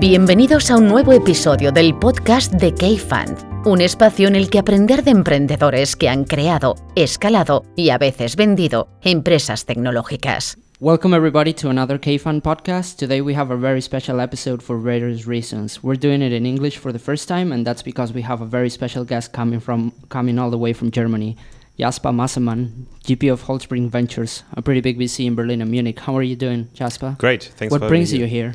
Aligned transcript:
Bienvenidos 0.00 0.70
a 0.70 0.76
un 0.76 0.88
nuevo 0.88 1.12
episodio 1.12 1.72
del 1.72 1.94
podcast 1.94 2.52
de 2.54 2.74
K-Fund, 2.74 3.66
un 3.66 3.80
espacio 3.80 4.26
en 4.26 4.34
el 4.34 4.48
que 4.48 4.58
aprender 4.58 5.04
de 5.04 5.10
emprendedores 5.10 5.94
que 5.94 6.08
han 6.08 6.24
creado, 6.24 6.74
escalado 6.96 7.64
y 7.76 7.90
a 7.90 7.98
veces 7.98 8.34
vendido 8.34 8.88
empresas 9.02 9.66
tecnológicas. 9.66 10.58
Welcome 10.82 11.12
everybody 11.12 11.52
to 11.52 11.68
another 11.68 11.98
K-Fund 11.98 12.42
podcast. 12.42 12.96
Today 12.96 13.20
we 13.20 13.34
have 13.34 13.50
a 13.50 13.56
very 13.58 13.82
special 13.82 14.18
episode 14.18 14.62
for 14.62 14.78
various 14.78 15.26
reasons. 15.26 15.82
We're 15.82 15.94
doing 15.94 16.22
it 16.22 16.32
in 16.32 16.46
English 16.46 16.78
for 16.78 16.90
the 16.90 16.98
first 16.98 17.28
time 17.28 17.52
and 17.52 17.66
that's 17.66 17.82
because 17.82 18.14
we 18.14 18.22
have 18.22 18.40
a 18.40 18.46
very 18.46 18.70
special 18.70 19.04
guest 19.04 19.30
coming 19.30 19.60
from 19.60 19.92
coming 20.08 20.38
all 20.38 20.48
the 20.48 20.56
way 20.56 20.72
from 20.72 20.90
Germany. 20.90 21.36
Jasper 21.78 22.08
Masemann, 22.08 22.86
GP 23.04 23.30
of 23.30 23.42
Holtzbrinck 23.42 23.90
Ventures, 23.90 24.42
a 24.54 24.62
pretty 24.62 24.80
big 24.80 24.98
VC 24.98 25.26
in 25.26 25.34
Berlin 25.34 25.60
and 25.60 25.70
Munich. 25.70 25.98
How 25.98 26.16
are 26.16 26.22
you 26.22 26.34
doing, 26.34 26.68
Jasper? 26.72 27.14
Great, 27.18 27.44
thanks. 27.56 27.72
What 27.72 27.82
brings 27.82 28.10
you 28.14 28.24
here? 28.24 28.54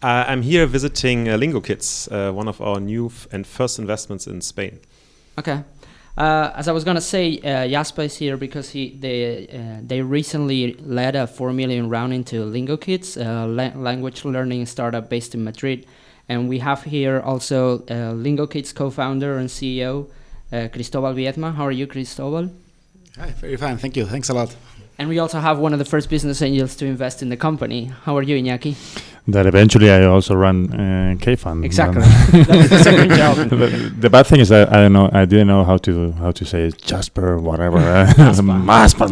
Uh, 0.00 0.24
I'm 0.28 0.42
here 0.42 0.66
visiting 0.66 1.28
uh, 1.28 1.36
Lingo 1.36 1.60
Kids, 1.60 2.08
uh, 2.12 2.30
one 2.30 2.46
of 2.46 2.60
our 2.60 2.78
new 2.78 3.10
and 3.32 3.44
first 3.44 3.80
investments 3.80 4.28
in 4.28 4.40
Spain. 4.40 4.78
Okay. 5.36 5.64
Uh, 6.16 6.50
as 6.54 6.66
I 6.66 6.72
was 6.72 6.82
gonna 6.82 7.00
say, 7.00 7.38
uh, 7.40 7.68
Jasper 7.68 8.02
is 8.02 8.16
here 8.16 8.38
because 8.38 8.70
he 8.70 8.96
they 8.98 9.46
uh, 9.48 9.80
they 9.82 10.00
recently 10.00 10.72
led 10.74 11.14
a 11.14 11.26
four 11.26 11.52
million 11.52 11.90
round 11.90 12.14
into 12.14 12.42
Lingo 12.44 12.78
Kids, 12.78 13.18
a 13.18 13.46
la 13.46 13.70
language 13.76 14.24
learning 14.24 14.64
startup 14.64 15.10
based 15.10 15.34
in 15.34 15.44
Madrid, 15.44 15.86
and 16.28 16.48
we 16.48 16.60
have 16.60 16.84
here 16.84 17.20
also 17.20 17.84
Lingo 18.14 18.46
Kids 18.46 18.72
co-founder 18.72 19.36
and 19.36 19.50
CEO 19.50 20.08
Cristobal 20.50 21.12
Viedma. 21.12 21.54
How 21.54 21.66
are 21.66 21.72
you, 21.72 21.86
Cristobal? 21.86 22.50
Hi, 23.18 23.30
very 23.40 23.56
fine. 23.56 23.76
Thank 23.76 23.96
you. 23.96 24.06
Thanks 24.06 24.30
a 24.30 24.34
lot. 24.34 24.56
And 24.98 25.08
we 25.10 25.18
also 25.18 25.40
have 25.40 25.58
one 25.58 25.72
of 25.74 25.78
the 25.78 25.84
first 25.84 26.08
business 26.08 26.40
angels 26.40 26.74
to 26.76 26.86
invest 26.86 27.20
in 27.22 27.28
the 27.28 27.36
company. 27.36 27.92
How 28.04 28.16
are 28.16 28.22
you, 28.22 28.42
Iñaki? 28.42 28.76
That 29.28 29.44
eventually 29.46 29.90
I 29.90 30.04
also 30.04 30.34
run 30.36 30.72
uh, 30.72 31.16
K-Fund. 31.20 31.64
Exactly. 31.64 32.00
That's 32.00 32.70
the 32.70 32.78
second 32.82 33.10
job. 33.10 33.36
the, 33.50 33.92
the, 33.98 34.08
bad 34.08 34.26
thing 34.26 34.38
is 34.40 34.50
that 34.50 34.72
I 34.72 34.76
don't 34.76 34.92
know. 34.92 35.10
I 35.12 35.24
didn't 35.24 35.48
know 35.48 35.64
how 35.64 35.78
to 35.78 36.12
how 36.12 36.30
to 36.30 36.44
say 36.44 36.70
Jasper 36.70 37.36
whatever. 37.38 37.78
Jasper. 38.16 39.06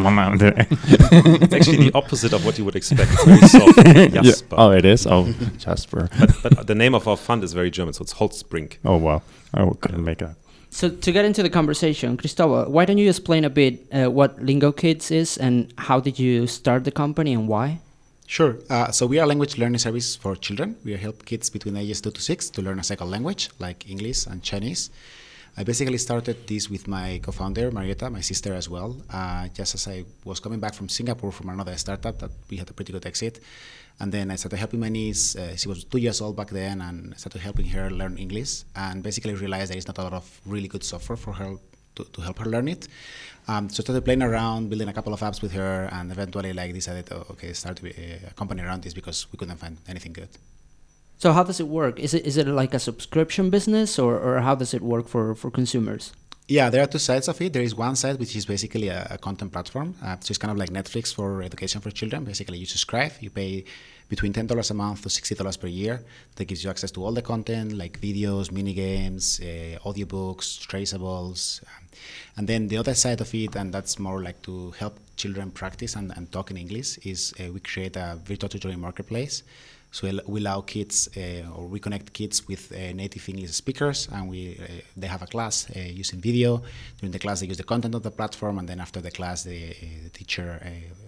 it's 1.43 1.53
actually 1.53 1.89
the 1.89 1.91
opposite 1.95 2.33
of 2.33 2.47
what 2.47 2.57
you 2.59 2.65
would 2.65 2.77
expect. 2.77 3.11
It's 3.13 3.25
very 3.25 3.49
soft. 3.49 4.25
Yeah. 4.25 4.57
Oh, 4.57 4.71
it 4.71 4.85
is. 4.85 5.05
Oh, 5.05 5.33
Jasper. 5.59 6.09
But, 6.19 6.55
but, 6.57 6.67
the 6.69 6.77
name 6.77 6.95
of 6.95 7.09
our 7.09 7.17
fund 7.17 7.43
is 7.43 7.53
very 7.53 7.73
German, 7.73 7.93
so 7.93 8.03
it's 8.03 8.15
Holtzbrinck. 8.15 8.79
Oh 8.85 8.97
wow! 8.97 9.23
I 9.53 9.69
couldn't 9.81 10.05
make 10.05 10.19
that. 10.19 10.37
So 10.75 10.91
to 10.91 11.13
get 11.13 11.25
into 11.25 11.41
the 11.41 11.51
conversation, 11.51 12.17
Cristobal, 12.17 12.69
why 12.69 12.85
don't 12.85 12.99
you 12.99 13.09
explain 13.09 13.45
a 13.45 13.49
bit 13.49 13.87
uh, 13.93 14.11
what 14.11 14.43
Lingo 14.43 14.73
Kids 14.73 15.13
is 15.13 15.39
and 15.39 15.73
how 15.79 16.01
did 16.01 16.19
you 16.19 16.49
start 16.49 16.83
the 16.83 16.91
company 16.91 17.33
and 17.33 17.47
why? 17.47 17.79
Sure. 18.27 18.57
Uh, 18.69 18.91
so 18.91 19.07
we 19.07 19.21
are 19.21 19.23
a 19.23 19.27
language 19.27 19.57
learning 19.57 19.79
service 19.79 20.17
for 20.17 20.35
children. 20.35 20.75
We 20.85 20.97
help 20.97 21.27
kids 21.27 21.49
between 21.49 21.77
ages 21.77 22.01
two 22.01 22.11
to 22.11 22.21
six 22.21 22.51
to 22.51 22.61
learn 22.61 22.81
a 22.81 22.83
second 22.83 23.09
language 23.09 23.51
like 23.61 23.89
English 23.89 24.27
and 24.27 24.43
Chinese. 24.43 24.91
I 25.57 25.63
basically 25.63 25.99
started 25.99 26.49
this 26.49 26.69
with 26.69 26.89
my 26.89 27.21
co-founder 27.23 27.71
Marietta, 27.71 28.11
my 28.11 28.21
sister 28.21 28.55
as 28.55 28.69
well. 28.69 28.97
Uh, 29.09 29.47
just 29.55 29.77
as 29.77 29.87
I 29.87 30.05
was 30.25 30.41
coming 30.41 30.59
back 30.59 30.75
from 30.75 30.89
Singapore 30.89 31.31
from 31.31 31.49
another 31.49 31.77
startup 31.77 32.19
that 32.19 32.33
we 32.51 32.57
had 32.57 32.69
a 32.69 32.73
pretty 32.73 32.93
good 32.93 33.07
exit, 33.07 33.41
and 34.01 34.11
then 34.11 34.33
I 34.33 34.37
started 34.37 34.57
helping 34.57 34.81
my 34.81 34.89
niece. 34.89 35.37
Uh, 35.37 35.55
she 35.55 35.69
was 35.69 35.85
two 35.85 35.99
years 35.99 36.21
old 36.21 36.37
back 36.37 36.51
then, 36.51 36.81
and 36.81 37.17
started 37.17 37.41
helping 37.41 37.67
her 37.67 37.89
learn 37.89 38.19
English. 38.19 38.65
And 38.75 39.01
basically 39.03 39.35
realized 39.35 39.71
there 39.71 39.79
is 39.79 39.87
not 39.87 39.99
a 39.99 40.03
lot 40.03 40.13
of 40.13 40.41
really 40.45 40.67
good 40.67 40.83
software 40.83 41.17
for 41.17 41.33
her 41.35 41.55
to, 41.95 42.05
to 42.05 42.21
help 42.21 42.41
her 42.41 42.47
learn 42.47 42.67
it. 42.67 42.89
Um, 43.47 43.69
so 43.69 43.85
started 43.85 44.05
playing 44.05 44.23
around, 44.23 44.71
building 44.71 44.89
a 44.89 44.93
couple 44.93 45.15
of 45.15 45.21
apps 45.21 45.41
with 45.41 45.53
her, 45.53 45.89
and 45.93 46.11
eventually 46.11 46.53
like 46.53 46.73
decided, 46.73 47.09
oh, 47.13 47.27
okay, 47.31 47.53
start 47.53 47.81
a 47.85 48.33
company 48.35 48.63
around 48.63 48.83
this 48.83 48.93
because 48.93 49.29
we 49.31 49.37
couldn't 49.37 49.59
find 49.59 49.77
anything 49.87 50.13
good. 50.13 50.31
So 51.19 51.33
how 51.33 51.43
does 51.45 51.61
it 51.61 51.69
work? 51.69 51.99
Is 51.99 52.13
it 52.13 52.27
is 52.27 52.37
it 52.37 52.47
like 52.47 52.75
a 52.75 52.79
subscription 52.79 53.51
business, 53.51 53.99
or, 53.99 54.19
or 54.19 54.41
how 54.41 54.55
does 54.55 54.75
it 54.75 54.83
work 54.83 55.09
for, 55.09 55.35
for 55.35 55.51
consumers? 55.51 56.13
Yeah, 56.47 56.69
there 56.69 56.83
are 56.83 56.87
two 56.87 56.99
sides 56.99 57.29
of 57.29 57.41
it. 57.41 57.55
There 57.55 57.63
is 57.63 57.75
one 57.75 57.97
side 57.97 58.19
which 58.19 58.37
is 58.37 58.45
basically 58.45 58.89
a, 58.89 59.07
a 59.13 59.17
content 59.19 59.51
platform. 59.53 59.95
Uh, 60.03 60.17
so 60.21 60.33
it's 60.33 60.39
kind 60.39 60.53
of 60.53 60.59
like 60.59 60.69
Netflix 60.69 61.15
for 61.15 61.43
education 61.43 61.81
for 61.81 61.91
children. 61.91 62.25
Basically, 62.25 62.59
you 62.59 62.67
subscribe, 62.67 63.13
you 63.21 63.31
pay 63.31 63.65
between 64.11 64.35
ten 64.35 64.47
dollars 64.47 64.71
a 64.71 64.75
month 64.75 65.01
to 65.03 65.09
sixty 65.09 65.35
dollars 65.35 65.57
per 65.57 65.69
year. 65.69 66.05
That 66.35 66.45
gives 66.45 66.63
you 66.63 66.69
access 66.69 66.91
to 66.91 67.05
all 67.05 67.13
the 67.13 67.23
content 67.23 67.73
like 67.73 67.99
videos, 67.99 68.53
mini 68.53 68.75
games, 68.75 69.41
uh, 69.41 69.79
audiobooks, 69.89 70.67
traceables, 70.67 71.63
um, 71.63 71.85
and 72.37 72.47
then 72.47 72.69
the 72.69 72.77
other 72.77 72.95
side 72.95 73.23
of 73.23 73.35
it, 73.35 73.57
and 73.57 73.73
that's 73.73 73.99
more 73.99 74.21
like 74.23 74.43
to 74.43 74.73
help 74.73 74.99
children 75.17 75.51
practice 75.51 75.97
and, 75.97 76.13
and 76.17 76.31
talk 76.31 76.51
in 76.51 76.59
English, 76.59 76.99
is 77.07 77.33
uh, 77.41 77.51
we 77.51 77.61
create 77.61 77.97
a 77.97 78.19
virtual 78.23 78.51
tutoring 78.51 78.81
marketplace. 78.81 79.43
So 79.95 80.11
we 80.27 80.41
allow 80.41 80.61
kids 80.63 81.09
uh, 81.17 81.57
or 81.57 81.69
we 81.69 81.79
connect 81.79 82.13
kids 82.13 82.49
with 82.49 82.73
uh, 82.73 82.93
native 83.03 83.29
English 83.29 83.53
speakers, 83.53 84.09
and 84.13 84.29
we 84.29 84.59
uh, 84.61 84.81
they 84.97 85.07
have 85.07 85.23
a 85.23 85.27
class 85.29 85.69
using 86.03 86.21
video. 86.21 86.63
During 86.99 87.13
the 87.13 87.21
class, 87.21 87.39
they 87.39 87.47
use 87.47 87.59
the 87.59 87.71
content 87.73 87.95
of 87.95 88.03
the 88.03 88.11
platform, 88.11 88.59
and 88.59 88.69
then 88.69 88.81
after 88.81 89.01
the 89.01 89.13
class, 89.13 89.45
the, 89.45 89.73
the 90.03 90.11
teacher 90.11 90.61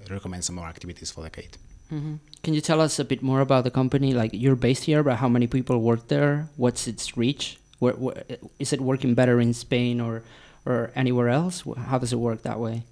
recommends 0.08 0.46
some 0.46 0.54
more 0.54 0.68
activities 0.68 1.10
for 1.10 1.22
the 1.22 1.30
kid. 1.30 1.58
Mm-hmm. 1.92 2.14
Can 2.44 2.54
you 2.54 2.60
tell 2.60 2.80
us 2.80 3.00
a 3.00 3.04
bit 3.04 3.22
more 3.22 3.40
about 3.40 3.64
the 3.64 3.72
company? 3.72 4.14
Like 4.14 4.30
you're 4.32 4.60
based 4.68 4.84
here, 4.84 5.02
but 5.02 5.16
how 5.16 5.28
many 5.28 5.48
people 5.48 5.80
work 5.80 6.06
there? 6.06 6.48
What's 6.56 6.86
its 6.86 7.16
reach? 7.16 7.58
Where, 7.80 7.94
where, 7.94 8.22
is 8.60 8.72
it 8.72 8.80
working 8.80 9.14
better 9.14 9.40
in 9.40 9.52
Spain 9.52 10.00
or 10.00 10.22
or 10.64 10.92
anywhere 10.94 11.28
else? 11.28 11.64
How 11.88 11.98
does 11.98 12.12
it 12.12 12.20
work 12.20 12.42
that 12.42 12.60
way? 12.60 12.84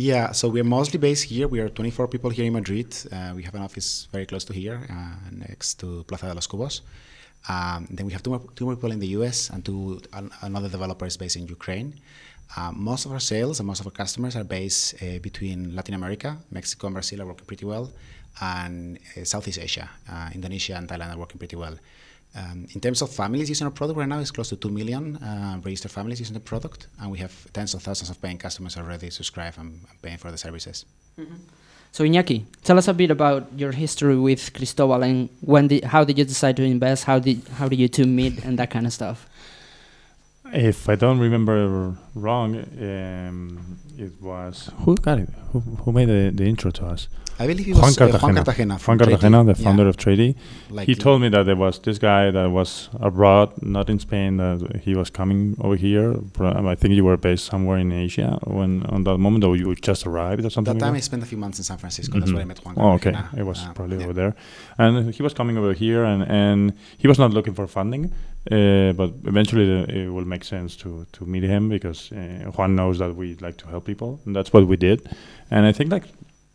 Yeah, 0.00 0.30
so 0.30 0.48
we're 0.48 0.62
mostly 0.62 1.00
based 1.00 1.24
here. 1.24 1.48
We 1.48 1.58
are 1.58 1.68
24 1.68 2.06
people 2.06 2.30
here 2.30 2.44
in 2.44 2.52
Madrid. 2.52 2.96
Uh, 3.10 3.32
we 3.34 3.42
have 3.42 3.56
an 3.56 3.62
office 3.62 4.06
very 4.12 4.26
close 4.26 4.44
to 4.44 4.52
here, 4.52 4.80
uh, 4.88 5.30
next 5.32 5.80
to 5.80 6.04
Plaza 6.04 6.28
de 6.28 6.34
los 6.34 6.46
Cubos. 6.46 6.82
Um, 7.48 7.88
then 7.90 8.06
we 8.06 8.12
have 8.12 8.22
two 8.22 8.30
more, 8.30 8.42
two 8.54 8.64
more 8.64 8.76
people 8.76 8.92
in 8.92 9.00
the 9.00 9.08
US 9.18 9.50
and 9.50 9.64
two 9.64 10.00
an, 10.12 10.30
another 10.42 10.68
developer 10.68 11.04
is 11.04 11.16
based 11.16 11.34
in 11.34 11.48
Ukraine. 11.48 11.94
Uh, 12.56 12.70
most 12.70 13.06
of 13.06 13.12
our 13.12 13.18
sales 13.18 13.58
and 13.58 13.66
most 13.66 13.80
of 13.80 13.86
our 13.86 13.92
customers 13.92 14.36
are 14.36 14.44
based 14.44 15.02
uh, 15.02 15.18
between 15.18 15.74
Latin 15.74 15.94
America, 15.94 16.38
Mexico 16.52 16.86
and 16.86 16.94
Brazil 16.94 17.22
are 17.22 17.26
working 17.26 17.46
pretty 17.46 17.64
well, 17.64 17.90
and 18.40 19.00
uh, 19.16 19.24
Southeast 19.24 19.58
Asia, 19.58 19.90
uh, 20.08 20.30
Indonesia 20.32 20.76
and 20.76 20.88
Thailand 20.88 21.12
are 21.12 21.18
working 21.18 21.38
pretty 21.38 21.56
well. 21.56 21.76
Um, 22.34 22.66
in 22.74 22.80
terms 22.80 23.02
of 23.02 23.10
families 23.10 23.48
using 23.48 23.66
our 23.66 23.70
product 23.70 23.98
right 23.98 24.08
now, 24.08 24.18
it's 24.20 24.30
close 24.30 24.50
to 24.50 24.56
2 24.56 24.68
million 24.68 25.16
uh, 25.16 25.60
registered 25.64 25.90
families 25.90 26.20
using 26.20 26.34
the 26.34 26.40
product, 26.40 26.86
and 27.00 27.10
we 27.10 27.18
have 27.18 27.32
tens 27.52 27.74
of 27.74 27.82
thousands 27.82 28.10
of 28.10 28.20
paying 28.20 28.38
customers 28.38 28.76
already 28.76 29.10
subscribed 29.10 29.58
and, 29.58 29.80
paying 30.02 30.18
for 30.18 30.30
the 30.30 30.38
services. 30.38 30.84
Mm-hmm. 31.18 31.34
So 31.90 32.04
Iñaki, 32.04 32.44
tell 32.64 32.78
us 32.78 32.86
a 32.86 32.94
bit 32.94 33.10
about 33.10 33.48
your 33.56 33.72
history 33.72 34.16
with 34.16 34.52
Cristobal 34.52 35.02
and 35.02 35.30
when 35.40 35.68
did, 35.68 35.84
how 35.84 36.04
did 36.04 36.18
you 36.18 36.24
decide 36.24 36.56
to 36.58 36.62
invest? 36.62 37.04
How 37.04 37.18
did 37.18 37.42
how 37.56 37.66
did 37.66 37.78
you 37.78 37.88
two 37.88 38.04
meet 38.04 38.44
and 38.44 38.58
that 38.58 38.70
kind 38.70 38.86
of 38.86 38.92
stuff? 38.92 39.26
If 40.52 40.88
I 40.88 40.96
don't 40.96 41.18
remember 41.18 41.96
wrong, 42.14 42.56
um, 42.56 43.78
it 43.96 44.12
was 44.20 44.70
who 44.84 44.96
got 44.96 45.18
it? 45.18 45.30
Who, 45.52 45.60
who 45.60 45.92
made 45.92 46.08
the, 46.08 46.30
the 46.32 46.44
intro 46.44 46.70
to 46.72 46.86
us? 46.86 47.08
I 47.40 47.46
believe 47.46 47.68
it 47.68 47.76
was 47.76 47.80
Juan 47.80 47.94
Cartagena. 47.94 48.16
Uh, 48.16 48.20
Juan 48.20 48.44
Cartagena, 48.44 48.78
Juan 48.84 48.98
Cartagena 48.98 49.44
the 49.44 49.54
founder 49.54 49.84
yeah. 49.84 49.88
of 49.88 49.96
Traity. 49.96 50.36
Like 50.70 50.86
he 50.86 50.94
told 50.94 51.20
me 51.22 51.28
that 51.28 51.44
there 51.44 51.56
was 51.56 51.78
this 51.78 51.98
guy 51.98 52.30
that 52.32 52.50
was 52.50 52.88
abroad, 53.00 53.62
not 53.62 53.88
in 53.88 54.00
Spain, 54.00 54.38
that 54.38 54.80
he 54.82 54.94
was 54.96 55.08
coming 55.08 55.56
over 55.60 55.76
here. 55.76 56.16
I 56.40 56.74
think 56.74 56.94
you 56.94 57.04
were 57.04 57.16
based 57.16 57.46
somewhere 57.46 57.78
in 57.78 57.92
Asia 57.92 58.38
when 58.44 58.84
on 58.86 59.04
that 59.04 59.18
moment, 59.18 59.44
or 59.44 59.56
you 59.56 59.74
just 59.76 60.06
arrived 60.06 60.44
or 60.44 60.50
something. 60.50 60.74
That 60.74 60.84
time 60.84 60.94
like 60.94 60.98
I 60.98 61.00
spent 61.00 61.22
a 61.22 61.26
few 61.26 61.38
months 61.38 61.58
in 61.58 61.64
San 61.64 61.78
Francisco. 61.78 62.12
Mm-hmm. 62.12 62.20
That's 62.20 62.32
where 62.32 62.42
I 62.42 62.44
met 62.44 62.64
Juan 62.64 62.74
Oh, 62.76 62.92
okay. 62.94 63.16
It 63.36 63.44
was 63.44 63.64
uh, 63.64 63.72
probably 63.72 63.98
yeah. 63.98 64.04
over 64.04 64.12
there. 64.12 64.34
And 64.76 65.14
he 65.14 65.22
was 65.22 65.32
coming 65.32 65.56
over 65.56 65.72
here, 65.72 66.04
and, 66.04 66.24
and 66.24 66.72
he 66.96 67.06
was 67.06 67.18
not 67.18 67.32
looking 67.32 67.54
for 67.54 67.66
funding. 67.68 68.12
Uh, 68.50 68.92
but 68.92 69.10
eventually, 69.24 69.82
uh, 69.82 69.84
it 69.84 70.08
will 70.08 70.24
make 70.24 70.42
sense 70.42 70.74
to 70.74 71.06
to 71.12 71.26
meet 71.26 71.42
him 71.42 71.68
because 71.68 72.10
uh, 72.12 72.50
Juan 72.56 72.74
knows 72.74 72.98
that 72.98 73.14
we 73.14 73.34
like 73.36 73.58
to 73.58 73.66
help 73.68 73.84
people, 73.84 74.20
and 74.24 74.34
that's 74.34 74.52
what 74.52 74.66
we 74.66 74.76
did. 74.76 75.06
And 75.50 75.66
I 75.66 75.72
think 75.72 75.92
like 75.92 76.04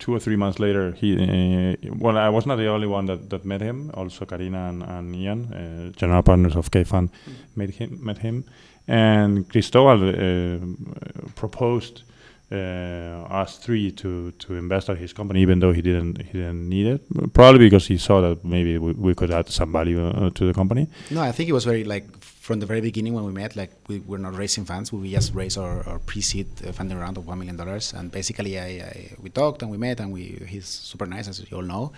two 0.04 0.14
or 0.14 0.20
three 0.20 0.36
months 0.36 0.60
later, 0.60 0.92
he 0.92 1.10
uh, 1.16 1.76
well, 2.04 2.18
I 2.18 2.28
was 2.28 2.46
not 2.46 2.58
the 2.58 2.68
only 2.68 2.88
one 2.88 3.06
that, 3.06 3.30
that 3.30 3.46
met 3.46 3.62
him. 3.62 3.90
Also, 3.94 4.26
Karina 4.26 4.70
and, 4.70 4.84
and 4.84 5.16
Ian, 5.16 5.40
uh, 5.54 5.98
general 6.00 6.24
partners 6.24 6.56
of 6.58 6.70
K-Fund, 6.72 7.10
mm. 7.10 7.34
met 7.56 7.70
him. 7.70 8.00
Met 8.04 8.18
him, 8.18 8.44
and 8.86 9.50
Cristobal 9.50 10.10
uh, 10.10 10.58
proposed 11.36 12.04
uh, 12.52 13.42
us 13.42 13.58
three 13.66 13.92
to 13.92 14.32
to 14.44 14.56
invest 14.56 14.90
at 14.90 14.98
his 14.98 15.14
company, 15.14 15.40
even 15.42 15.60
though 15.60 15.72
he 15.72 15.82
didn't 15.82 16.22
he 16.22 16.34
didn't 16.34 16.68
need 16.68 16.88
it. 16.96 17.02
Probably 17.34 17.60
because 17.60 17.88
he 17.88 17.98
saw 17.98 18.20
that 18.20 18.44
maybe 18.44 18.78
we, 18.78 18.92
we 18.92 19.14
could 19.16 19.32
add 19.32 19.48
some 19.50 19.72
value 19.72 20.06
uh, 20.06 20.32
to 20.32 20.46
the 20.46 20.54
company. 20.54 20.88
No, 21.12 21.22
I 21.22 21.32
think 21.32 21.48
it 21.48 21.54
was 21.54 21.64
very 21.64 21.86
like 21.86 22.06
from 22.44 22.60
the 22.60 22.66
very 22.66 22.82
beginning 22.82 23.14
when 23.14 23.24
we 23.24 23.32
met, 23.32 23.56
like 23.56 23.72
we 23.88 24.00
were 24.02 24.18
not 24.18 24.36
raising 24.36 24.66
funds, 24.66 24.92
we 24.92 25.12
just 25.12 25.34
raised 25.34 25.58
our, 25.58 25.76
our 25.88 26.00
pre-seed 26.00 26.48
funding 26.74 26.98
round 26.98 27.16
of 27.18 27.26
one 27.26 27.40
million 27.40 27.56
dollars, 27.56 27.94
and 27.94 28.12
basically 28.12 28.60
I, 28.60 28.68
I, 28.92 29.12
we 29.24 29.30
talked 29.30 29.62
and 29.62 29.72
we 29.72 29.78
met 29.78 30.02
and 30.02 30.12
we 30.12 30.24
he's 30.54 30.66
super 30.66 31.06
nice 31.06 31.30
as 31.30 31.40
you 31.50 31.56
all 31.56 31.64
know, 31.64 31.94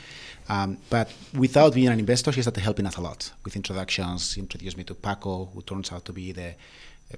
um, 0.47 0.77
but 0.91 1.11
without 1.33 1.73
being 1.73 1.87
an 1.87 1.97
investor, 1.97 2.29
he 2.29 2.43
started 2.43 2.61
helping 2.61 2.85
us 2.85 2.95
a 2.97 3.01
lot 3.01 3.31
with 3.43 3.55
introductions. 3.55 4.35
He 4.35 4.41
introduced 4.41 4.77
me 4.77 4.83
to 4.83 4.93
Paco, 4.93 5.45
who 5.45 5.63
turns 5.63 5.91
out 5.91 6.05
to 6.05 6.13
be 6.13 6.31
the 6.31 6.53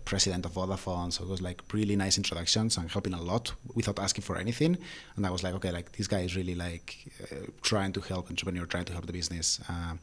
president 0.05 0.45
of 0.45 0.53
Vodafone. 0.53 1.11
So 1.11 1.25
it 1.25 1.29
was 1.29 1.41
like 1.41 1.61
really 1.73 1.97
nice 1.97 2.15
introductions 2.17 2.77
and 2.77 2.89
helping 2.89 3.13
a 3.13 3.21
lot 3.21 3.53
without 3.73 3.99
asking 3.99 4.23
for 4.23 4.37
anything. 4.37 4.77
And 5.15 5.25
I 5.27 5.31
was 5.31 5.43
like, 5.43 5.53
okay, 5.55 5.71
like 5.71 5.91
this 5.93 6.07
guy 6.07 6.21
is 6.21 6.35
really 6.35 6.55
like 6.55 7.11
uh, 7.23 7.47
trying 7.61 7.91
to 7.93 8.01
help 8.01 8.29
entrepreneur, 8.29 8.65
trying 8.65 8.85
to 8.85 8.93
help 8.93 9.05
the 9.05 9.13
business. 9.13 9.59
Uh, 9.69 9.95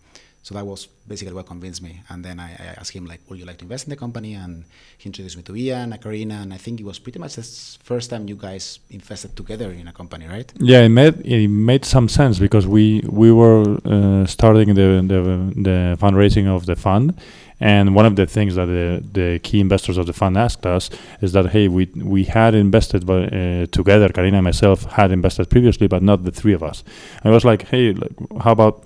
so 0.45 0.55
that 0.55 0.67
was 0.67 0.85
basically 1.09 1.33
what 1.33 1.47
convinced 1.47 1.81
me. 1.83 2.03
And 2.11 2.23
then 2.23 2.39
I, 2.39 2.51
I, 2.53 2.67
asked 2.77 2.93
him 2.93 3.07
like, 3.07 3.21
would 3.31 3.39
you 3.39 3.47
like 3.47 3.57
to 3.59 3.65
invest 3.65 3.87
in 3.87 3.91
the 3.91 3.97
company? 3.97 4.35
And 4.35 4.65
he 4.99 5.07
introduced 5.07 5.39
me 5.39 5.43
to 5.45 5.57
Ian, 5.57 5.95
and 5.95 6.03
Karina, 6.03 6.35
and 6.35 6.53
I 6.53 6.59
think 6.59 6.81
it 6.81 6.85
was 6.85 6.99
pretty 6.99 7.19
much 7.19 7.37
the 7.37 7.43
first 7.83 8.11
time 8.11 8.29
you 8.29 8.37
guys 8.37 8.79
invested 8.91 9.35
together 9.37 9.71
in 9.73 9.89
a 9.89 9.93
company, 9.93 10.27
right? 10.27 10.53
Yeah, 10.59 10.81
it 10.81 10.91
made 10.91 11.15
it 11.25 11.49
made 11.49 11.87
some 11.87 12.11
sense 12.11 12.39
because 12.39 12.67
we 12.67 13.03
we 13.09 13.33
were 13.33 13.63
uh, 13.87 14.27
starting 14.27 14.75
the, 14.75 14.89
the 15.13 15.21
the 15.69 15.97
fundraising 15.99 16.47
of 16.47 16.67
the 16.67 16.77
fund. 16.77 17.19
And 17.59 17.95
one 17.95 18.05
of 18.05 18.17
the 18.17 18.27
things 18.27 18.57
that 18.57 18.67
the, 18.67 19.03
the 19.13 19.39
key 19.39 19.61
investors 19.61 19.97
of 19.97 20.07
the 20.07 20.13
fund 20.13 20.37
asked 20.37 20.67
us 20.67 20.91
is 21.23 21.33
that 21.33 21.47
hey, 21.55 21.69
we 21.69 21.87
we 21.97 22.25
had 22.25 22.55
invested 22.55 23.07
by, 23.07 23.29
uh, 23.29 23.67
together. 23.79 24.11
Karina 24.11 24.37
and 24.39 24.45
myself 24.45 24.85
had 24.93 25.11
invested 25.11 25.49
previously, 25.49 25.87
but 25.87 26.03
not 26.03 26.25
the 26.25 26.33
three 26.33 26.53
of 26.53 26.63
us. 26.63 26.85
And 27.23 27.33
I 27.33 27.35
was 27.35 27.47
like, 27.47 27.63
hey, 27.69 27.95
like, 27.95 28.13
how 28.43 28.53
about 28.53 28.85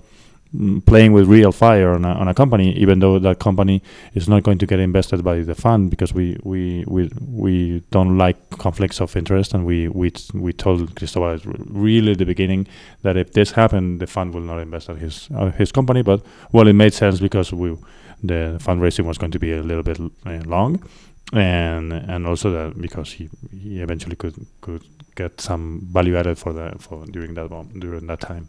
playing 0.85 1.13
with 1.13 1.27
real 1.27 1.51
fire 1.51 1.91
on 1.91 2.03
a, 2.03 2.09
on 2.09 2.27
a 2.27 2.33
company, 2.33 2.71
even 2.73 2.99
though 2.99 3.19
that 3.19 3.39
company 3.39 3.83
is 4.15 4.27
not 4.27 4.41
going 4.43 4.57
to 4.57 4.65
get 4.65 4.79
invested 4.79 5.23
by 5.23 5.39
the 5.41 5.53
fund 5.53 5.91
because 5.91 6.13
we 6.13 6.37
we 6.43 6.83
we, 6.87 7.11
we 7.29 7.83
don't 7.91 8.17
like 8.17 8.37
conflicts 8.57 8.99
of 8.99 9.15
interest, 9.15 9.53
and 9.53 9.65
we 9.65 9.87
we 9.89 10.11
we 10.33 10.51
told 10.51 10.95
Cristobal 10.95 11.39
really 11.69 12.13
at 12.13 12.17
the 12.17 12.25
beginning 12.25 12.67
that 13.03 13.15
if 13.15 13.33
this 13.33 13.51
happened, 13.51 13.99
the 13.99 14.07
fund 14.07 14.33
will 14.33 14.41
not 14.41 14.59
invest 14.59 14.89
at 14.89 14.97
his 14.97 15.29
uh, 15.35 15.51
his 15.51 15.71
company. 15.71 16.01
But 16.01 16.25
well, 16.51 16.67
it 16.67 16.73
made 16.73 16.93
sense 16.93 17.19
because 17.19 17.53
we 17.53 17.77
the 18.23 18.57
fundraising 18.59 19.05
was 19.05 19.17
going 19.17 19.31
to 19.31 19.39
be 19.39 19.53
a 19.53 19.61
little 19.61 19.83
bit 19.83 19.99
uh, 19.99 20.41
long, 20.45 20.83
and 21.31 21.93
and 21.93 22.25
also 22.25 22.51
that 22.51 22.81
because 22.81 23.11
he 23.11 23.29
he 23.51 23.81
eventually 23.81 24.15
could 24.15 24.47
could 24.61 24.83
get 25.15 25.39
some 25.39 25.87
value 25.93 26.17
added 26.17 26.39
for 26.39 26.53
the 26.53 26.75
for 26.79 27.05
during 27.05 27.35
that 27.35 27.49
during 27.77 28.07
that 28.07 28.19
time. 28.19 28.47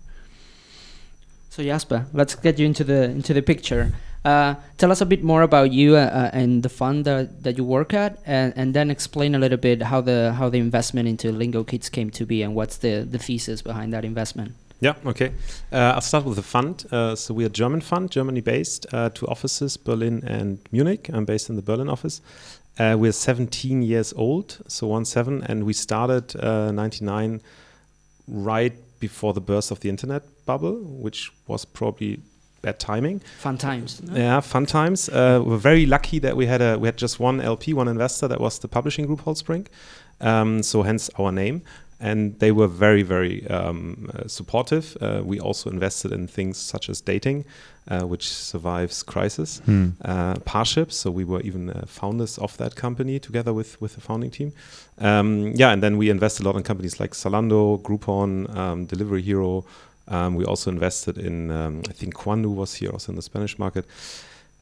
So 1.50 1.64
Jasper, 1.64 2.06
let's 2.12 2.37
get 2.37 2.61
you 2.61 2.67
into 2.67 2.85
the 2.85 3.11
into 3.11 3.35
the 3.35 3.43
picture. 3.43 3.93
Uh, 4.25 4.55
tell 4.79 4.93
us 4.93 5.00
a 5.00 5.06
bit 5.06 5.25
more 5.25 5.43
about 5.43 5.73
you 5.73 5.97
uh, 5.97 6.00
uh, 6.00 6.31
and 6.32 6.62
the 6.62 6.69
fund 6.69 7.05
that, 7.06 7.43
that 7.43 7.56
you 7.56 7.64
work 7.64 7.93
at, 7.93 8.19
and, 8.26 8.52
and 8.55 8.75
then 8.75 8.91
explain 8.91 9.35
a 9.35 9.38
little 9.38 9.58
bit 9.58 9.82
how 9.82 10.00
the 10.00 10.32
how 10.38 10.49
the 10.49 10.58
investment 10.58 11.08
into 11.08 11.32
Lingo 11.32 11.64
Kids 11.64 11.88
came 11.88 12.11
to 12.11 12.25
be, 12.25 12.43
and 12.43 12.55
what's 12.55 12.76
the 12.76 13.00
the 13.00 13.19
thesis 13.19 13.62
behind 13.62 13.93
that 13.93 14.05
investment. 14.05 14.52
Yeah, 14.79 14.94
okay. 15.05 15.32
Uh, 15.73 15.94
I'll 15.94 16.00
start 16.00 16.25
with 16.25 16.37
the 16.37 16.43
fund. 16.43 16.87
Uh, 16.93 17.17
so 17.17 17.35
we're 17.35 17.49
a 17.49 17.50
German 17.50 17.81
fund, 17.81 18.11
Germany 18.12 18.41
based, 18.41 18.87
uh, 18.94 19.11
two 19.11 19.26
offices, 19.26 19.76
Berlin 19.76 20.23
and 20.25 20.58
Munich. 20.70 21.11
I'm 21.12 21.25
based 21.25 21.50
in 21.50 21.56
the 21.56 21.62
Berlin 21.62 21.88
office. 21.88 22.23
we're 22.79 23.12
17 23.12 23.82
years 23.82 24.12
old, 24.12 24.58
so 24.69 24.87
one 24.87 25.05
seven, 25.05 25.43
and 25.43 25.64
we 25.64 25.73
started 25.73 26.35
99 26.41 27.41
right 28.29 28.73
before 29.00 29.35
the 29.35 29.41
birth 29.41 29.70
of 29.70 29.81
the 29.81 29.88
internet 29.88 30.23
bubble, 30.50 30.76
which 31.06 31.20
was 31.47 31.64
probably 31.64 32.12
bad 32.62 32.79
timing. 32.79 33.20
Fun 33.38 33.56
times. 33.58 34.02
No? 34.02 34.17
Yeah, 34.17 34.41
fun 34.41 34.67
times. 34.67 35.08
Uh, 35.08 35.43
we're 35.47 35.64
very 35.73 35.87
lucky 35.87 36.19
that 36.20 36.35
we 36.37 36.47
had 36.47 36.61
a 36.61 36.79
we 36.79 36.87
had 36.91 36.99
just 37.05 37.20
one 37.20 37.41
LP, 37.41 37.75
one 37.75 37.88
investor. 37.97 38.29
That 38.29 38.41
was 38.41 38.58
the 38.58 38.69
publishing 38.69 39.06
group 39.06 39.23
Holtzbrinck. 39.26 39.67
Um, 40.20 40.62
so 40.62 40.82
hence 40.82 41.11
our 41.19 41.32
name 41.32 41.62
and 42.00 42.38
they 42.38 42.50
were 42.50 42.67
very 42.67 43.02
very 43.02 43.47
um, 43.49 44.11
uh, 44.14 44.26
supportive. 44.26 44.97
Uh, 45.00 45.20
we 45.23 45.38
also 45.38 45.70
invested 45.70 46.12
in 46.12 46.26
things 46.26 46.56
such 46.56 46.88
as 46.88 47.00
dating, 47.00 47.44
uh, 47.88 48.03
which 48.03 48.29
survives 48.29 49.03
crisis, 49.03 49.61
hmm. 49.64 49.91
Uh, 50.05 50.35
Parship. 50.46 50.91
So 50.91 51.11
we 51.11 51.25
were 51.25 51.43
even 51.43 51.70
uh, 51.70 51.85
founders 51.87 52.38
of 52.38 52.56
that 52.56 52.75
company 52.75 53.19
together 53.19 53.53
with 53.53 53.81
with 53.81 53.94
the 53.94 54.00
founding 54.00 54.31
team. 54.31 54.53
Um, 54.99 55.53
yeah, 55.55 55.73
and 55.73 55.82
then 55.82 55.99
we 55.99 56.08
invested 56.11 56.44
a 56.44 56.49
lot 56.49 56.56
in 56.56 56.62
companies 56.62 56.99
like 56.99 57.12
Zalando, 57.12 57.81
Groupon, 57.82 58.55
um, 58.56 58.87
Delivery 58.87 59.23
Hero. 59.23 59.64
Um, 60.10 60.34
we 60.34 60.44
also 60.44 60.70
invested 60.70 61.18
in 61.18 61.50
um, 61.50 61.82
I 61.88 61.92
think 61.92 62.14
Quandoo 62.14 62.54
was 62.54 62.74
here 62.74 62.90
also 62.90 63.12
in 63.12 63.16
the 63.16 63.22
Spanish 63.22 63.58
market 63.58 63.86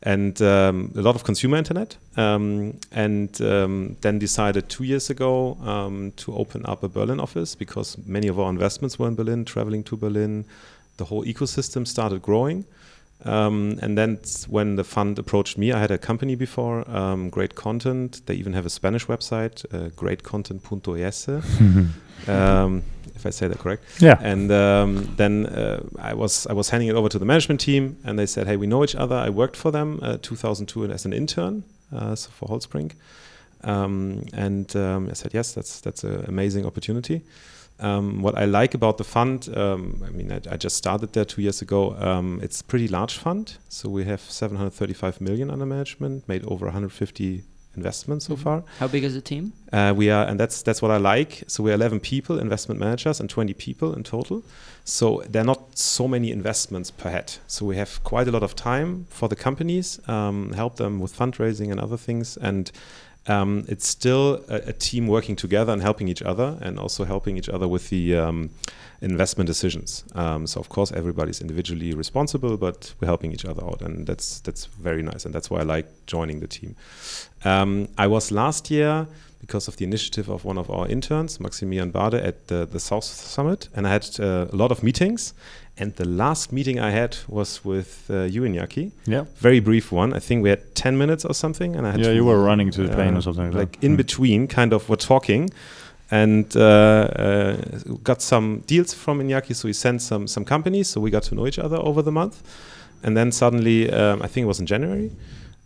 and 0.02 0.40
um, 0.42 0.92
a 0.96 1.02
lot 1.02 1.16
of 1.16 1.24
consumer 1.24 1.56
internet. 1.56 1.96
Um, 2.16 2.78
and 2.92 3.40
um, 3.40 3.96
then 4.00 4.18
decided 4.18 4.68
two 4.68 4.84
years 4.84 5.10
ago 5.10 5.56
um, 5.62 6.12
to 6.16 6.34
open 6.34 6.64
up 6.66 6.82
a 6.82 6.88
Berlin 6.88 7.20
office 7.20 7.54
because 7.54 7.96
many 8.06 8.28
of 8.28 8.38
our 8.38 8.50
investments 8.50 8.98
were 8.98 9.08
in 9.08 9.16
Berlin, 9.16 9.44
traveling 9.44 9.82
to 9.84 9.96
Berlin. 9.96 10.44
The 10.96 11.06
whole 11.06 11.24
ecosystem 11.24 11.86
started 11.86 12.22
growing. 12.22 12.64
Um, 13.24 13.80
and 13.82 13.98
then 13.98 14.20
when 14.48 14.76
the 14.76 14.84
fund 14.84 15.18
approached 15.18 15.58
me, 15.58 15.72
I 15.72 15.80
had 15.80 15.90
a 15.90 15.98
company 15.98 16.36
before, 16.36 16.88
um, 16.88 17.30
Great 17.30 17.56
Content. 17.56 18.24
They 18.26 18.34
even 18.34 18.52
have 18.52 18.64
a 18.64 18.70
Spanish 18.70 19.06
website, 19.06 19.64
uh, 19.74 19.90
greatcontent.es. 19.90 21.28
if 23.19 23.26
I 23.26 23.31
say 23.31 23.49
that 23.49 23.59
correct. 23.59 23.85
Yeah. 24.00 24.19
And 24.20 24.50
um, 24.50 25.15
then 25.17 25.47
uh, 25.47 25.82
I 25.99 26.15
was 26.15 26.47
I 26.47 26.53
was 26.53 26.70
handing 26.70 26.88
it 26.88 26.94
over 26.94 27.09
to 27.09 27.19
the 27.19 27.25
management 27.25 27.61
team, 27.61 27.97
and 28.05 28.19
they 28.19 28.26
said, 28.26 28.47
"Hey, 28.47 28.56
we 28.56 28.67
know 28.67 28.85
each 28.85 28.94
other. 28.94 29.17
I 29.17 29.31
worked 29.31 29.56
for 29.56 29.70
them 29.70 29.99
uh, 30.03 30.19
2002 30.23 30.85
as 30.93 31.05
an 31.05 31.12
intern, 31.12 31.65
uh, 31.93 32.15
so 32.15 32.31
for 32.31 32.49
Holtzbrinck." 32.49 32.93
Um, 33.65 34.25
and 34.32 34.75
um, 34.76 35.09
I 35.11 35.15
said, 35.15 35.35
"Yes, 35.35 35.53
that's 35.53 35.81
that's 35.81 36.05
an 36.05 36.25
amazing 36.29 36.67
opportunity." 36.67 37.23
Um, 37.81 38.23
what 38.23 38.37
I 38.37 38.44
like 38.44 38.75
about 38.75 38.99
the 38.99 39.05
fund, 39.05 39.49
um, 39.56 40.03
I 40.05 40.11
mean, 40.11 40.32
I, 40.32 40.41
I, 40.50 40.56
just 40.56 40.76
started 40.76 41.12
there 41.12 41.25
two 41.25 41.43
years 41.43 41.62
ago. 41.62 41.94
Um, 41.94 42.41
it's 42.43 42.61
a 42.61 42.65
pretty 42.65 42.88
large 42.88 43.17
fund, 43.17 43.56
so 43.69 43.88
we 43.88 44.05
have 44.05 44.20
735 44.20 45.20
million 45.20 45.49
under 45.49 45.65
management, 45.65 46.29
made 46.29 46.44
over 46.44 46.67
150 46.67 47.44
investments 47.76 48.26
so 48.26 48.35
mm-hmm. 48.35 48.43
far. 48.43 48.65
How 48.79 48.88
big 48.88 49.05
is 49.05 49.15
the 49.15 49.20
team? 49.20 49.53
Uh, 49.73 49.93
we 49.97 50.11
are, 50.11 50.26
and 50.26 50.38
that's 50.41 50.62
that's 50.62 50.81
what 50.82 50.91
I 50.91 50.97
like. 50.97 51.44
So 51.47 51.62
we're 51.62 51.75
11 51.75 52.00
people, 52.00 52.38
investment 52.38 52.81
managers, 52.81 53.20
and 53.20 53.29
20 53.31 53.55
people 53.55 53.94
in 53.94 54.03
total. 54.03 54.43
So 54.85 55.23
there 55.29 55.43
are 55.43 55.44
not 55.44 55.79
so 55.79 56.09
many 56.09 56.31
investments 56.31 56.91
per 56.91 57.11
head. 57.11 57.35
So 57.47 57.67
we 57.67 57.76
have 57.76 58.03
quite 58.05 58.26
a 58.29 58.31
lot 58.31 58.43
of 58.43 58.55
time 58.55 59.06
for 59.11 59.29
the 59.29 59.37
companies, 59.37 60.00
um, 60.09 60.53
help 60.53 60.76
them 60.76 60.99
with 61.00 61.17
fundraising 61.17 61.70
and 61.70 61.79
other 61.79 61.97
things, 61.97 62.37
and 62.38 62.73
um, 63.26 63.65
it's 63.69 63.87
still 63.87 64.44
a, 64.49 64.69
a, 64.69 64.73
team 64.73 65.06
working 65.06 65.37
together 65.37 65.70
and 65.70 65.82
helping 65.82 66.09
each 66.09 66.23
other, 66.23 66.56
and 66.62 66.79
also 66.79 67.05
helping 67.05 67.37
each 67.37 67.49
other 67.50 67.69
with 67.69 67.91
the 67.91 68.17
um, 68.17 68.50
investment 69.00 69.46
decisions. 69.46 70.04
Um, 70.14 70.46
so 70.46 70.60
of 70.60 70.68
course 70.68 70.92
everybody's 70.92 71.40
individually 71.40 71.94
responsible, 71.94 72.56
but 72.56 72.94
we're 73.00 73.06
helping 73.06 73.32
each 73.32 73.44
other 73.44 73.64
out, 73.64 73.82
and 73.82 74.06
that's 74.06 74.40
that's 74.40 74.66
very 74.66 75.02
nice, 75.02 75.24
and 75.24 75.34
that's 75.34 75.50
why 75.50 75.60
I 75.60 75.62
like 75.62 75.86
joining 76.06 76.40
the 76.40 76.48
team. 76.48 76.76
Um, 77.44 77.88
I 77.96 78.06
was 78.06 78.32
last 78.32 78.70
year 78.70 79.06
because 79.40 79.69
of 79.69 79.76
the 79.76 79.84
initiative 79.84 80.28
of 80.28 80.44
one 80.44 80.58
of 80.58 80.70
our 80.70 80.88
interns, 80.88 81.38
Maximilian 81.38 81.90
Bade, 81.90 82.14
at 82.14 82.48
the, 82.48 82.67
the 82.67 82.81
South 82.81 83.05
Summit, 83.05 83.69
and 83.74 83.86
I 83.86 83.90
had 83.90 84.08
uh, 84.19 84.46
a 84.52 84.56
lot 84.56 84.72
of 84.72 84.82
meetings. 84.82 85.32
And 85.81 85.94
the 85.94 86.05
last 86.05 86.52
meeting 86.52 86.81
I 86.81 86.90
had 86.90 87.17
was 87.28 87.64
with 87.64 88.06
uh, 88.10 88.22
you, 88.22 88.43
Yaki. 88.43 88.90
Yeah. 89.06 89.26
Very 89.36 89.60
brief 89.60 89.93
one. 89.93 90.12
I 90.12 90.19
think 90.19 90.43
we 90.43 90.48
had 90.48 90.74
10 90.74 90.98
minutes 90.98 91.24
or 91.24 91.34
something. 91.34 91.76
And 91.76 91.86
I 91.86 91.93
had 91.93 92.00
yeah, 92.00 92.10
you 92.10 92.24
were 92.24 92.43
running 92.43 92.72
to 92.72 92.82
the 92.82 92.93
plane 92.93 93.17
or 93.17 93.22
something 93.22 93.52
like, 93.52 93.52
that. 93.52 93.58
like 93.58 93.84
in 93.84 93.94
mm. 93.94 93.98
between, 93.98 94.48
kind 94.48 94.72
of, 94.72 94.88
we're 94.88 94.96
talking 94.96 95.50
and 96.10 96.56
uh, 96.56 96.60
uh, 96.60 97.56
got 98.03 98.22
some 98.22 98.60
deals 98.67 98.94
from 98.94 99.20
Iñaki. 99.20 99.55
So 99.55 99.69
he 99.69 99.74
sent 99.74 100.03
some 100.03 100.27
some 100.27 100.44
companies, 100.44 100.88
so 100.88 101.00
we 101.00 101.10
got 101.10 101.24
to 101.24 101.34
know 101.34 101.46
each 101.46 101.58
other 101.58 101.77
over 101.77 102.03
the 102.03 102.12
month. 102.12 102.43
And 103.03 103.17
then 103.17 103.31
suddenly, 103.31 103.91
um, 103.93 104.22
I 104.22 104.27
think 104.27 104.44
it 104.44 104.48
was 104.48 104.58
in 104.58 104.67
January, 104.67 105.12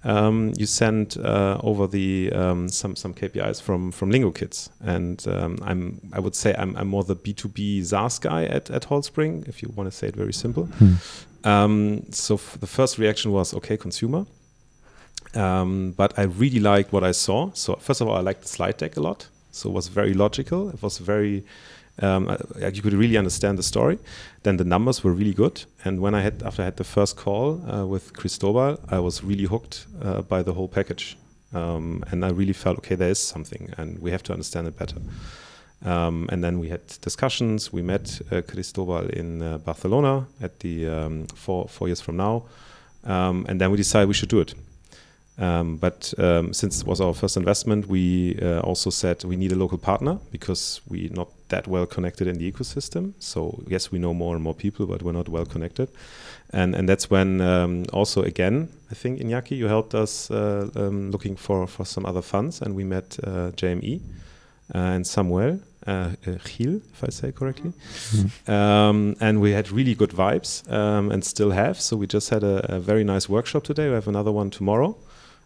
um, 0.05 0.53
you 0.57 0.67
sent 0.67 1.17
uh, 1.17 1.59
over 1.63 1.87
the 1.87 2.33
um, 2.33 2.69
some 2.69 2.97
some 2.97 3.15
KPIs 3.15 3.63
from 3.63 3.93
from 3.93 4.11
Lingo 4.11 4.33
Kids, 4.33 4.71
and 4.81 5.25
um, 5.29 5.59
I'm 5.63 6.01
I 6.13 6.19
would 6.19 6.35
say 6.35 6.55
I'm, 6.59 6.77
I'm 6.77 6.89
more 6.89 7.05
the 7.05 7.15
B2B 7.17 7.85
SaaS 7.85 8.19
guy 8.19 8.45
at 8.45 8.71
at 8.71 8.83
Holtzbrinck, 8.89 9.49
if 9.49 9.63
you 9.63 9.73
want 9.77 9.91
to 9.91 9.97
say 9.97 10.09
it 10.09 10.17
very 10.17 10.33
simple. 10.33 10.65
Hmm. 10.65 10.95
Um, 11.45 12.13
so 12.13 12.37
the 12.37 12.67
first 12.67 12.99
reaction 12.99 13.33
was 13.33 13.55
okay, 13.55 13.77
consumer. 13.77 14.27
Um, 15.35 15.93
but 15.93 16.19
I 16.19 16.23
really 16.25 16.61
liked 16.61 16.93
what 16.93 17.05
I 17.05 17.13
saw. 17.13 17.53
So 17.55 17.77
first 17.77 18.01
of 18.01 18.09
all, 18.09 18.17
I 18.17 18.21
liked 18.21 18.43
the 18.43 18.49
slide 18.49 18.77
deck 18.77 18.97
a 18.97 19.01
lot. 19.01 19.29
So 19.53 19.69
it 19.71 19.73
was 19.73 19.89
very 19.89 20.15
logical. 20.15 20.71
It 20.71 20.83
was 20.83 20.99
very 20.99 21.45
um, 22.01 22.37
you 22.57 22.83
could 22.83 22.95
really 22.95 23.17
understand 23.17 23.59
the 23.59 23.63
story. 23.63 23.99
Then 24.43 24.57
the 24.57 24.65
numbers 24.65 25.05
were 25.05 25.13
really 25.13 25.35
good. 25.35 25.65
And 25.85 26.01
when 26.01 26.15
I 26.15 26.23
had 26.23 26.43
after 26.43 26.63
I 26.63 26.65
had 26.65 26.77
the 26.77 26.85
first 26.85 27.17
call 27.17 27.61
uh, 27.71 27.87
with 27.87 28.17
Cristobal, 28.17 28.79
I 28.89 28.99
was 28.99 29.23
really 29.23 29.45
hooked 29.45 29.87
uh, 30.03 30.23
by 30.23 30.43
the 30.43 30.53
whole 30.53 30.69
package. 30.69 31.17
Um, 31.55 32.03
and 32.11 32.25
I 32.25 32.31
really 32.31 32.55
felt 32.55 32.79
okay, 32.79 32.95
there 32.95 33.11
is 33.11 33.19
something, 33.19 33.75
and 33.77 33.99
we 33.99 34.11
have 34.11 34.23
to 34.23 34.33
understand 34.33 34.69
it 34.69 34.79
better. 34.79 34.97
Um, 35.85 36.29
and 36.33 36.43
then 36.43 36.59
we 36.59 36.69
had 36.69 36.81
discussions. 37.03 37.73
We 37.73 37.83
met 37.83 38.23
uh, 38.31 38.41
Cristobal 38.41 39.09
in 39.11 39.43
uh, 39.43 39.59
Barcelona 39.59 40.27
at 40.41 40.61
the 40.61 40.89
um, 40.89 41.27
four 41.35 41.69
four 41.69 41.89
years 41.89 42.01
from 42.01 42.17
now, 42.17 42.45
um, 43.05 43.45
and 43.49 43.61
then 43.61 43.71
we 43.71 43.77
decided 43.77 44.09
we 44.09 44.15
should 44.15 44.31
do 44.31 44.41
it. 44.41 44.55
Um, 45.39 45.77
but 45.77 46.13
um, 46.19 46.53
since 46.53 46.83
it 46.83 46.87
was 46.87 47.01
our 47.01 47.15
first 47.15 47.37
investment, 47.37 47.89
we 47.89 48.39
uh, 48.43 48.61
also 48.61 48.91
said 48.91 49.25
we 49.25 49.37
need 49.37 49.53
a 49.53 49.57
local 49.57 49.79
partner 49.79 50.19
because 50.31 50.81
we're 50.89 51.11
not 51.11 51.29
that 51.49 51.67
well 51.67 51.87
connected 51.87 52.27
in 52.29 52.39
the 52.39 52.53
ecosystem. 52.53 53.15
So 53.19 53.63
yes, 53.67 53.91
we 53.91 53.99
know 53.99 54.13
more 54.13 54.35
and 54.35 54.45
more 54.45 54.55
people, 54.55 54.87
but 54.87 55.03
we're 55.03 55.13
not 55.13 55.29
well 55.29 55.47
connected. 55.47 55.89
And 56.51 56.75
and 56.75 56.87
that's 56.89 57.11
when 57.11 57.41
um, 57.41 57.85
also 57.93 58.23
again, 58.23 58.69
I 58.91 58.95
think 58.95 59.21
Iñaki, 59.21 59.57
you 59.57 59.69
helped 59.69 59.95
us 59.95 60.31
uh, 60.31 60.69
um, 60.77 61.11
looking 61.11 61.37
for 61.37 61.67
for 61.67 61.87
some 61.87 62.05
other 62.05 62.23
funds, 62.23 62.61
and 62.61 62.75
we 62.77 62.85
met 62.85 63.19
uh, 63.25 63.53
JME 63.57 64.01
uh, 64.75 64.79
and 64.79 65.07
Samuel 65.07 65.61
uh, 65.87 66.11
uh, 66.27 66.39
Gil, 66.45 66.81
if 66.93 67.05
I 67.05 67.11
say 67.11 67.33
correctly. 67.33 67.73
Um, 68.47 69.17
and 69.21 69.41
we 69.41 69.53
had 69.53 69.71
really 69.71 69.95
good 69.95 70.11
vibes 70.11 70.63
um, 70.71 71.11
and 71.11 71.25
still 71.25 71.51
have. 71.53 71.81
So 71.81 71.97
we 71.97 72.07
just 72.07 72.31
had 72.31 72.45
a, 72.45 72.77
a 72.77 72.79
very 72.79 73.05
nice 73.05 73.29
workshop 73.29 73.65
today. 73.65 73.89
We 73.89 73.95
have 73.95 74.09
another 74.09 74.33
one 74.33 74.51
tomorrow. 74.51 74.97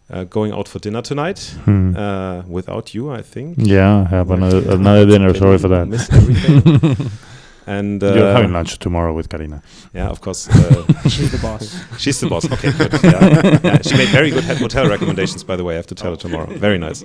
Uh, 0.09 0.23
going 0.23 0.53
out 0.53 0.69
for 0.69 0.79
dinner 0.79 1.01
tonight 1.01 1.39
Hmm. 1.65 1.93
uh, 1.97 2.41
without 2.47 2.93
you, 2.95 3.11
I 3.11 3.21
think. 3.21 3.57
Yeah, 3.59 4.01
I 4.07 4.15
have 4.15 4.31
another 4.31 4.61
another 4.71 5.05
dinner. 5.05 5.33
Sorry 5.33 5.57
for 5.57 5.67
that. 5.67 5.87
Missed 5.89 6.13
everything. 6.13 7.09
and 7.67 8.03
uh, 8.03 8.13
You're 8.15 8.31
having 8.33 8.51
lunch 8.53 8.79
tomorrow 8.79 9.13
with 9.13 9.27
Karina. 9.29 9.61
yeah, 9.93 10.07
of 10.09 10.19
course. 10.21 10.47
Uh, 10.57 11.09
She's 11.09 11.31
the 11.31 11.37
boss. 11.39 11.63
she's 11.97 12.19
the 12.19 12.27
boss. 12.27 12.45
Okay, 12.55 12.71
good. 12.71 12.91
Yeah. 13.03 13.59
Yeah, 13.63 13.81
She 13.81 13.95
made 13.97 14.09
very 14.09 14.29
good 14.31 14.43
hotel 14.43 14.87
recommendations, 14.89 15.43
by 15.43 15.55
the 15.55 15.63
way. 15.63 15.73
I 15.73 15.77
have 15.77 15.87
to 15.87 15.95
tell 15.95 16.11
her 16.11 16.17
tomorrow. 16.17 16.47
Very 16.67 16.77
nice. 16.77 17.03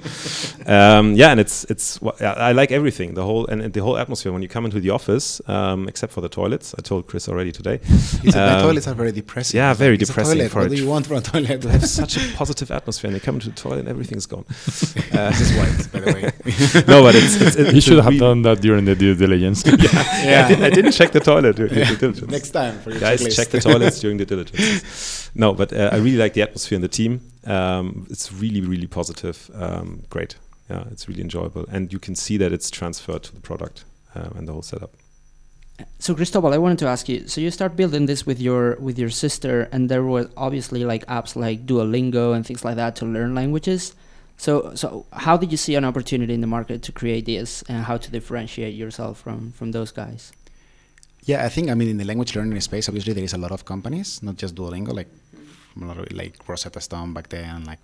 Um, 0.66 1.14
yeah, 1.14 1.30
and 1.32 1.40
it's 1.40 1.64
it's. 1.72 1.98
I 2.20 2.52
like 2.52 2.70
everything. 2.72 3.14
The 3.14 3.22
whole 3.24 3.46
and, 3.46 3.60
and 3.62 3.72
the 3.72 3.80
whole 3.82 3.96
atmosphere 3.98 4.32
when 4.32 4.42
you 4.42 4.48
come 4.48 4.64
into 4.64 4.80
the 4.80 4.90
office, 4.90 5.40
um, 5.48 5.88
except 5.88 6.12
for 6.12 6.20
the 6.20 6.28
toilets. 6.28 6.74
I 6.78 6.82
told 6.82 7.06
Chris 7.06 7.28
already 7.28 7.52
today. 7.52 7.78
He 8.22 8.30
said, 8.30 8.46
"My 8.46 8.54
Um, 8.58 8.62
toilets 8.62 8.86
are 8.88 8.94
very 8.94 9.12
depressing." 9.12 9.58
yeah, 9.58 9.74
very 9.74 9.94
"It's 9.96 10.04
a 10.10 10.12
depressing 10.12 10.38
toilet. 10.38 10.50
for 10.52 10.60
What 10.60 10.70
do 10.70 10.76
you 10.76 10.88
want 10.88 11.06
from 11.06 11.16
a 11.18 11.20
toilet? 11.20 11.60
They 11.62 11.70
have 11.70 11.86
such 11.86 12.16
a 12.16 12.20
positive 12.36 12.70
atmosphere, 12.70 13.08
and 13.10 13.16
they 13.16 13.24
come 13.24 13.36
into 13.36 13.50
the 13.50 13.56
toilet, 13.56 13.80
and 13.80 13.88
everything's 13.88 14.26
gone. 14.26 14.44
Uh, 15.12 15.28
This 15.30 15.40
is 15.46 15.52
white, 15.58 15.92
by 15.92 16.00
the 16.00 16.12
way. 16.14 16.22
no, 16.88 17.02
but 17.02 17.14
it's, 17.14 17.36
it's, 17.40 17.56
it's 17.56 17.72
You 17.74 17.80
should 17.80 18.02
have 18.02 18.18
done 18.18 18.42
that 18.42 18.60
during 18.62 18.84
the 18.86 18.94
due 18.94 19.14
diligence. 19.14 19.62
Yeah, 19.66 20.44
I, 20.44 20.48
did, 20.48 20.51
I 20.62 20.70
didn't 20.70 20.92
check 20.92 21.12
the 21.12 21.20
toilet 21.20 21.56
during 21.56 21.74
the 21.74 21.96
diligence. 21.98 22.30
Next 22.30 22.50
time 22.50 22.78
for 22.80 22.90
your 22.90 23.00
Guys, 23.00 23.22
checklist. 23.22 23.36
check 23.36 23.48
the 23.48 23.60
toilets 23.60 24.00
during 24.00 24.16
the 24.18 24.26
diligence. 24.34 25.30
No, 25.34 25.54
but 25.54 25.72
uh, 25.72 25.90
I 25.92 25.96
really 25.96 26.18
like 26.18 26.34
the 26.34 26.42
atmosphere 26.42 26.76
in 26.76 26.82
the 26.82 26.88
team. 26.88 27.20
Um, 27.46 28.06
it's 28.10 28.32
really, 28.32 28.60
really 28.60 28.86
positive. 28.86 29.50
Um, 29.54 30.04
great. 30.10 30.36
Yeah, 30.70 30.84
it's 30.90 31.08
really 31.08 31.20
enjoyable, 31.22 31.66
and 31.70 31.92
you 31.92 31.98
can 31.98 32.14
see 32.14 32.36
that 32.38 32.52
it's 32.52 32.70
transferred 32.70 33.24
to 33.24 33.34
the 33.34 33.40
product 33.40 33.84
um, 34.14 34.34
and 34.36 34.48
the 34.48 34.52
whole 34.52 34.62
setup. 34.62 34.92
So 35.98 36.14
Cristobal, 36.14 36.52
I 36.52 36.58
wanted 36.58 36.78
to 36.78 36.86
ask 36.86 37.08
you. 37.08 37.26
So 37.28 37.40
you 37.40 37.50
start 37.50 37.76
building 37.76 38.06
this 38.06 38.24
with 38.26 38.40
your 38.40 38.76
with 38.76 38.98
your 38.98 39.10
sister, 39.10 39.68
and 39.72 39.88
there 39.88 40.04
were 40.04 40.30
obviously 40.36 40.84
like 40.84 41.04
apps 41.06 41.34
like 41.34 41.66
Duolingo 41.66 42.34
and 42.34 42.46
things 42.46 42.64
like 42.64 42.76
that 42.76 42.94
to 42.96 43.06
learn 43.06 43.34
languages. 43.34 43.94
So 44.36 44.74
so 44.74 45.06
how 45.12 45.36
did 45.36 45.50
you 45.50 45.56
see 45.56 45.74
an 45.74 45.84
opportunity 45.84 46.34
in 46.34 46.40
the 46.40 46.46
market 46.46 46.82
to 46.84 46.92
create 46.92 47.26
this, 47.26 47.62
and 47.68 47.84
how 47.84 47.96
to 47.96 48.10
differentiate 48.10 48.74
yourself 48.74 49.18
from 49.20 49.52
from 49.52 49.72
those 49.72 49.90
guys? 49.92 50.32
Yeah, 51.24 51.44
I 51.44 51.48
think 51.48 51.70
I 51.70 51.74
mean 51.74 51.88
in 51.88 51.98
the 51.98 52.04
language 52.04 52.34
learning 52.34 52.60
space, 52.60 52.88
obviously 52.88 53.12
there 53.12 53.24
is 53.24 53.32
a 53.32 53.38
lot 53.38 53.52
of 53.52 53.64
companies, 53.64 54.22
not 54.22 54.36
just 54.36 54.54
Duolingo, 54.54 54.92
like 54.92 55.08
like 56.10 56.36
Rosetta 56.48 56.80
Stone 56.80 57.14
back 57.14 57.28
then, 57.28 57.64
like 57.64 57.78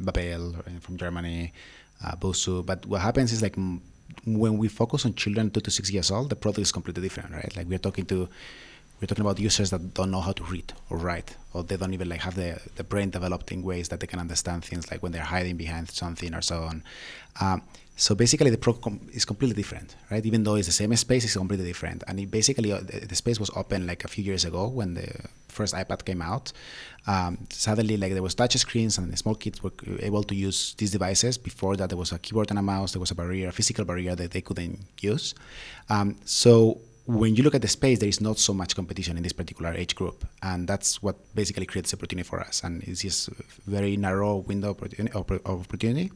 Babbel 0.00 0.58
uh, 0.58 0.80
from 0.80 0.96
Germany, 0.96 1.52
uh. 2.04 2.14
But 2.16 2.86
what 2.86 3.00
happens 3.00 3.32
is 3.32 3.42
like 3.42 3.56
when 4.24 4.58
we 4.58 4.68
focus 4.68 5.04
on 5.04 5.14
children 5.14 5.50
two 5.50 5.60
to 5.60 5.70
six 5.70 5.90
years 5.90 6.10
old, 6.10 6.30
the 6.30 6.36
product 6.36 6.62
is 6.62 6.72
completely 6.72 7.02
different, 7.02 7.32
right? 7.32 7.56
Like 7.56 7.66
we're 7.68 7.78
talking 7.78 8.06
to 8.06 8.28
we're 9.00 9.06
talking 9.06 9.22
about 9.22 9.38
users 9.38 9.70
that 9.70 9.92
don't 9.94 10.10
know 10.10 10.20
how 10.20 10.32
to 10.32 10.44
read 10.44 10.72
or 10.88 10.96
write, 10.96 11.36
or 11.52 11.62
they 11.64 11.76
don't 11.76 11.92
even 11.92 12.08
like 12.08 12.20
have 12.20 12.34
the, 12.34 12.58
the 12.76 12.84
brain 12.84 13.10
developed 13.10 13.52
in 13.52 13.62
ways 13.62 13.88
that 13.88 14.00
they 14.00 14.06
can 14.06 14.20
understand 14.20 14.64
things 14.64 14.90
like 14.90 15.02
when 15.02 15.12
they're 15.12 15.22
hiding 15.22 15.56
behind 15.56 15.90
something 15.90 16.32
or 16.34 16.40
so 16.40 16.62
on. 16.62 16.82
Um, 17.40 17.62
so 17.98 18.14
basically, 18.14 18.50
the 18.50 18.58
com- 18.58 19.00
is 19.12 19.24
completely 19.24 19.56
different, 19.56 19.96
right? 20.10 20.24
Even 20.24 20.44
though 20.44 20.56
it's 20.56 20.66
the 20.66 20.72
same 20.72 20.94
space, 20.96 21.24
it's 21.24 21.34
completely 21.36 21.66
different. 21.66 22.04
And 22.06 22.20
it 22.20 22.30
basically, 22.30 22.70
uh, 22.70 22.80
the, 22.80 23.06
the 23.06 23.14
space 23.14 23.40
was 23.40 23.50
open 23.56 23.86
like 23.86 24.04
a 24.04 24.08
few 24.08 24.22
years 24.22 24.44
ago 24.44 24.68
when 24.68 24.92
the 24.94 25.08
first 25.48 25.74
iPad 25.74 26.04
came 26.04 26.20
out. 26.20 26.52
Um, 27.06 27.38
suddenly, 27.48 27.96
like 27.96 28.12
there 28.12 28.22
was 28.22 28.34
touch 28.34 28.54
screens, 28.56 28.98
and 28.98 29.10
the 29.10 29.16
small 29.16 29.34
kids 29.34 29.62
were 29.62 29.72
able 30.00 30.22
to 30.24 30.34
use 30.34 30.74
these 30.76 30.90
devices. 30.90 31.38
Before 31.38 31.74
that, 31.76 31.88
there 31.88 31.96
was 31.96 32.12
a 32.12 32.18
keyboard 32.18 32.50
and 32.50 32.58
a 32.58 32.62
mouse. 32.62 32.92
There 32.92 33.00
was 33.00 33.10
a 33.10 33.14
barrier, 33.14 33.48
a 33.48 33.52
physical 33.52 33.86
barrier 33.86 34.14
that 34.14 34.30
they 34.30 34.42
couldn't 34.42 34.78
use. 35.00 35.34
Um, 35.88 36.16
so 36.26 36.78
when 37.06 37.36
you 37.36 37.42
look 37.44 37.54
at 37.54 37.62
the 37.62 37.68
space, 37.68 37.98
there 38.00 38.08
is 38.08 38.20
not 38.20 38.38
so 38.38 38.52
much 38.52 38.74
competition 38.74 39.16
in 39.16 39.22
this 39.22 39.32
particular 39.32 39.72
age 39.72 39.94
group, 39.94 40.24
and 40.42 40.66
that's 40.68 41.00
what 41.02 41.16
basically 41.34 41.64
creates 41.64 41.94
opportunity 41.94 42.26
for 42.28 42.40
us. 42.40 42.62
And 42.64 42.82
it's 42.82 43.02
just 43.02 43.28
a 43.28 43.34
very 43.66 43.96
narrow 43.96 44.38
window 44.38 44.70
of 44.70 45.60
opportunity. 45.60 46.10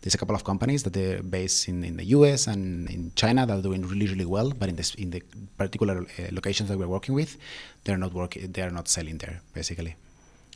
There's 0.00 0.14
a 0.14 0.18
couple 0.18 0.36
of 0.36 0.44
companies 0.44 0.84
that 0.84 0.92
they're 0.92 1.22
based 1.22 1.68
in, 1.68 1.82
in 1.82 1.96
the 1.96 2.04
US 2.16 2.46
and 2.46 2.88
in 2.88 3.10
China 3.16 3.46
that 3.46 3.58
are 3.58 3.62
doing 3.62 3.82
really 3.82 4.06
really 4.06 4.24
well, 4.26 4.50
but 4.50 4.68
in 4.68 4.76
this 4.76 4.94
in 4.94 5.10
the 5.10 5.22
particular 5.56 6.02
uh, 6.02 6.22
locations 6.30 6.68
that 6.68 6.78
we're 6.78 6.86
working 6.88 7.14
with, 7.14 7.36
they're 7.84 7.98
not 7.98 8.12
working. 8.14 8.52
They're 8.52 8.70
not 8.70 8.86
selling 8.88 9.18
there 9.18 9.40
basically. 9.54 9.96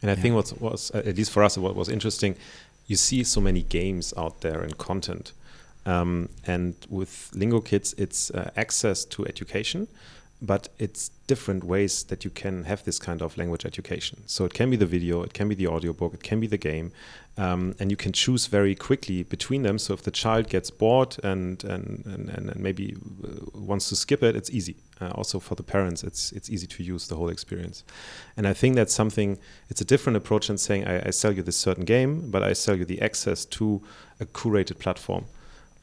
And 0.01 0.11
I 0.11 0.15
Yeah. 0.15 0.23
think 0.23 0.35
what 0.35 0.61
was, 0.61 0.91
at 0.93 1.17
least 1.17 1.31
for 1.33 1.43
us, 1.43 1.57
what 1.59 1.75
was 1.77 1.89
interesting, 1.89 2.37
you 2.87 2.97
see 2.97 3.25
so 3.25 3.41
many 3.41 3.63
games 3.63 4.13
out 4.17 4.41
there 4.43 4.61
and 4.61 4.77
content. 4.79 5.33
Um, 5.85 6.29
and 6.47 6.75
with 6.89 7.31
Lingo 7.35 7.61
Kids, 7.61 7.95
it's 7.99 8.31
uh, 8.31 8.51
access 8.57 9.05
to 9.07 9.27
education, 9.27 9.89
but 10.41 10.69
it's 10.79 11.11
different 11.29 11.63
ways 11.63 12.05
that 12.05 12.25
you 12.25 12.31
can 12.31 12.65
have 12.65 12.83
this 12.85 12.99
kind 12.99 13.23
of 13.23 13.39
language 13.39 13.65
education. 13.65 14.23
So 14.27 14.45
it 14.45 14.53
can 14.53 14.71
be 14.71 14.77
the 14.77 14.87
video, 14.87 15.23
it 15.23 15.33
can 15.33 15.49
be 15.49 15.55
the 15.55 15.69
audiobook, 15.69 16.15
it 16.15 16.23
can 16.23 16.41
be 16.41 16.49
the 16.49 16.59
game, 16.59 16.91
um, 17.39 17.75
and 17.79 17.91
you 17.91 17.97
can 17.97 18.13
choose 18.13 18.47
very 18.47 18.75
quickly 18.75 19.23
between 19.23 19.63
them. 19.63 19.79
So 19.79 19.95
if 19.95 20.03
the 20.03 20.11
child 20.11 20.49
gets 20.49 20.71
bored 20.71 21.17
and 21.23 21.63
and, 21.65 22.05
and, 22.07 22.29
and 22.29 22.57
maybe 22.57 22.97
uh, 23.25 23.29
wants 23.55 23.89
to 23.91 23.97
skip 23.97 24.23
it, 24.23 24.35
it's 24.37 24.51
easy. 24.51 24.77
Uh, 25.01 25.11
also 25.11 25.41
for 25.41 25.55
the 25.55 25.63
parents, 25.63 26.03
it's 26.03 26.33
it's 26.33 26.51
easy 26.51 26.67
to 26.67 26.83
use 26.83 27.07
the 27.09 27.15
whole 27.15 27.31
experience. 27.31 27.85
And 28.37 28.47
I 28.47 28.53
think 28.53 28.77
that's 28.77 28.95
something. 28.95 29.39
It's 29.71 29.81
a 29.81 29.85
different 29.85 30.17
approach 30.17 30.49
than 30.49 30.59
saying 30.59 30.87
I, 30.87 31.09
I 31.09 31.11
sell 31.11 31.33
you 31.33 31.43
this 31.43 31.57
certain 31.57 31.85
game, 31.85 32.31
but 32.31 32.43
I 32.43 32.53
sell 32.55 32.77
you 32.77 32.85
the 32.85 33.01
access 33.01 33.45
to 33.47 33.81
a 34.21 34.27
curated 34.27 34.79
platform. 34.79 35.25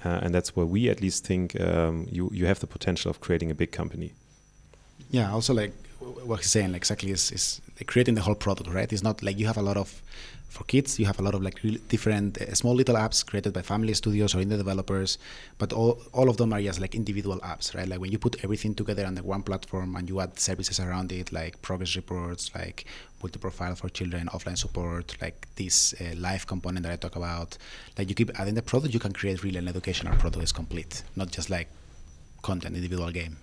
Uh, 0.03 0.19
and 0.21 0.33
that's 0.33 0.55
where 0.55 0.65
we 0.65 0.89
at 0.89 1.01
least 1.01 1.25
think 1.25 1.59
um, 1.59 2.07
you 2.09 2.29
you 2.33 2.45
have 2.45 2.59
the 2.59 2.67
potential 2.67 3.09
of 3.09 3.19
creating 3.19 3.51
a 3.51 3.55
big 3.55 3.71
company. 3.71 4.13
Yeah, 5.11 5.31
also 5.31 5.53
like 5.53 5.73
what 5.99 6.39
he's 6.39 6.51
saying, 6.51 6.71
like 6.71 6.81
exactly 6.81 7.11
is, 7.11 7.31
is 7.31 7.61
creating 7.87 8.15
the 8.15 8.21
whole 8.21 8.35
product, 8.35 8.69
right? 8.69 8.91
It's 8.91 9.03
not 9.03 9.21
like 9.21 9.37
you 9.37 9.47
have 9.47 9.57
a 9.57 9.61
lot 9.61 9.77
of 9.77 10.01
for 10.49 10.63
kids, 10.63 10.99
you 10.99 11.05
have 11.05 11.19
a 11.19 11.21
lot 11.21 11.35
of 11.35 11.43
like 11.43 11.61
different 11.87 12.41
uh, 12.41 12.53
small 12.55 12.73
little 12.73 12.95
apps 12.95 13.25
created 13.25 13.53
by 13.53 13.61
family 13.61 13.93
studios 13.93 14.33
or 14.33 14.39
indie 14.39 14.57
developers, 14.57 15.19
but 15.59 15.71
all, 15.71 16.01
all 16.11 16.27
of 16.27 16.37
them 16.37 16.51
are 16.51 16.61
just 16.61 16.79
like 16.81 16.95
individual 16.95 17.39
apps, 17.41 17.75
right? 17.75 17.87
Like 17.87 17.99
when 17.99 18.11
you 18.11 18.17
put 18.17 18.43
everything 18.43 18.73
together 18.73 19.05
on 19.05 19.13
the 19.13 19.23
one 19.23 19.43
platform 19.43 19.95
and 19.95 20.09
you 20.09 20.19
add 20.19 20.39
services 20.39 20.79
around 20.79 21.11
it, 21.11 21.31
like 21.31 21.61
progress 21.61 21.95
reports, 21.95 22.51
like 22.55 22.85
multi-profile 23.21 23.75
for 23.75 23.89
children, 23.89 24.27
offline 24.33 24.57
support, 24.57 25.15
like 25.21 25.47
this 25.55 25.93
uh, 26.01 26.15
live 26.17 26.47
component 26.47 26.83
that 26.83 26.91
I 26.91 26.95
talk 26.95 27.15
about, 27.15 27.57
like 27.97 28.09
you 28.09 28.15
keep 28.15 28.31
adding 28.39 28.55
the 28.55 28.63
product, 28.63 28.93
you 28.93 28.99
can 28.99 29.13
create 29.13 29.43
really 29.43 29.59
an 29.59 29.67
educational 29.67 30.15
product 30.17 30.43
is 30.43 30.51
complete, 30.51 31.03
not 31.15 31.29
just 31.29 31.51
like 31.51 31.69
content 32.41 32.75
individual 32.75 33.11
game. 33.11 33.37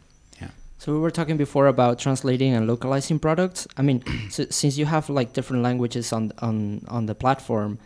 So 0.79 0.93
we 0.93 0.99
were 0.99 1.11
talking 1.11 1.37
before 1.37 1.67
about 1.67 1.99
translating 1.99 2.53
and 2.55 2.67
localizing 2.67 3.19
products. 3.19 3.67
I 3.77 3.83
mean, 3.83 4.03
so, 4.31 4.47
since 4.51 4.77
you 4.77 4.87
have 4.87 5.09
like 5.09 5.33
different 5.33 5.63
languages 5.63 6.13
on 6.13 6.33
on 6.39 6.85
on 6.89 7.07
the 7.07 7.15
platform, 7.15 7.79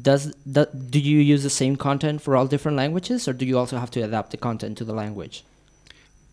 does 0.00 0.32
that 0.46 0.90
do 0.90 0.98
you 0.98 1.18
use 1.18 1.42
the 1.42 1.50
same 1.50 1.76
content 1.76 2.22
for 2.22 2.36
all 2.36 2.46
different 2.46 2.76
languages, 2.76 3.28
or 3.28 3.32
do 3.32 3.44
you 3.44 3.58
also 3.58 3.76
have 3.78 3.90
to 3.92 4.00
adapt 4.00 4.30
the 4.30 4.38
content 4.38 4.78
to 4.78 4.84
the 4.84 4.94
language? 4.94 5.44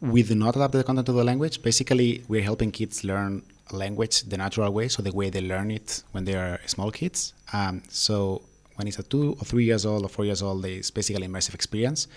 we 0.02 0.24
do 0.24 0.36
not 0.36 0.56
adapt 0.56 0.74
the 0.74 0.84
content 0.84 1.06
to 1.08 1.14
the 1.14 1.24
language. 1.24 1.62
Basically, 1.62 2.24
we're 2.28 2.42
helping 2.42 2.72
kids 2.72 3.04
learn 3.04 3.44
language 3.72 4.24
the 4.24 4.38
natural 4.38 4.72
way, 4.72 4.88
so 4.88 5.02
the 5.02 5.12
way 5.12 5.30
they 5.30 5.42
learn 5.42 5.72
it 5.72 6.04
when 6.12 6.26
they 6.26 6.36
are 6.36 6.60
small 6.66 6.92
kids. 6.92 7.34
Um, 7.54 7.84
so 7.90 8.42
when 8.76 8.88
it's 8.88 9.00
a 9.00 9.04
two 9.04 9.34
or 9.40 9.46
three 9.46 9.66
years 9.66 9.86
old 9.86 10.04
or 10.06 10.10
four 10.10 10.26
years 10.26 10.42
old, 10.42 10.66
it's 10.66 10.92
basically 10.92 11.28
immersive 11.28 11.54
experience. 11.54 12.08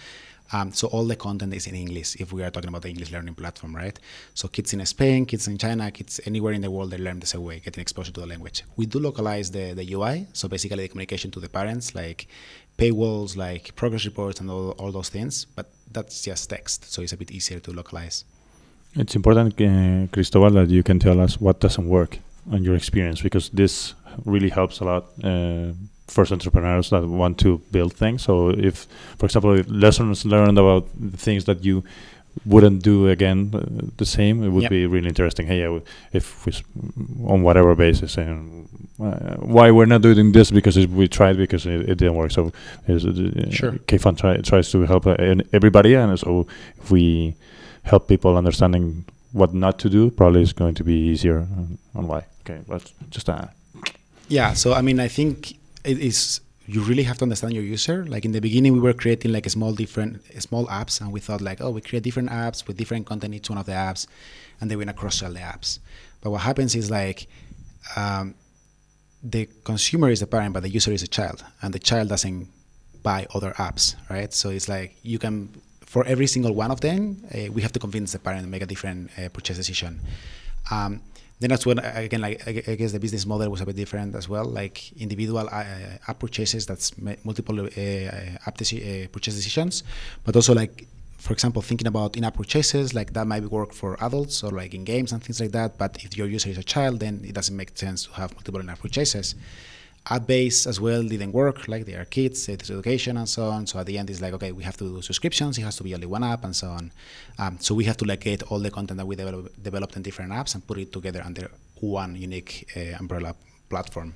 Um, 0.53 0.73
so 0.73 0.89
all 0.89 1.05
the 1.07 1.17
content 1.17 1.55
is 1.55 1.67
in 1.67 1.75
English 1.75 2.17
if 2.21 2.33
we 2.33 2.43
are 2.43 2.51
talking 2.51 2.69
about 2.69 2.83
the 2.83 2.91
English 2.91 3.11
learning 3.11 3.35
platform, 3.35 3.75
right? 3.75 3.99
So 4.35 4.49
kids 4.49 4.75
in 4.75 4.85
Spain, 4.85 5.25
kids 5.25 5.49
in 5.49 5.57
China, 5.57 5.91
kids 5.91 6.21
anywhere 6.27 6.53
in 6.53 6.61
the 6.61 6.71
world, 6.71 6.91
they 6.91 6.99
learn 6.99 7.21
the 7.21 7.27
same 7.27 7.43
way, 7.43 7.61
getting 7.61 7.81
exposure 7.81 8.13
to 8.13 8.21
the 8.21 8.27
language. 8.27 8.63
We 8.77 8.85
do 8.87 8.99
localize 8.99 9.51
the, 9.51 9.73
the 9.73 9.95
UI, 9.95 10.27
so 10.35 10.49
basically 10.49 10.83
the 10.83 10.89
communication 10.89 11.31
to 11.31 11.41
the 11.41 11.49
parents, 11.49 11.95
like 11.95 12.29
paywalls, 12.77 13.37
like 13.37 13.75
progress 13.77 14.05
reports, 14.05 14.41
and 14.41 14.51
all, 14.51 14.71
all 14.73 14.93
those 14.93 15.09
things. 15.09 15.47
But 15.47 15.71
that's 15.91 16.23
just 16.23 16.51
text, 16.51 16.93
so 16.93 17.03
it's 17.03 17.13
a 17.13 17.17
bit 17.17 17.31
easier 17.31 17.61
to 17.61 17.73
localize. 17.73 18.25
It's 18.95 19.17
important, 19.17 19.59
uh, 19.59 20.13
Cristobal, 20.13 20.51
that 20.51 20.69
you 20.69 20.83
can 20.83 20.99
tell 20.99 21.19
us 21.19 21.41
what 21.41 21.61
doesn't 21.61 21.89
work 21.89 22.19
on 22.51 22.63
your 22.63 22.75
experience 22.75 23.23
because 23.23 23.49
this 23.51 23.95
really 24.27 24.51
helps 24.51 24.81
a 24.81 24.85
lot 24.85 25.05
uh, 25.25 25.73
first 26.13 26.33
entrepreneurs 26.33 26.91
that 26.91 27.03
want 27.07 27.39
to 27.39 27.59
build 27.71 27.93
things. 27.95 28.23
So 28.23 28.51
if, 28.51 28.87
for 29.19 29.27
example, 29.27 29.59
if 29.61 29.67
lessons 29.69 30.25
learned 30.25 30.59
about 30.59 30.85
the 31.13 31.17
things 31.17 31.45
that 31.45 31.65
you 31.65 31.83
wouldn't 32.47 32.83
do 32.83 33.09
again 33.09 33.51
uh, 33.55 33.61
the 33.99 34.07
same, 34.07 34.43
it 34.45 34.49
would 34.53 34.63
Yep. 34.63 34.71
be 34.71 34.87
really 34.87 35.09
interesting. 35.09 35.47
Hey, 35.47 35.61
yeah, 35.61 35.79
if 36.13 36.47
we, 36.47 36.53
on 37.33 37.43
whatever 37.43 37.75
basis, 37.75 38.17
and 38.17 38.69
uh, 38.99 39.37
why 39.57 39.71
we're 39.71 39.87
not 39.95 40.01
doing 40.03 40.33
this 40.33 40.51
because 40.51 40.77
it, 40.83 40.89
we 40.91 41.09
tried 41.09 41.37
because 41.37 41.67
it, 41.67 41.81
it 41.91 41.99
didn't 41.99 42.15
work. 42.15 42.31
So 42.31 42.51
is 42.89 43.05
uh, 43.05 43.51
Sure. 43.51 43.73
K-Fund 43.87 44.17
try, 44.19 44.37
tries 44.39 44.71
to 44.73 44.87
help 44.87 45.07
uh, 45.07 45.17
everybody, 45.53 45.95
and 45.95 46.19
so 46.19 46.47
if 46.83 46.91
we 46.91 47.35
help 47.83 48.09
people 48.09 48.37
understanding 48.39 49.05
what 49.33 49.53
not 49.53 49.79
to 49.81 49.89
do, 49.91 50.11
probably 50.11 50.43
it's 50.43 50.53
going 50.55 50.75
to 50.75 50.85
be 50.85 50.95
easier 51.13 51.39
on, 51.59 51.79
on 51.95 52.07
why. 52.07 52.25
Okay, 52.45 52.61
but 52.67 52.93
just 53.11 53.29
uh, 53.29 53.47
Yeah, 54.29 54.55
so 54.55 54.73
I 54.73 54.81
mean, 54.83 55.01
I 55.01 55.09
think 55.09 55.55
it 55.85 55.99
is 55.99 56.41
you 56.67 56.81
really 56.83 57.03
have 57.03 57.19
to 57.19 57.25
understand 57.25 57.53
your 57.55 57.65
user. 57.65 58.05
Like 58.07 58.25
in 58.25 58.33
the 58.33 58.41
beginning, 58.41 58.73
we 58.73 58.81
were 58.81 58.93
creating 58.93 59.33
like 59.33 59.49
small 59.51 59.75
different 59.75 60.23
small 60.43 60.67
apps, 60.67 61.01
and 61.01 61.13
we 61.13 61.21
thought 61.21 61.41
like, 61.41 61.61
oh, 61.61 61.71
we 61.71 61.81
create 61.81 62.05
different 62.05 62.31
apps 62.31 62.67
with 62.67 62.77
different 62.77 63.07
content 63.07 63.35
each 63.35 63.51
one 63.51 63.59
of 63.59 63.67
the 63.67 63.73
apps, 63.73 64.07
and 64.61 64.71
then 64.71 64.79
we're 64.79 64.85
gonna 64.85 64.95
cross 64.95 65.19
sell 65.19 65.33
the 65.33 65.41
apps. 65.41 65.79
But 66.21 66.31
what 66.31 66.43
happens 66.43 66.75
is 66.75 66.91
like 66.91 67.27
um, 67.97 68.35
the 69.23 69.49
consumer 69.65 70.09
is 70.11 70.21
the 70.21 70.27
parent, 70.27 70.55
but 70.55 70.63
the 70.63 70.69
user 70.69 70.93
is 70.93 71.03
a 71.03 71.09
child, 71.09 71.45
and 71.63 71.75
the 71.75 71.79
child 71.79 72.09
doesn't 72.09 72.49
buy 73.03 73.27
other 73.35 73.53
apps, 73.53 73.97
right? 74.09 74.33
So 74.33 74.51
it's 74.51 74.69
like 74.69 74.97
you 75.03 75.19
can 75.19 75.61
for 75.93 76.07
every 76.07 76.27
single 76.27 76.55
one 76.55 76.71
of 76.71 76.81
them, 76.81 77.23
uh, 77.35 77.53
we 77.53 77.61
have 77.61 77.73
to 77.73 77.79
convince 77.79 78.13
the 78.13 78.19
parent 78.19 78.43
to 78.45 78.49
make 78.49 78.63
a 78.63 78.67
different 78.67 79.11
uh, 79.19 79.29
purchase 79.29 79.59
decision. 79.59 80.01
Um, 80.71 81.03
then 81.43 81.51
that's 81.51 81.67
when 81.67 81.79
uh, 81.79 81.93
again, 81.95 82.21
like 82.21 82.47
I 82.47 82.75
guess 82.77 82.93
the 82.93 83.01
business 83.01 83.27
model 83.27 83.51
was 83.51 83.61
a 83.61 83.67
bit 83.67 83.77
different 83.77 84.15
as 84.15 84.29
well. 84.29 84.45
Like 84.45 84.93
individual 84.93 85.49
uh, 85.51 85.65
app 86.09 86.19
purchases, 86.21 86.67
that's 86.67 86.97
multiple 87.25 87.61
uh, 87.61 87.65
uh, 87.65 88.47
app 88.47 88.61
uh, 88.61 89.09
purchase 89.15 89.35
decisions, 89.35 89.83
but 90.25 90.37
also 90.37 90.55
like 90.55 90.87
for 91.19 91.33
example, 91.33 91.63
thinking 91.63 91.87
about 91.87 92.17
in-app 92.17 92.35
purchases, 92.35 92.95
like 92.95 93.13
that 93.13 93.29
might 93.29 93.45
work 93.45 93.73
for 93.73 93.97
adults 94.03 94.43
or 94.43 94.51
like 94.51 94.75
in 94.75 94.83
games 94.83 95.13
and 95.13 95.23
things 95.23 95.41
like 95.41 95.53
that. 95.53 95.79
But 95.79 96.03
if 96.03 96.17
your 96.17 96.27
user 96.27 96.51
is 96.51 96.59
a 96.59 96.65
child, 96.65 96.99
then 96.99 97.23
it 97.25 97.33
doesn't 97.33 97.57
make 97.57 97.79
sense 97.79 98.07
to 98.07 98.13
have 98.15 98.35
multiple 98.35 98.61
in-app 98.61 98.81
purchases. 98.81 99.37
App-based 100.11 100.67
as 100.67 100.81
well 100.81 101.03
didn't 101.03 101.33
work. 101.33 101.69
Like 101.69 101.87
they 101.87 101.95
are 101.95 102.05
kids, 102.05 102.49
it 102.49 102.63
is 102.63 102.71
education 102.71 103.17
and 103.17 103.29
so 103.29 103.51
on. 103.51 103.67
So 103.67 103.79
at 103.79 103.87
the 103.87 103.99
end, 103.99 104.11
it's 104.11 104.21
like 104.21 104.35
okay, 104.35 104.53
we 104.53 104.65
have 104.65 104.77
to 104.79 104.85
do 104.85 105.03
subscriptions. 105.03 105.59
It 105.59 105.63
has 105.63 105.77
to 105.77 105.85
be 105.85 105.95
only 105.95 106.07
one 106.07 106.25
app 106.25 106.45
and 106.45 106.55
so 106.57 106.69
on. 106.69 106.93
Um, 107.39 107.59
so 107.61 107.75
we 107.75 107.85
have 107.85 107.97
to 107.99 108.05
like 108.05 108.21
get 108.21 108.43
all 108.45 108.59
the 108.59 108.71
content 108.71 108.99
that 108.99 109.07
we 109.07 109.17
develop, 109.17 109.53
developed 109.63 109.97
in 109.97 110.03
different 110.03 110.33
apps 110.33 110.55
and 110.55 110.67
put 110.67 110.79
it 110.79 110.93
together 110.93 111.23
under 111.25 111.51
one 111.81 112.17
unique 112.17 112.69
uh, 112.77 112.99
umbrella 112.99 113.35
platform. 113.69 114.15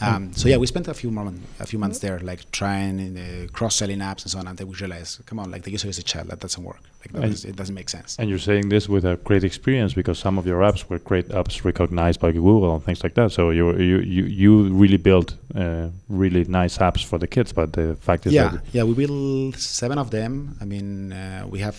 Um, 0.00 0.32
so 0.32 0.48
yeah, 0.48 0.58
we 0.58 0.66
spent 0.68 0.86
a 0.86 0.94
few 0.94 1.10
moment, 1.10 1.42
a 1.58 1.66
few 1.66 1.78
months 1.78 1.98
there, 1.98 2.20
like 2.20 2.50
trying 2.52 3.18
uh, 3.18 3.48
cross-selling 3.52 3.98
apps 3.98 4.22
and 4.22 4.30
so 4.30 4.38
on, 4.38 4.46
and 4.46 4.56
then 4.56 4.68
we 4.68 4.76
realized, 4.76 5.26
come 5.26 5.40
on, 5.40 5.50
like 5.50 5.64
the 5.64 5.72
user 5.72 5.88
is 5.88 5.98
a 5.98 6.04
child, 6.04 6.28
that 6.28 6.38
doesn't 6.38 6.62
work. 6.62 6.80
Like 7.00 7.12
that 7.12 7.30
is- 7.30 7.44
it 7.44 7.56
doesn't 7.56 7.74
make 7.74 7.88
sense. 7.88 8.16
And 8.18 8.28
you're 8.28 8.40
saying 8.50 8.68
this 8.70 8.88
with 8.88 9.04
a 9.04 9.16
great 9.24 9.44
experience 9.44 9.94
because 9.94 10.18
some 10.18 10.38
of 10.38 10.46
your 10.46 10.60
apps 10.62 10.88
were 10.88 10.98
great 10.98 11.28
apps 11.28 11.64
recognized 11.64 12.20
by 12.20 12.32
Google 12.32 12.74
and 12.74 12.82
things 12.84 13.02
like 13.04 13.14
that. 13.14 13.30
So 13.32 13.50
you 13.50 13.76
you 13.78 13.98
you, 14.00 14.24
you 14.24 14.52
really 14.82 14.98
built 14.98 15.36
uh, 15.54 15.88
really 16.08 16.44
nice 16.44 16.78
apps 16.78 17.04
for 17.04 17.18
the 17.18 17.26
kids. 17.26 17.52
But 17.52 17.72
the 17.72 17.96
fact 18.00 18.26
is 18.26 18.32
yeah, 18.32 18.48
that 18.50 18.60
yeah, 18.72 18.82
we 18.84 18.94
built 18.94 19.56
seven 19.58 19.98
of 19.98 20.10
them. 20.10 20.56
I 20.60 20.64
mean, 20.64 21.12
uh, 21.12 21.46
we 21.50 21.60
have 21.60 21.76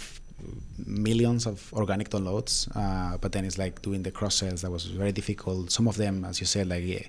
millions 0.86 1.46
of 1.46 1.72
organic 1.74 2.10
downloads, 2.10 2.68
uh, 2.76 3.18
but 3.18 3.32
then 3.32 3.44
it's 3.46 3.58
like 3.58 3.82
doing 3.82 4.04
the 4.04 4.12
cross 4.12 4.36
sales 4.36 4.62
that 4.62 4.72
was 4.72 4.86
very 4.86 5.12
difficult. 5.12 5.72
Some 5.72 5.88
of 5.90 5.96
them, 5.98 6.24
as 6.26 6.40
you 6.40 6.46
said, 6.48 6.68
like 6.68 6.84
yeah, 6.86 7.04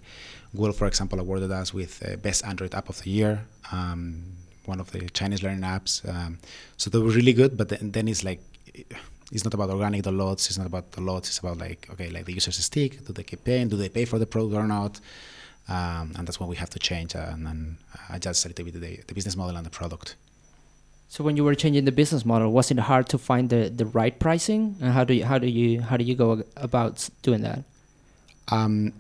Google, 0.53 0.73
for 0.73 0.87
example, 0.89 1.21
awarded 1.21 1.51
us 1.53 1.73
with 1.73 2.03
uh, 2.05 2.17
best 2.17 2.45
Android 2.45 2.75
app 2.75 2.89
of 2.89 3.01
the 3.03 3.11
year. 3.11 3.41
Um, 3.73 4.25
one 4.67 4.81
of 4.81 4.91
the 4.93 5.09
Chinese 5.11 5.43
learning 5.43 5.63
apps. 5.63 6.07
Um, 6.09 6.39
so 6.77 6.91
they 6.91 6.99
were 6.99 7.11
really 7.11 7.33
good, 7.33 7.57
but 7.57 7.69
then, 7.69 7.91
then 7.93 8.09
it's 8.09 8.25
like 8.25 8.41
it's 9.33 9.45
not 9.45 9.55
about 9.55 9.71
organic 9.71 10.03
downloads. 10.03 10.47
It's 10.47 10.59
not 10.59 10.67
about 10.67 10.93
the 10.93 11.01
downloads. 11.01 11.29
It's 11.29 11.39
about 11.39 11.59
like 11.59 11.89
okay, 11.93 12.09
like 12.11 12.25
the 12.25 12.33
users 12.33 12.57
stick. 12.65 13.05
Do 13.07 13.13
they 13.13 13.23
keep 13.23 13.45
paying? 13.45 13.69
Do 13.69 13.77
they 13.77 13.89
pay 13.89 14.05
for 14.05 14.19
the 14.19 14.27
product 14.27 14.55
or 14.55 14.67
not? 14.67 15.01
Um, 15.69 16.13
and 16.17 16.27
that's 16.27 16.41
what 16.41 16.49
we 16.49 16.57
have 16.57 16.71
to 16.71 16.81
change 16.81 17.15
uh, 17.15 17.31
and 17.31 17.47
then 17.47 17.79
adjust 18.11 18.45
a 18.45 18.49
little 18.49 18.65
bit 18.65 18.81
the, 18.81 19.01
the 19.07 19.15
business 19.15 19.37
model 19.37 19.57
and 19.57 19.65
the 19.65 19.71
product. 19.71 20.17
So 21.09 21.23
when 21.23 21.37
you 21.37 21.45
were 21.45 21.55
changing 21.55 21.85
the 21.85 21.93
business 21.93 22.25
model, 22.25 22.53
was 22.53 22.71
it 22.71 22.79
hard 22.79 23.09
to 23.11 23.19
find 23.19 23.51
the, 23.51 23.69
the 23.69 23.87
right 23.87 24.17
pricing? 24.19 24.77
And 24.81 24.93
how 24.93 25.05
do 25.05 25.15
you 25.15 25.25
how 25.25 25.39
do 25.39 25.47
you 25.47 25.81
how 25.81 25.97
do 25.97 26.05
you 26.05 26.15
go 26.15 26.43
about 26.57 27.09
doing 27.23 27.43
that? 27.43 27.63
Um, 28.49 28.93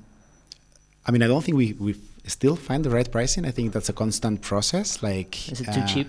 I 1.06 1.10
mean, 1.12 1.22
I 1.22 1.26
don't 1.26 1.42
think 1.42 1.56
we 1.56 1.72
we 1.72 1.94
still 2.26 2.56
find 2.56 2.84
the 2.84 2.90
right 2.90 3.10
pricing. 3.10 3.44
I 3.44 3.50
think 3.50 3.72
that's 3.72 3.88
a 3.88 3.92
constant 3.92 4.42
process. 4.42 5.02
Like, 5.02 5.50
Is 5.50 5.60
it 5.60 5.72
too 5.72 5.80
uh, 5.80 5.86
cheap? 5.86 6.08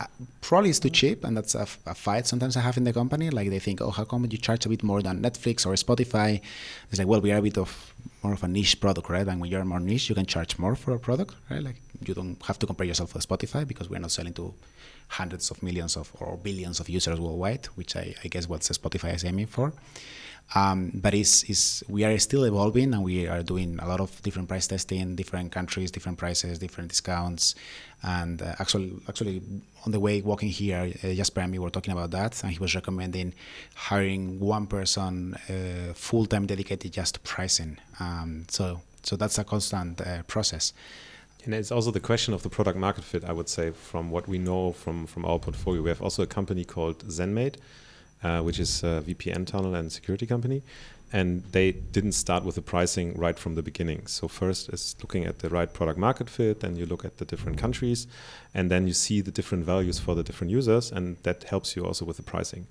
uh, 0.00 0.06
probably 0.40 0.70
it's 0.70 0.80
too 0.80 0.90
cheap, 0.90 1.24
and 1.24 1.36
that's 1.36 1.54
a, 1.54 1.60
f- 1.62 1.78
a 1.86 1.94
fight 1.94 2.26
sometimes 2.26 2.56
I 2.56 2.60
have 2.60 2.76
in 2.76 2.84
the 2.84 2.92
company. 2.92 3.30
Like 3.30 3.50
they 3.50 3.58
think, 3.60 3.80
oh, 3.80 3.90
how 3.90 4.04
come 4.04 4.26
you 4.30 4.38
charge 4.38 4.66
a 4.66 4.68
bit 4.68 4.82
more 4.82 5.02
than 5.02 5.22
Netflix 5.22 5.66
or 5.66 5.72
Spotify? 5.74 6.40
It's 6.90 6.98
like, 6.98 7.08
well, 7.08 7.20
we 7.20 7.30
are 7.32 7.38
a 7.38 7.42
bit 7.42 7.58
of 7.58 7.94
more 8.22 8.32
of 8.32 8.42
a 8.42 8.48
niche 8.48 8.80
product, 8.80 9.08
right? 9.10 9.26
And 9.26 9.40
when 9.40 9.50
you're 9.50 9.64
more 9.64 9.80
niche, 9.80 10.08
you 10.08 10.14
can 10.14 10.26
charge 10.26 10.58
more 10.58 10.74
for 10.76 10.92
a 10.94 10.98
product, 10.98 11.34
right? 11.50 11.62
Like 11.62 11.76
you 12.04 12.14
don't 12.14 12.42
have 12.44 12.58
to 12.58 12.66
compare 12.66 12.86
yourself 12.86 13.14
with 13.14 13.26
Spotify 13.28 13.66
because 13.66 13.88
we're 13.88 14.00
not 14.00 14.10
selling 14.10 14.32
to 14.34 14.54
hundreds 15.08 15.50
of 15.50 15.62
millions 15.62 15.96
of 15.96 16.10
or 16.18 16.36
billions 16.38 16.80
of 16.80 16.88
users 16.88 17.20
worldwide, 17.20 17.66
which 17.76 17.94
I, 17.96 18.14
I 18.24 18.28
guess 18.28 18.48
what 18.48 18.62
Spotify 18.62 19.14
is 19.14 19.24
aiming 19.24 19.46
for. 19.46 19.72
Um, 20.54 20.92
but 20.94 21.14
it's, 21.14 21.42
it's, 21.44 21.82
we 21.88 22.04
are 22.04 22.16
still 22.18 22.44
evolving 22.44 22.94
and 22.94 23.02
we 23.02 23.26
are 23.26 23.42
doing 23.42 23.78
a 23.80 23.88
lot 23.88 24.00
of 24.00 24.22
different 24.22 24.48
price 24.48 24.66
testing, 24.66 25.16
different 25.16 25.50
countries, 25.50 25.90
different 25.90 26.18
prices, 26.18 26.58
different 26.58 26.90
discounts. 26.90 27.54
And 28.02 28.40
uh, 28.40 28.54
actually, 28.58 28.92
actually, 29.08 29.42
on 29.84 29.92
the 29.92 29.98
way 29.98 30.20
walking 30.20 30.50
here, 30.50 30.92
uh, 31.02 31.14
Jasper 31.14 31.40
and 31.40 31.50
me 31.50 31.58
were 31.58 31.70
talking 31.70 31.92
about 31.92 32.10
that, 32.10 32.42
and 32.42 32.52
he 32.52 32.58
was 32.58 32.74
recommending 32.74 33.34
hiring 33.74 34.38
one 34.38 34.66
person 34.66 35.34
uh, 35.48 35.94
full 35.94 36.26
time 36.26 36.46
dedicated 36.46 36.92
just 36.92 37.14
to 37.14 37.20
pricing. 37.20 37.78
Um, 37.98 38.44
so, 38.48 38.80
so 39.02 39.16
that's 39.16 39.38
a 39.38 39.44
constant 39.44 40.00
uh, 40.02 40.22
process. 40.24 40.72
And 41.44 41.54
it's 41.54 41.70
also 41.70 41.90
the 41.90 42.00
question 42.00 42.32
of 42.32 42.42
the 42.42 42.48
product 42.48 42.78
market 42.78 43.04
fit, 43.04 43.24
I 43.24 43.32
would 43.32 43.48
say, 43.48 43.70
from 43.70 44.10
what 44.10 44.26
we 44.26 44.38
know 44.38 44.72
from, 44.72 45.06
from 45.06 45.24
our 45.26 45.38
portfolio. 45.38 45.82
We 45.82 45.90
have 45.90 46.00
also 46.00 46.22
a 46.22 46.26
company 46.26 46.64
called 46.64 47.06
ZenMate, 47.06 47.56
uh, 48.24 48.40
which 48.40 48.58
is 48.58 48.82
a 48.82 49.02
VPN 49.06 49.46
tunnel 49.46 49.74
and 49.74 49.92
security 49.92 50.26
company. 50.26 50.62
And 51.12 51.44
they 51.52 51.70
didn't 51.70 52.12
start 52.12 52.42
with 52.44 52.56
the 52.56 52.62
pricing 52.62 53.14
right 53.16 53.38
from 53.38 53.54
the 53.54 53.62
beginning. 53.62 54.08
So 54.08 54.26
first 54.26 54.68
is 54.70 54.96
looking 55.00 55.26
at 55.26 55.38
the 55.38 55.48
right 55.48 55.72
product 55.72 55.98
market 55.98 56.28
fit, 56.28 56.58
then 56.58 56.74
you 56.74 56.86
look 56.86 57.04
at 57.04 57.18
the 57.18 57.24
different 57.24 57.56
countries, 57.58 58.08
and 58.52 58.68
then 58.68 58.88
you 58.88 58.94
see 58.94 59.20
the 59.20 59.30
different 59.30 59.64
values 59.64 60.00
for 60.00 60.16
the 60.16 60.24
different 60.24 60.50
users, 60.50 60.90
and 60.90 61.16
that 61.22 61.44
helps 61.44 61.76
you 61.76 61.84
also 61.84 62.04
with 62.04 62.16
the 62.16 62.24
pricing. 62.24 62.66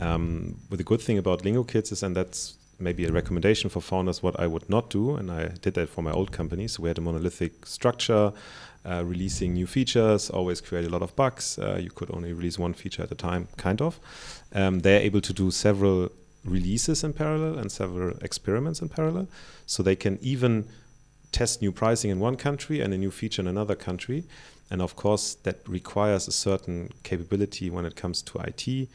Um, 0.00 0.56
but 0.70 0.78
the 0.78 0.84
good 0.84 1.02
thing 1.02 1.18
about 1.18 1.44
Lingo 1.44 1.64
Kids 1.64 1.92
is, 1.92 2.02
and 2.02 2.16
that's 2.16 2.56
maybe 2.78 3.04
a 3.04 3.12
recommendation 3.12 3.68
for 3.68 3.80
founders, 3.80 4.22
what 4.22 4.38
I 4.40 4.46
would 4.46 4.70
not 4.70 4.88
do, 4.88 5.16
and 5.16 5.30
I 5.30 5.48
did 5.60 5.74
that 5.74 5.88
for 5.90 6.02
my 6.02 6.12
old 6.12 6.32
company. 6.32 6.68
So 6.68 6.82
we 6.82 6.88
had 6.88 6.98
a 6.98 7.02
monolithic 7.02 7.66
structure, 7.66 8.32
uh, 8.84 9.04
releasing 9.04 9.54
new 9.54 9.66
features, 9.66 10.30
always 10.30 10.60
create 10.60 10.84
a 10.84 10.88
lot 10.88 11.02
of 11.02 11.14
bugs. 11.14 11.58
Uh, 11.58 11.78
you 11.80 11.90
could 11.90 12.10
only 12.12 12.32
release 12.32 12.58
one 12.58 12.74
feature 12.74 13.02
at 13.02 13.12
a 13.12 13.14
time, 13.14 13.48
kind 13.56 13.80
of. 13.80 14.00
Um, 14.54 14.80
they're 14.80 15.00
able 15.00 15.20
to 15.20 15.32
do 15.32 15.50
several 15.50 16.10
releases 16.44 17.04
in 17.04 17.12
parallel 17.12 17.58
and 17.58 17.70
several 17.70 18.16
experiments 18.22 18.80
in 18.80 18.88
parallel. 18.88 19.28
So 19.66 19.82
they 19.82 19.96
can 19.96 20.18
even 20.20 20.66
test 21.30 21.62
new 21.62 21.72
pricing 21.72 22.10
in 22.10 22.20
one 22.20 22.36
country 22.36 22.80
and 22.80 22.92
a 22.92 22.98
new 22.98 23.10
feature 23.10 23.42
in 23.42 23.48
another 23.48 23.74
country. 23.74 24.24
And 24.70 24.82
of 24.82 24.96
course, 24.96 25.34
that 25.42 25.66
requires 25.68 26.28
a 26.28 26.32
certain 26.32 26.90
capability 27.02 27.70
when 27.70 27.84
it 27.84 27.96
comes 27.96 28.22
to 28.22 28.38
IT. 28.38 28.88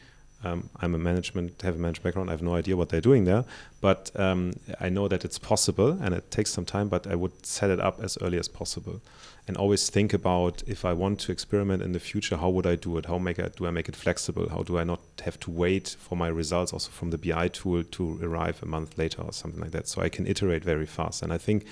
Um, 0.43 0.69
I'm 0.82 0.93
a 0.93 1.00
management, 1.00 1.62
have 1.63 1.76
a 1.76 1.80
management 1.80 2.04
background. 2.04 2.30
I 2.30 2.34
have 2.34 2.43
no 2.43 2.54
idea 2.54 2.78
what 2.78 2.89
they're 2.89 3.02
doing 3.02 3.26
there, 3.26 3.43
but 3.82 4.12
um, 4.15 4.54
I 4.80 4.88
know 4.89 5.08
that 5.08 5.26
it's 5.26 5.39
possible 5.39 5.97
and 6.00 6.13
it 6.13 6.30
takes 6.30 6.52
some 6.52 6.65
time. 6.65 6.89
But 6.89 7.08
I 7.08 7.15
would 7.15 7.45
set 7.45 7.71
it 7.71 7.80
up 7.80 8.00
as 8.02 8.19
early 8.21 8.38
as 8.38 8.47
possible, 8.47 9.02
and 9.47 9.58
always 9.58 9.89
think 9.89 10.13
about 10.13 10.62
if 10.67 10.86
I 10.86 10.93
want 10.93 11.19
to 11.21 11.32
experiment 11.32 11.82
in 11.82 11.93
the 11.93 12.00
future, 12.00 12.38
how 12.38 12.50
would 12.50 12.67
I 12.67 12.76
do 12.76 12.97
it? 12.97 13.08
How 13.08 13.17
make? 13.17 13.38
Do 13.56 13.65
I 13.65 13.71
make 13.71 13.89
it 13.89 13.95
flexible? 13.95 14.50
How 14.50 14.62
do 14.62 14.78
I 14.78 14.84
not 14.84 15.02
have 15.26 15.39
to 15.41 15.52
wait 15.52 15.95
for 16.00 16.15
my 16.15 16.28
results 16.28 16.71
also 16.71 16.91
from 16.91 17.10
the 17.10 17.17
BI 17.17 17.47
tool 17.47 17.84
to 17.84 18.19
arrive 18.21 18.62
a 18.62 18.67
month 18.67 18.97
later 18.97 19.23
or 19.23 19.34
something 19.34 19.60
like 19.60 19.71
that? 19.71 19.88
So 19.88 20.04
I 20.04 20.10
can 20.10 20.28
iterate 20.28 20.63
very 20.63 20.86
fast. 20.86 21.23
And 21.23 21.34
I 21.34 21.39
think 21.39 21.65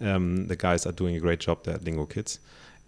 um, 0.00 0.48
the 0.48 0.56
guys 0.56 0.84
are 0.84 0.92
doing 0.92 1.14
a 1.14 1.20
great 1.20 1.40
job 1.40 1.62
there 1.64 1.74
at 1.74 1.84
Lingo 1.84 2.06
Kids 2.06 2.40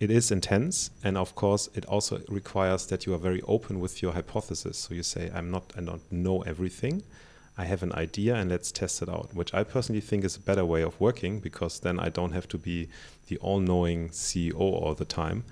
it 0.02 0.10
is 0.10 0.32
intense 0.32 0.90
and 1.04 1.16
of 1.16 1.36
course 1.36 1.68
it 1.74 1.84
also 1.86 2.20
requires 2.28 2.86
that 2.86 3.06
you 3.06 3.14
are 3.14 3.18
very 3.28 3.40
open 3.42 3.78
with 3.78 4.02
your 4.02 4.12
hypothesis. 4.12 4.76
So 4.76 4.94
you 4.94 5.04
say 5.04 5.30
i'm 5.32 5.48
not 5.52 5.64
i 5.78 5.80
don't 5.80 6.10
know 6.10 6.42
everything. 6.42 7.04
I 7.56 7.66
have 7.66 7.84
an 7.84 7.92
idea 7.92 8.34
and 8.34 8.50
let's 8.50 8.72
test 8.72 9.00
it 9.02 9.08
out 9.08 9.28
which 9.32 9.54
i 9.54 9.62
personally 9.62 10.00
think 10.00 10.24
is 10.24 10.36
a 10.36 10.40
better 10.40 10.64
way 10.64 10.82
of 10.82 11.00
working 11.00 11.38
because 11.38 11.78
then 11.78 12.00
i 12.00 12.08
don't 12.08 12.32
have 12.32 12.48
to 12.48 12.58
be 12.58 12.88
the 13.28 13.36
all-knowing 13.38 14.08
ceo 14.08 14.58
all 14.58 14.94
the 14.94 15.04
time 15.04 15.44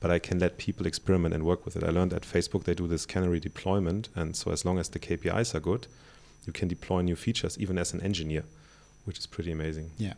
but 0.00 0.10
i 0.10 0.18
can 0.18 0.38
let 0.38 0.58
people 0.58 0.86
experiment 0.86 1.34
and 1.34 1.44
work 1.44 1.64
with 1.64 1.74
it. 1.76 1.84
I 1.84 1.90
learned 1.90 2.12
at 2.12 2.32
facebook 2.34 2.64
they 2.64 2.74
do 2.74 2.86
this 2.86 3.06
canary 3.06 3.40
deployment 3.40 4.10
and 4.14 4.36
so 4.36 4.50
as 4.50 4.66
long 4.66 4.78
as 4.78 4.90
the 4.90 4.98
kpis 4.98 5.54
are 5.54 5.60
good 5.70 5.86
you 6.46 6.52
can 6.52 6.68
deploy 6.68 7.00
new 7.00 7.16
features 7.16 7.56
even 7.58 7.78
as 7.78 7.94
an 7.94 8.02
engineer 8.02 8.44
which 9.06 9.18
is 9.18 9.26
pretty 9.26 9.52
amazing. 9.52 9.90
Yeah. 9.98 10.14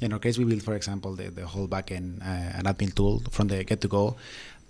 In 0.00 0.12
our 0.12 0.18
case, 0.18 0.38
we 0.38 0.44
built, 0.44 0.62
for 0.62 0.74
example, 0.74 1.14
the, 1.14 1.30
the 1.30 1.46
whole 1.46 1.68
backend 1.68 2.20
uh, 2.20 2.58
an 2.58 2.64
admin 2.64 2.94
tool 2.94 3.22
from 3.30 3.48
the 3.48 3.64
get 3.64 3.80
to 3.82 3.88
go. 3.88 4.16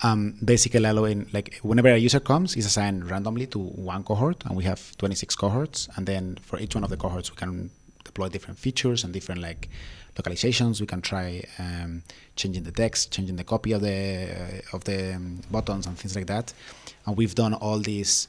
Um, 0.02 0.36
basically 0.44 0.84
allowing 0.84 1.28
like 1.32 1.60
whenever 1.62 1.88
a 1.88 1.96
user 1.96 2.20
comes, 2.20 2.56
is 2.56 2.66
assigned 2.66 3.08
randomly 3.10 3.46
to 3.48 3.58
one 3.58 4.02
cohort, 4.04 4.44
and 4.44 4.56
we 4.56 4.64
have 4.64 4.96
26 4.98 5.36
cohorts. 5.36 5.88
And 5.96 6.06
then 6.06 6.36
for 6.42 6.58
each 6.58 6.74
one 6.74 6.84
of 6.84 6.90
the 6.90 6.96
cohorts, 6.96 7.30
we 7.30 7.36
can 7.36 7.70
deploy 8.04 8.28
different 8.28 8.58
features 8.58 9.04
and 9.04 9.12
different 9.12 9.40
like 9.40 9.68
localizations. 10.16 10.80
We 10.80 10.86
can 10.86 11.00
try 11.00 11.44
um, 11.58 12.02
changing 12.36 12.64
the 12.64 12.72
text, 12.72 13.12
changing 13.12 13.36
the 13.36 13.44
copy 13.44 13.72
of 13.72 13.82
the 13.82 14.28
uh, 14.30 14.76
of 14.76 14.84
the 14.84 15.14
um, 15.14 15.40
buttons 15.50 15.86
and 15.86 15.96
things 15.96 16.14
like 16.14 16.26
that. 16.26 16.52
And 17.06 17.16
we've 17.16 17.34
done 17.34 17.54
all 17.54 17.78
these 17.78 18.28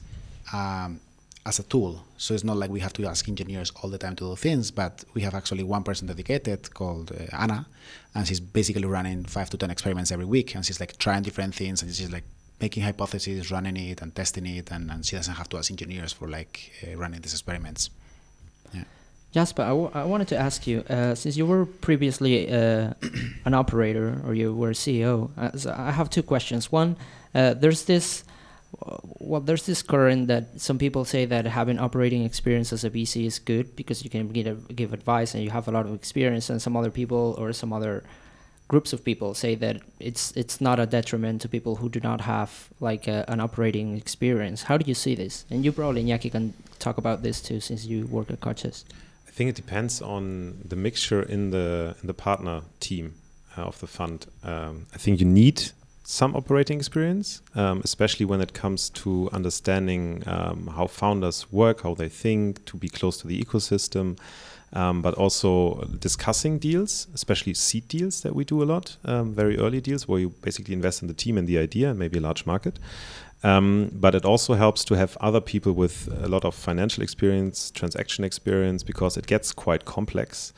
um, 0.52 1.00
as 1.46 1.58
a 1.58 1.62
tool. 1.62 2.04
So 2.18 2.34
it's 2.34 2.44
not 2.44 2.56
like 2.56 2.70
we 2.70 2.80
have 2.80 2.92
to 2.94 3.06
ask 3.06 3.28
engineers 3.28 3.70
all 3.82 3.88
the 3.88 3.98
time 3.98 4.16
to 4.16 4.24
do 4.30 4.36
things, 4.36 4.70
but 4.70 5.04
we 5.14 5.22
have 5.22 5.34
actually 5.34 5.62
one 5.62 5.84
person 5.84 6.08
dedicated 6.08 6.74
called 6.74 7.12
uh, 7.12 7.36
Anna, 7.36 7.66
and 8.14 8.26
she's 8.26 8.40
basically 8.40 8.84
running 8.84 9.24
five 9.24 9.48
to 9.50 9.56
ten 9.56 9.70
experiments 9.70 10.10
every 10.10 10.24
week, 10.24 10.54
and 10.54 10.64
she's 10.66 10.80
like 10.80 10.98
trying 10.98 11.22
different 11.22 11.54
things, 11.54 11.82
and 11.82 11.94
she's 11.94 12.10
like 12.10 12.24
making 12.60 12.82
hypotheses, 12.82 13.50
running 13.50 13.76
it, 13.76 14.02
and 14.02 14.14
testing 14.14 14.46
it, 14.46 14.70
and, 14.72 14.90
and 14.90 15.06
she 15.06 15.14
doesn't 15.14 15.34
have 15.34 15.48
to 15.50 15.56
ask 15.56 15.70
engineers 15.70 16.12
for 16.12 16.28
like 16.28 16.72
uh, 16.82 16.96
running 16.96 17.20
these 17.20 17.32
experiments. 17.32 17.90
Yeah. 18.74 18.84
Jasper, 19.32 19.62
I, 19.62 20.00
I 20.00 20.04
wanted 20.04 20.28
to 20.28 20.36
ask 20.36 20.66
you, 20.66 20.80
uh, 20.90 21.14
since 21.14 21.36
you 21.36 21.46
were 21.46 21.66
previously 21.66 22.50
uh, 22.50 22.94
an 23.44 23.54
operator 23.54 24.20
or 24.26 24.34
you 24.34 24.52
were 24.52 24.72
CEO, 24.72 25.30
uh, 25.38 25.56
so 25.56 25.74
I 25.76 25.92
have 25.92 26.10
two 26.10 26.22
questions. 26.22 26.72
One, 26.72 26.96
uh, 27.34 27.54
there's 27.54 27.84
this 27.84 28.24
well, 29.18 29.40
there's 29.40 29.66
this 29.66 29.82
current 29.82 30.28
that 30.28 30.60
some 30.60 30.78
people 30.78 31.04
say 31.04 31.24
that 31.24 31.46
having 31.46 31.78
operating 31.78 32.24
experience 32.24 32.72
as 32.72 32.84
a 32.84 32.90
VC 32.90 33.26
is 33.26 33.38
good 33.38 33.74
because 33.76 34.04
you 34.04 34.10
can 34.10 34.28
give, 34.28 34.76
give 34.76 34.92
advice 34.92 35.34
and 35.34 35.42
you 35.42 35.50
have 35.50 35.68
a 35.68 35.70
lot 35.70 35.86
of 35.86 35.94
experience, 35.94 36.50
and 36.50 36.60
some 36.60 36.76
other 36.76 36.90
people 36.90 37.34
or 37.38 37.52
some 37.52 37.72
other 37.72 38.04
groups 38.68 38.92
of 38.92 39.04
people 39.04 39.32
say 39.34 39.54
that 39.54 39.80
it's 40.00 40.32
it's 40.32 40.60
not 40.60 40.80
a 40.80 40.86
detriment 40.86 41.40
to 41.40 41.48
people 41.48 41.76
who 41.76 41.88
do 41.88 42.00
not 42.00 42.20
have 42.20 42.68
like 42.80 43.06
a, 43.06 43.24
an 43.28 43.40
operating 43.40 43.96
experience. 43.96 44.64
How 44.64 44.76
do 44.76 44.84
you 44.86 44.94
see 44.94 45.14
this? 45.14 45.44
And 45.50 45.64
you 45.64 45.72
probably 45.72 46.04
Iñaki 46.04 46.32
can 46.32 46.52
talk 46.78 46.98
about 46.98 47.22
this 47.22 47.40
too, 47.40 47.60
since 47.60 47.86
you 47.86 48.06
work 48.06 48.30
at 48.30 48.40
Coches. 48.40 48.84
I 49.26 49.30
think 49.30 49.50
it 49.50 49.56
depends 49.56 50.02
on 50.02 50.62
the 50.64 50.76
mixture 50.76 51.22
in 51.22 51.50
the 51.50 51.96
in 52.00 52.06
the 52.06 52.14
partner 52.14 52.62
team 52.80 53.14
uh, 53.56 53.62
of 53.62 53.78
the 53.80 53.86
fund. 53.86 54.26
Um, 54.42 54.86
I 54.94 54.98
think 54.98 55.20
you 55.20 55.26
need 55.26 55.70
some 56.08 56.36
operating 56.36 56.78
experience, 56.78 57.42
um, 57.56 57.80
especially 57.82 58.24
when 58.24 58.40
it 58.40 58.52
comes 58.52 58.88
to 58.90 59.28
understanding 59.32 60.22
um, 60.28 60.68
how 60.68 60.86
founders 60.86 61.50
work, 61.50 61.82
how 61.82 61.94
they 61.94 62.08
think, 62.08 62.64
to 62.64 62.76
be 62.76 62.88
close 62.88 63.16
to 63.16 63.26
the 63.26 63.42
ecosystem, 63.42 64.16
um, 64.72 65.02
but 65.02 65.14
also 65.14 65.84
discussing 65.98 66.60
deals, 66.60 67.08
especially 67.12 67.54
seed 67.54 67.88
deals 67.88 68.20
that 68.22 68.36
we 68.36 68.44
do 68.44 68.62
a 68.62 68.64
lot, 68.64 68.96
um, 69.04 69.34
very 69.34 69.58
early 69.58 69.80
deals 69.80 70.06
where 70.06 70.20
you 70.20 70.28
basically 70.42 70.74
invest 70.74 71.02
in 71.02 71.08
the 71.08 71.14
team 71.14 71.36
and 71.36 71.48
the 71.48 71.58
idea 71.58 71.90
and 71.90 71.98
maybe 71.98 72.18
a 72.18 72.20
large 72.20 72.46
market. 72.46 72.78
Um, 73.42 73.90
but 73.92 74.14
it 74.14 74.24
also 74.24 74.54
helps 74.54 74.84
to 74.84 74.94
have 74.94 75.16
other 75.20 75.40
people 75.40 75.72
with 75.72 76.08
a 76.22 76.28
lot 76.28 76.44
of 76.44 76.54
financial 76.54 77.02
experience, 77.02 77.72
transaction 77.72 78.22
experience, 78.22 78.84
because 78.84 79.16
it 79.16 79.26
gets 79.26 79.50
quite 79.52 79.84
complex 79.84 80.52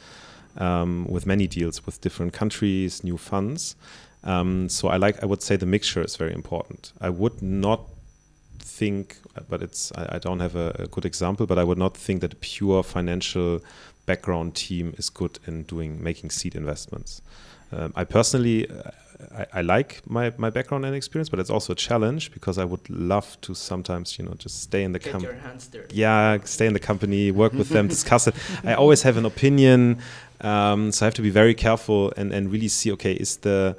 um, 0.58 1.06
with 1.08 1.24
many 1.24 1.46
deals 1.46 1.86
with 1.86 2.02
different 2.02 2.34
countries, 2.34 3.02
new 3.02 3.16
funds. 3.16 3.76
Um, 4.24 4.68
so 4.68 4.88
I 4.88 4.96
like 4.96 5.22
I 5.22 5.26
would 5.26 5.42
say 5.42 5.56
the 5.56 5.66
mixture 5.66 6.02
is 6.02 6.16
very 6.16 6.32
important. 6.32 6.92
I 7.00 7.10
would 7.10 7.40
not 7.40 7.80
think, 8.58 9.18
but 9.48 9.62
it's 9.62 9.92
I, 9.92 10.16
I 10.16 10.18
don't 10.18 10.40
have 10.40 10.56
a, 10.56 10.74
a, 10.78 10.86
good 10.86 11.04
example, 11.04 11.46
but 11.46 11.58
I 11.58 11.64
would 11.64 11.78
not 11.78 11.96
think 11.96 12.20
that 12.20 12.32
a 12.32 12.36
pure 12.36 12.82
financial 12.82 13.60
background 14.06 14.54
team 14.54 14.94
is 14.96 15.10
good 15.10 15.38
in 15.46 15.64
doing 15.64 16.02
making 16.02 16.30
seed 16.30 16.54
investments. 16.54 17.22
Um, 17.70 17.92
I 17.94 18.04
personally 18.04 18.66
I, 19.34 19.46
I, 19.54 19.60
like 19.62 20.02
my, 20.06 20.32
my 20.36 20.50
background 20.50 20.84
and 20.84 20.94
experience, 20.94 21.28
but 21.28 21.38
it's 21.38 21.50
also 21.50 21.72
a 21.72 21.76
challenge 21.76 22.32
because 22.32 22.56
I 22.58 22.64
would 22.64 22.88
love 22.88 23.38
to 23.42 23.54
sometimes, 23.54 24.18
you 24.18 24.24
know, 24.24 24.34
just 24.38 24.62
stay 24.62 24.84
in 24.84 24.92
the 24.92 24.98
company. 24.98 25.38
Yeah, 25.92 26.38
stay 26.44 26.66
in 26.66 26.72
the 26.72 26.80
company, 26.80 27.30
work 27.30 27.52
with 27.52 27.68
them, 27.68 27.88
discuss 27.96 28.26
it. 28.26 28.34
I 28.64 28.74
always 28.74 29.02
have 29.02 29.16
an 29.16 29.26
opinion, 29.26 29.98
um, 30.40 30.92
so 30.92 31.04
I 31.04 31.06
have 31.08 31.14
to 31.14 31.22
be 31.22 31.30
very 31.30 31.54
careful 31.54 32.12
and, 32.16 32.32
and 32.32 32.50
really 32.52 32.68
see. 32.68 32.92
Okay, 32.92 33.12
is 33.12 33.38
the 33.38 33.76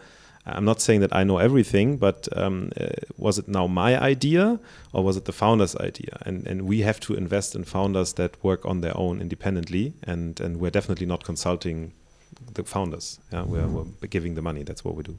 I'm 0.56 0.66
not 0.66 0.82
saying 0.82 1.02
that 1.02 1.16
I 1.16 1.24
know 1.24 1.38
everything, 1.38 1.98
but 1.98 2.28
um, 2.36 2.72
uh, 2.80 2.88
was 3.18 3.38
it 3.38 3.48
now 3.48 3.68
my 3.68 4.00
idea 4.00 4.60
or 4.94 5.04
was 5.04 5.18
it 5.18 5.26
the 5.26 5.32
founder's 5.32 5.76
idea? 5.76 6.18
And 6.26 6.48
and 6.48 6.62
we 6.64 6.82
have 6.82 7.00
to 7.02 7.14
invest 7.14 7.56
in 7.56 7.64
founders 7.64 8.14
that 8.14 8.44
work 8.44 8.66
on 8.66 8.82
their 8.82 8.96
own 8.98 9.22
independently, 9.22 9.94
and 10.04 10.40
and 10.40 10.60
we're 10.60 10.72
definitely 10.72 11.06
not 11.06 11.24
consulting 11.24 11.94
the 12.54 12.64
founders. 12.64 13.20
Yeah, 13.32 13.44
we're, 13.44 13.68
we're 13.68 14.08
giving 14.10 14.36
the 14.36 14.42
money. 14.42 14.64
That's 14.64 14.84
what 14.84 14.96
we 14.96 15.04
do. 15.04 15.16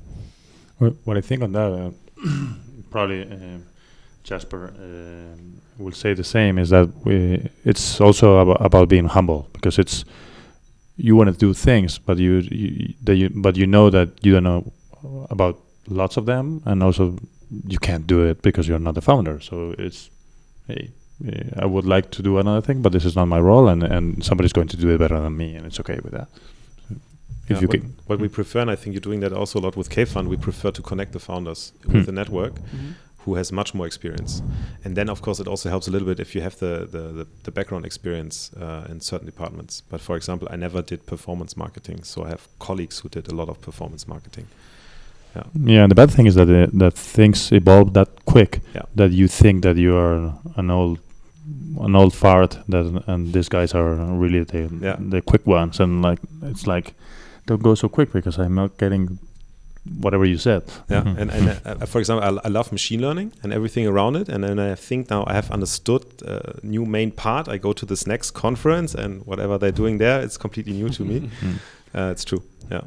what 1.04 1.16
I 1.16 1.20
think 1.20 1.42
on 1.42 1.52
that, 1.52 1.72
uh, 1.72 1.90
probably 2.90 3.22
uh, 3.22 3.58
Jasper 4.24 4.72
uh, 4.76 5.82
will 5.82 5.92
say 5.92 6.14
the 6.14 6.24
same. 6.24 6.58
Is 6.58 6.70
that 6.70 6.88
we? 7.04 7.48
It's 7.64 8.00
also 8.00 8.38
about, 8.38 8.64
about 8.64 8.88
being 8.88 9.06
humble 9.08 9.48
because 9.52 9.78
it's 9.78 10.04
you 10.96 11.16
want 11.16 11.30
to 11.30 11.36
do 11.36 11.54
things, 11.54 11.98
but 11.98 12.18
you, 12.18 12.38
you, 12.50 12.94
you 13.06 13.30
but 13.34 13.56
you 13.56 13.66
know 13.66 13.90
that 13.90 14.08
you 14.22 14.32
don't 14.32 14.44
know 14.44 14.72
about 15.30 15.58
lots 15.86 16.16
of 16.16 16.26
them, 16.26 16.62
and 16.64 16.82
also 16.82 17.16
you 17.66 17.78
can't 17.78 18.06
do 18.06 18.24
it 18.24 18.42
because 18.42 18.68
you're 18.68 18.78
not 18.78 18.94
the 18.94 19.00
founder. 19.00 19.40
So 19.40 19.74
it's 19.78 20.10
hey, 20.66 20.90
I 21.56 21.66
would 21.66 21.84
like 21.84 22.10
to 22.12 22.22
do 22.22 22.38
another 22.38 22.60
thing, 22.60 22.82
but 22.82 22.92
this 22.92 23.04
is 23.04 23.16
not 23.16 23.26
my 23.26 23.40
role, 23.40 23.68
and 23.68 23.82
and 23.82 24.24
somebody's 24.24 24.52
going 24.52 24.68
to 24.68 24.76
do 24.76 24.88
it 24.90 24.98
better 24.98 25.20
than 25.20 25.36
me, 25.36 25.54
and 25.56 25.66
it's 25.66 25.80
okay 25.80 25.98
with 26.02 26.12
that. 26.12 26.28
If 27.48 27.56
yeah, 27.56 27.60
you 27.62 27.68
what, 27.68 27.80
what 28.06 28.20
we 28.20 28.28
prefer, 28.28 28.60
and 28.60 28.70
I 28.70 28.76
think 28.76 28.94
you're 28.94 29.00
doing 29.00 29.20
that 29.20 29.32
also 29.32 29.58
a 29.58 29.62
lot 29.62 29.76
with 29.76 29.90
K 29.90 30.04
Fund, 30.04 30.28
we 30.28 30.36
prefer 30.36 30.70
to 30.70 30.82
connect 30.82 31.12
the 31.12 31.18
founders 31.18 31.72
hmm. 31.84 31.92
with 31.92 32.06
the 32.06 32.12
network. 32.12 32.54
Mm-hmm 32.54 32.92
who 33.24 33.34
has 33.34 33.52
much 33.52 33.74
more 33.74 33.86
experience. 33.86 34.42
And 34.84 34.96
then, 34.96 35.10
of 35.10 35.20
course, 35.20 35.40
it 35.40 35.46
also 35.46 35.68
helps 35.68 35.88
a 35.88 35.90
little 35.90 36.08
bit 36.08 36.20
if 36.20 36.34
you 36.34 36.40
have 36.40 36.58
the 36.58 36.88
the, 36.90 37.02
the, 37.18 37.26
the 37.44 37.50
background 37.50 37.84
experience 37.84 38.52
uh, 38.54 38.86
in 38.88 39.00
certain 39.00 39.26
departments. 39.26 39.82
But 39.82 40.00
for 40.00 40.16
example, 40.16 40.48
I 40.50 40.56
never 40.56 40.82
did 40.82 41.06
performance 41.06 41.56
marketing, 41.56 42.04
so 42.04 42.24
I 42.24 42.28
have 42.28 42.48
colleagues 42.58 43.00
who 43.00 43.08
did 43.08 43.28
a 43.28 43.34
lot 43.34 43.48
of 43.48 43.60
performance 43.60 44.08
marketing. 44.08 44.46
Yeah. 45.34 45.42
Yeah. 45.54 45.82
And 45.82 45.90
the 45.90 45.94
bad 45.94 46.10
thing 46.10 46.26
is 46.26 46.34
that 46.34 46.48
uh, 46.48 46.66
that 46.78 46.94
things 46.94 47.52
evolve 47.52 47.92
that 47.94 48.08
quick 48.24 48.60
yeah. 48.74 48.82
that 48.94 49.12
you 49.12 49.28
think 49.28 49.62
that 49.62 49.76
you 49.76 49.96
are 49.96 50.34
an 50.56 50.70
old 50.70 50.98
an 51.80 51.96
old 51.96 52.14
fart 52.14 52.58
that 52.68 53.02
and 53.06 53.32
these 53.32 53.48
guys 53.48 53.74
are 53.74 53.94
really 53.94 54.44
the 54.44 54.68
yeah. 54.80 54.96
the 54.98 55.20
quick 55.22 55.46
ones 55.46 55.80
and 55.80 56.02
like 56.02 56.18
it's 56.42 56.66
like 56.66 56.94
don't 57.46 57.62
go 57.62 57.74
so 57.74 57.88
quick 57.88 58.12
because 58.12 58.38
I'm 58.38 58.54
not 58.54 58.78
getting 58.78 59.18
whatever 59.98 60.24
you 60.24 60.38
said. 60.38 60.62
Yeah, 60.88 61.02
mm-hmm. 61.02 61.18
and, 61.18 61.30
and 61.30 61.60
uh, 61.64 61.86
for 61.86 61.98
example, 61.98 62.38
I, 62.38 62.46
I, 62.46 62.48
love 62.48 62.70
machine 62.70 63.00
learning 63.00 63.32
and 63.42 63.52
everything 63.52 63.86
around 63.86 64.16
it, 64.16 64.28
and 64.28 64.44
then 64.44 64.58
I 64.58 64.74
think 64.74 65.10
now 65.10 65.24
I 65.26 65.34
have 65.34 65.50
understood 65.50 66.04
uh, 66.26 66.52
new 66.62 66.84
main 66.84 67.10
part. 67.10 67.48
I 67.48 67.56
go 67.56 67.72
to 67.72 67.86
this 67.86 68.06
next 68.06 68.32
conference, 68.32 68.94
and 68.94 69.24
whatever 69.26 69.58
they're 69.58 69.72
doing 69.72 69.98
there, 69.98 70.20
it's 70.20 70.36
completely 70.36 70.74
new 70.74 70.90
to 70.90 71.04
me. 71.04 71.20
Mm. 71.20 71.54
uh, 71.94 72.10
it's 72.12 72.24
true. 72.24 72.42
Yeah. 72.70 72.82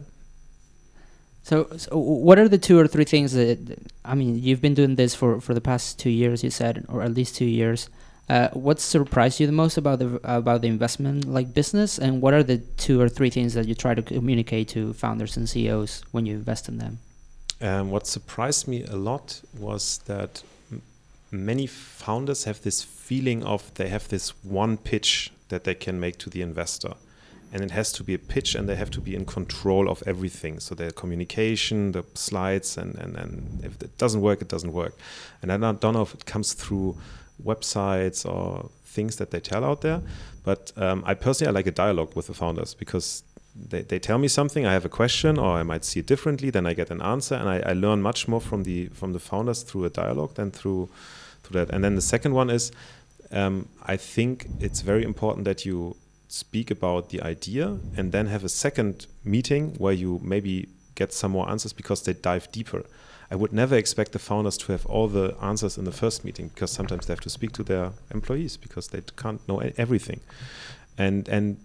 So, 1.43 1.67
so, 1.75 1.97
what 1.97 2.39
are 2.39 2.47
the 2.47 2.57
two 2.57 2.79
or 2.79 2.87
three 2.87 3.03
things 3.03 3.33
that 3.33 3.77
I 4.05 4.15
mean? 4.15 4.41
You've 4.41 4.61
been 4.61 4.73
doing 4.73 4.95
this 4.95 5.13
for 5.13 5.41
for 5.41 5.53
the 5.53 5.61
past 5.61 5.99
two 5.99 6.09
years, 6.09 6.43
you 6.43 6.49
said, 6.49 6.85
or 6.87 7.01
at 7.01 7.13
least 7.13 7.35
two 7.35 7.45
years. 7.45 7.89
Uh, 8.29 8.47
what 8.53 8.79
surprised 8.79 9.41
you 9.41 9.45
the 9.45 9.51
most 9.51 9.77
about 9.77 9.99
the 9.99 10.19
about 10.23 10.61
the 10.61 10.69
investment 10.69 11.25
like 11.25 11.53
business, 11.53 11.99
and 11.99 12.21
what 12.21 12.33
are 12.33 12.43
the 12.43 12.59
two 12.77 13.01
or 13.01 13.09
three 13.09 13.29
things 13.29 13.53
that 13.55 13.67
you 13.67 13.75
try 13.75 13.93
to 13.93 14.01
communicate 14.01 14.69
to 14.69 14.93
founders 14.93 15.35
and 15.35 15.49
CEOs 15.49 16.03
when 16.11 16.25
you 16.25 16.35
invest 16.35 16.69
in 16.69 16.77
them? 16.77 16.99
Um, 17.59 17.91
what 17.91 18.07
surprised 18.07 18.67
me 18.67 18.85
a 18.85 18.95
lot 18.95 19.41
was 19.59 19.99
that 20.05 20.43
many 21.29 21.67
founders 21.67 22.45
have 22.45 22.61
this 22.61 22.81
feeling 22.83 23.43
of 23.43 23.73
they 23.73 23.89
have 23.89 24.07
this 24.07 24.29
one 24.43 24.77
pitch 24.77 25.31
that 25.49 25.65
they 25.65 25.75
can 25.75 25.99
make 25.99 26.17
to 26.19 26.29
the 26.29 26.41
investor 26.41 26.93
and 27.53 27.63
it 27.63 27.71
has 27.71 27.91
to 27.93 28.03
be 28.03 28.15
a 28.15 28.19
pitch 28.19 28.55
and 28.55 28.67
they 28.67 28.75
have 28.75 28.89
to 28.89 28.99
be 28.99 29.15
in 29.15 29.25
control 29.25 29.87
of 29.87 30.01
everything. 30.07 30.59
So 30.59 30.73
the 30.75 30.91
communication 30.91 31.93
the 31.93 32.03
slides 32.15 32.77
and, 32.77 32.95
and, 32.95 33.15
and 33.15 33.63
if 33.63 33.81
it 33.81 33.97
doesn't 33.97 34.21
work 34.21 34.41
it 34.41 34.49
doesn't 34.49 34.73
work. 34.73 34.97
And 35.41 35.51
i 35.51 35.57
don't, 35.57 35.79
don't 35.79 35.93
know 35.93 36.01
if 36.01 36.13
it 36.13 36.25
comes 36.25 36.53
through 36.53 36.97
websites 37.41 38.25
or 38.25 38.69
things 38.83 39.15
that 39.17 39.31
they 39.31 39.39
tell 39.39 39.63
out 39.63 39.81
there 39.81 40.01
but 40.43 40.71
um, 40.77 41.03
i 41.05 41.13
personally 41.13 41.49
i 41.49 41.51
like 41.51 41.67
a 41.67 41.71
dialogue 41.71 42.15
with 42.15 42.27
the 42.27 42.33
founders 42.33 42.73
because 42.73 43.23
they, 43.55 43.81
they 43.81 43.99
tell 43.99 44.17
me 44.17 44.27
something 44.27 44.65
i 44.65 44.73
have 44.73 44.85
a 44.85 44.89
question 44.89 45.39
or 45.39 45.57
i 45.57 45.63
might 45.63 45.83
see 45.83 45.99
it 45.99 46.05
differently 46.05 46.49
then 46.51 46.65
i 46.65 46.73
get 46.73 46.91
an 46.91 47.01
answer 47.01 47.35
and 47.35 47.49
i, 47.49 47.59
I 47.59 47.73
learn 47.73 48.01
much 48.01 48.27
more 48.27 48.39
from 48.39 48.63
the 48.63 48.87
from 48.87 49.13
the 49.13 49.19
founders 49.19 49.63
through 49.63 49.85
a 49.85 49.89
dialogue 49.89 50.35
than 50.35 50.51
through 50.51 50.89
through 51.43 51.65
that. 51.65 51.73
And 51.73 51.83
then 51.83 51.95
the 51.95 52.01
second 52.01 52.33
one 52.33 52.49
is 52.49 52.71
um, 53.31 53.67
i 53.83 53.97
think 53.97 54.47
it's 54.59 54.81
very 54.81 55.03
important 55.03 55.45
that 55.45 55.65
you 55.65 55.95
speak 56.33 56.71
about 56.71 57.09
the 57.09 57.21
idea 57.21 57.77
and 57.95 58.11
then 58.11 58.25
have 58.25 58.43
a 58.43 58.49
second 58.49 59.05
meeting 59.23 59.75
where 59.77 59.93
you 59.93 60.19
maybe 60.23 60.67
get 60.95 61.13
some 61.13 61.31
more 61.31 61.47
answers 61.47 61.73
because 61.73 62.01
they 62.03 62.13
dive 62.13 62.51
deeper. 62.51 62.83
I 63.29 63.35
would 63.35 63.53
never 63.53 63.75
expect 63.75 64.13
the 64.13 64.19
founders 64.19 64.57
to 64.57 64.71
have 64.71 64.85
all 64.87 65.07
the 65.07 65.35
answers 65.41 65.77
in 65.77 65.85
the 65.85 65.91
first 65.91 66.25
meeting 66.25 66.47
because 66.47 66.71
sometimes 66.71 67.05
they 67.05 67.13
have 67.13 67.21
to 67.21 67.29
speak 67.29 67.51
to 67.53 67.63
their 67.63 67.91
employees 68.11 68.57
because 68.57 68.87
they 68.87 69.01
can't 69.15 69.47
know 69.47 69.59
everything. 69.77 70.21
And 70.97 71.29
and 71.29 71.57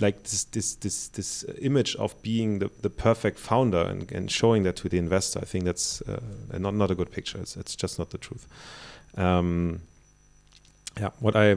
like 0.00 0.22
this 0.24 0.44
this 0.44 0.74
this 0.74 1.08
this 1.08 1.44
image 1.60 1.94
of 1.96 2.20
being 2.22 2.58
the, 2.58 2.70
the 2.82 2.90
perfect 2.90 3.38
founder 3.38 3.82
and, 3.82 4.10
and 4.12 4.30
showing 4.30 4.64
that 4.64 4.76
to 4.76 4.88
the 4.88 4.98
investor. 4.98 5.38
I 5.40 5.44
think 5.44 5.64
that's 5.64 6.02
uh, 6.02 6.20
not 6.58 6.74
not 6.74 6.90
a 6.90 6.94
good 6.96 7.10
picture. 7.12 7.38
It's 7.38 7.56
it's 7.56 7.76
just 7.76 7.98
not 7.98 8.10
the 8.10 8.18
truth. 8.18 8.46
Um, 9.16 9.82
yeah, 10.98 11.10
what 11.20 11.36
I 11.36 11.56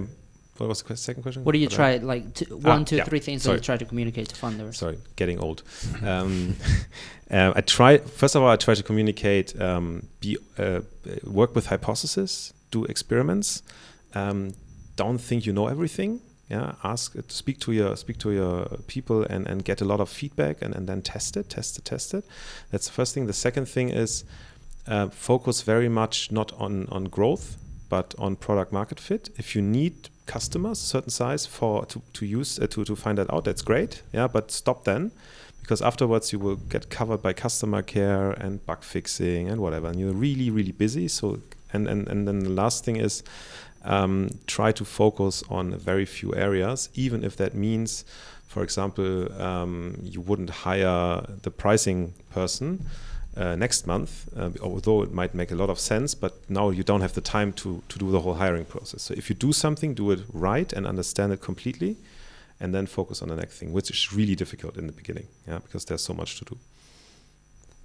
what 0.57 0.69
was 0.69 0.83
the 0.83 0.95
second 0.95 1.23
question? 1.23 1.43
What 1.43 1.53
do 1.53 1.57
you 1.59 1.67
try 1.67 1.93
I- 1.93 1.97
like 1.97 2.33
two, 2.35 2.61
Ah, 2.65 2.83
two, 2.83 2.97
yeah, 2.97 3.05
three 3.05 3.19
things 3.19 3.43
sorry. 3.43 3.55
that 3.57 3.61
you 3.61 3.65
try 3.65 3.77
to 3.77 3.85
communicate 3.85 4.29
to 4.29 4.35
funders? 4.35 4.75
Sorry, 4.75 4.99
getting 5.15 5.39
old. 5.39 5.63
um, 6.03 6.55
uh, 7.31 7.53
I 7.55 7.61
try. 7.61 7.97
First 7.97 8.35
of 8.35 8.43
all, 8.43 8.49
I 8.49 8.55
try 8.55 8.75
to 8.75 8.83
communicate. 8.83 9.59
Um, 9.59 10.07
be 10.19 10.37
uh, 10.57 10.81
work 11.23 11.55
with 11.55 11.67
hypotheses, 11.67 12.53
Do 12.71 12.85
experiments. 12.85 13.63
Um, 14.13 14.53
don't 14.95 15.17
think 15.17 15.45
you 15.45 15.53
know 15.53 15.67
everything. 15.67 16.21
Yeah, 16.49 16.75
ask, 16.83 17.15
speak 17.29 17.59
to 17.61 17.71
your 17.71 17.95
speak 17.95 18.19
to 18.19 18.31
your 18.31 18.65
people 18.87 19.23
and 19.23 19.47
and 19.47 19.65
get 19.65 19.81
a 19.81 19.85
lot 19.85 19.99
of 19.99 20.09
feedback 20.09 20.61
and 20.61 20.75
and 20.75 20.87
then 20.87 21.01
test 21.01 21.35
it, 21.37 21.49
test 21.49 21.79
it, 21.79 21.85
test 21.85 22.13
it. 22.13 22.25
That's 22.69 22.85
the 22.87 22.93
first 22.93 23.13
thing. 23.15 23.25
The 23.25 23.33
second 23.33 23.65
thing 23.67 23.89
is 23.89 24.23
uh, 24.87 25.07
focus 25.09 25.63
very 25.63 25.89
much 25.89 26.31
not 26.31 26.51
on 26.59 26.87
on 26.91 27.05
growth 27.05 27.57
but 27.89 28.13
on 28.19 28.35
product 28.35 28.71
market 28.71 28.99
fit. 28.99 29.29
If 29.37 29.55
you 29.55 29.61
need 29.61 30.09
customers 30.25 30.81
a 30.81 30.86
certain 30.86 31.09
size 31.09 31.45
for 31.45 31.86
to, 31.86 32.01
to 32.13 32.25
use 32.25 32.59
uh, 32.59 32.67
to 32.67 32.83
to 32.86 32.95
find 32.95 33.17
that 33.17 33.31
out, 33.33 33.45
that's 33.45 33.62
great. 33.62 34.01
Yeah, 34.12 34.27
but 34.27 34.51
stop 34.51 34.83
then, 34.83 35.12
because 35.62 35.81
afterwards 35.81 36.31
you 36.31 36.39
will 36.39 36.55
get 36.55 36.89
covered 36.89 37.21
by 37.21 37.33
customer 37.33 37.81
care 37.81 38.31
and 38.31 38.65
bug 38.65 38.83
fixing 38.83 39.49
and 39.49 39.62
whatever, 39.62 39.88
and 39.88 39.99
you're 39.99 40.13
really 40.13 40.49
really 40.49 40.71
busy. 40.71 41.07
So 41.07 41.39
and 41.73 41.88
and 41.88 42.07
and 42.07 42.27
then 42.27 42.39
the 42.39 42.49
last 42.49 42.86
thing 42.86 42.97
is. 42.97 43.23
Um, 43.86 44.29
try 44.47 44.71
to 44.71 44.86
focus 44.86 45.43
on 45.49 45.75
very 45.75 46.05
few 46.05 46.33
areas, 46.36 46.88
even 46.95 47.21
if 47.21 47.36
that 47.36 47.53
means, 47.53 48.05
for 48.47 48.63
example, 48.63 49.29
um, 49.41 49.97
you 50.01 50.21
wouldn't 50.21 50.49
hire 50.49 51.21
the 51.41 51.51
pricing 51.51 52.13
person, 52.31 52.86
uh, 53.35 53.55
next 53.55 53.87
month, 53.87 54.29
uh, 54.37 54.51
although 54.61 55.01
it 55.01 55.11
might 55.11 55.33
make 55.33 55.51
a 55.51 55.55
lot 55.55 55.69
of 55.69 55.79
sense, 55.79 56.13
but 56.13 56.33
now 56.49 56.69
you 56.69 56.83
don't 56.83 57.01
have 57.01 57.13
the 57.13 57.21
time 57.21 57.51
to, 57.53 57.81
to 57.89 57.97
do 57.97 58.11
the 58.11 58.21
whole 58.21 58.35
hiring 58.35 58.65
process. 58.65 59.01
So 59.03 59.13
if 59.15 59.29
you 59.29 59.35
do 59.35 59.51
something, 59.51 59.93
do 59.93 60.11
it 60.11 60.19
right 60.31 60.71
and 60.71 60.85
understand 60.85 61.33
it 61.33 61.41
completely, 61.41 61.97
and 62.59 62.73
then 62.73 62.85
focus 62.85 63.21
on 63.21 63.29
the 63.29 63.35
next 63.35 63.57
thing, 63.57 63.73
which 63.73 63.89
is 63.89 64.13
really 64.13 64.35
difficult 64.35 64.77
in 64.77 64.85
the 64.85 64.93
beginning, 64.93 65.27
yeah, 65.47 65.59
because 65.59 65.85
there's 65.85 66.03
so 66.03 66.13
much 66.13 66.37
to 66.39 66.45
do. 66.45 66.57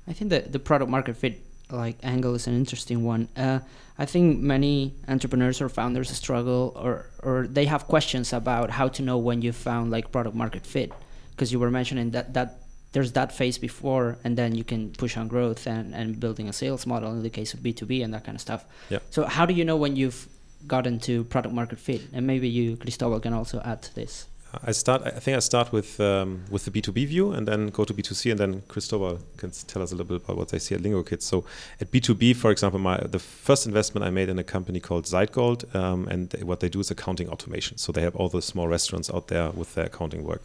I 0.06 0.12
think 0.12 0.30
that 0.30 0.52
the 0.52 0.58
product 0.58 0.90
market 0.90 1.16
fit 1.16 1.40
like 1.70 1.96
angle 2.02 2.34
is 2.34 2.46
an 2.46 2.54
interesting 2.54 3.04
one. 3.04 3.28
Uh, 3.37 3.61
I 3.98 4.06
think 4.06 4.40
many 4.40 4.94
entrepreneurs 5.06 5.61
or 5.61 5.68
founders 5.68 6.11
struggle 6.11 6.72
or 6.76 7.06
or 7.22 7.46
they 7.46 7.66
have 7.66 7.87
questions 7.87 8.32
about 8.32 8.70
how 8.70 8.88
to 8.88 9.02
know 9.02 9.18
when 9.18 9.42
you 9.42 9.52
found 9.52 9.90
like 9.90 10.11
product 10.11 10.34
market 10.34 10.64
fit 10.64 10.92
because 11.30 11.52
you 11.52 11.58
were 11.58 11.70
mentioning 11.70 12.11
that 12.12 12.32
that 12.34 12.67
there's 12.92 13.12
that 13.12 13.33
phase 13.33 13.59
before 13.59 14.18
and 14.24 14.37
then 14.37 14.55
you 14.55 14.64
can 14.64 14.90
push 14.92 15.16
on 15.16 15.29
growth 15.29 15.66
and, 15.66 15.94
and 15.94 16.18
building 16.18 16.48
a 16.48 16.53
sales 16.53 16.87
model 16.87 17.12
in 17.12 17.22
the 17.22 17.31
case 17.31 17.53
of 17.55 17.61
B2B 17.61 18.03
and 18.03 18.14
that 18.14 18.24
kind 18.24 18.37
of 18.37 18.40
stuff. 18.40 18.64
Yeah. 18.88 19.01
So 19.11 19.24
how 19.24 19.44
do 19.46 19.55
you 19.55 19.64
know 19.64 19.77
when 19.77 19.96
you've 19.96 20.29
gotten 20.66 20.98
to 21.01 21.24
product 21.24 21.55
market 21.55 21.79
fit? 21.79 22.03
And 22.12 22.27
maybe 22.27 22.48
you, 22.48 22.77
Cristobal, 22.77 23.20
can 23.20 23.33
also 23.33 23.61
add 23.64 23.83
to 23.83 23.94
this. 23.94 24.27
I 24.64 24.72
start. 24.72 25.03
I 25.05 25.11
think 25.11 25.37
I 25.37 25.40
start 25.40 25.72
with 25.72 26.01
um, 26.01 26.44
with 26.51 26.64
the 26.64 26.70
B 26.70 26.81
two 26.81 26.90
B 26.90 27.05
view, 27.05 27.33
and 27.33 27.46
then 27.46 27.68
go 27.68 27.85
to 27.85 27.92
B 27.92 28.01
two 28.01 28.14
C, 28.14 28.31
and 28.31 28.40
then 28.40 28.62
Cristobal 28.66 29.18
can 29.37 29.51
tell 29.51 29.83
us 29.83 29.92
a 29.92 29.94
little 29.94 30.07
bit 30.07 30.24
about 30.24 30.38
what 30.38 30.48
they 30.48 30.59
see 30.59 30.74
at 30.74 30.81
Lingo 30.81 31.03
Kids. 31.03 31.27
So 31.27 31.44
at 31.83 31.90
B 31.90 32.01
two 32.01 32.14
B, 32.14 32.33
for 32.33 32.51
example, 32.51 32.81
my 32.81 32.96
the 32.98 33.18
first 33.18 33.66
investment 33.66 34.07
I 34.07 34.11
made 34.11 34.31
in 34.31 34.38
a 34.38 34.44
company 34.44 34.81
called 34.81 35.05
Zeitgold, 35.05 35.74
um, 35.74 36.09
and 36.09 36.31
they, 36.31 36.42
what 36.44 36.61
they 36.61 36.70
do 36.70 36.81
is 36.81 36.90
accounting 36.90 37.29
automation. 37.29 37.77
So 37.77 37.92
they 37.92 38.01
have 38.01 38.16
all 38.16 38.31
the 38.31 38.40
small 38.40 38.68
restaurants 38.68 39.11
out 39.11 39.29
there 39.29 39.51
with 39.51 39.74
their 39.74 39.85
accounting 39.85 40.24
work. 40.24 40.44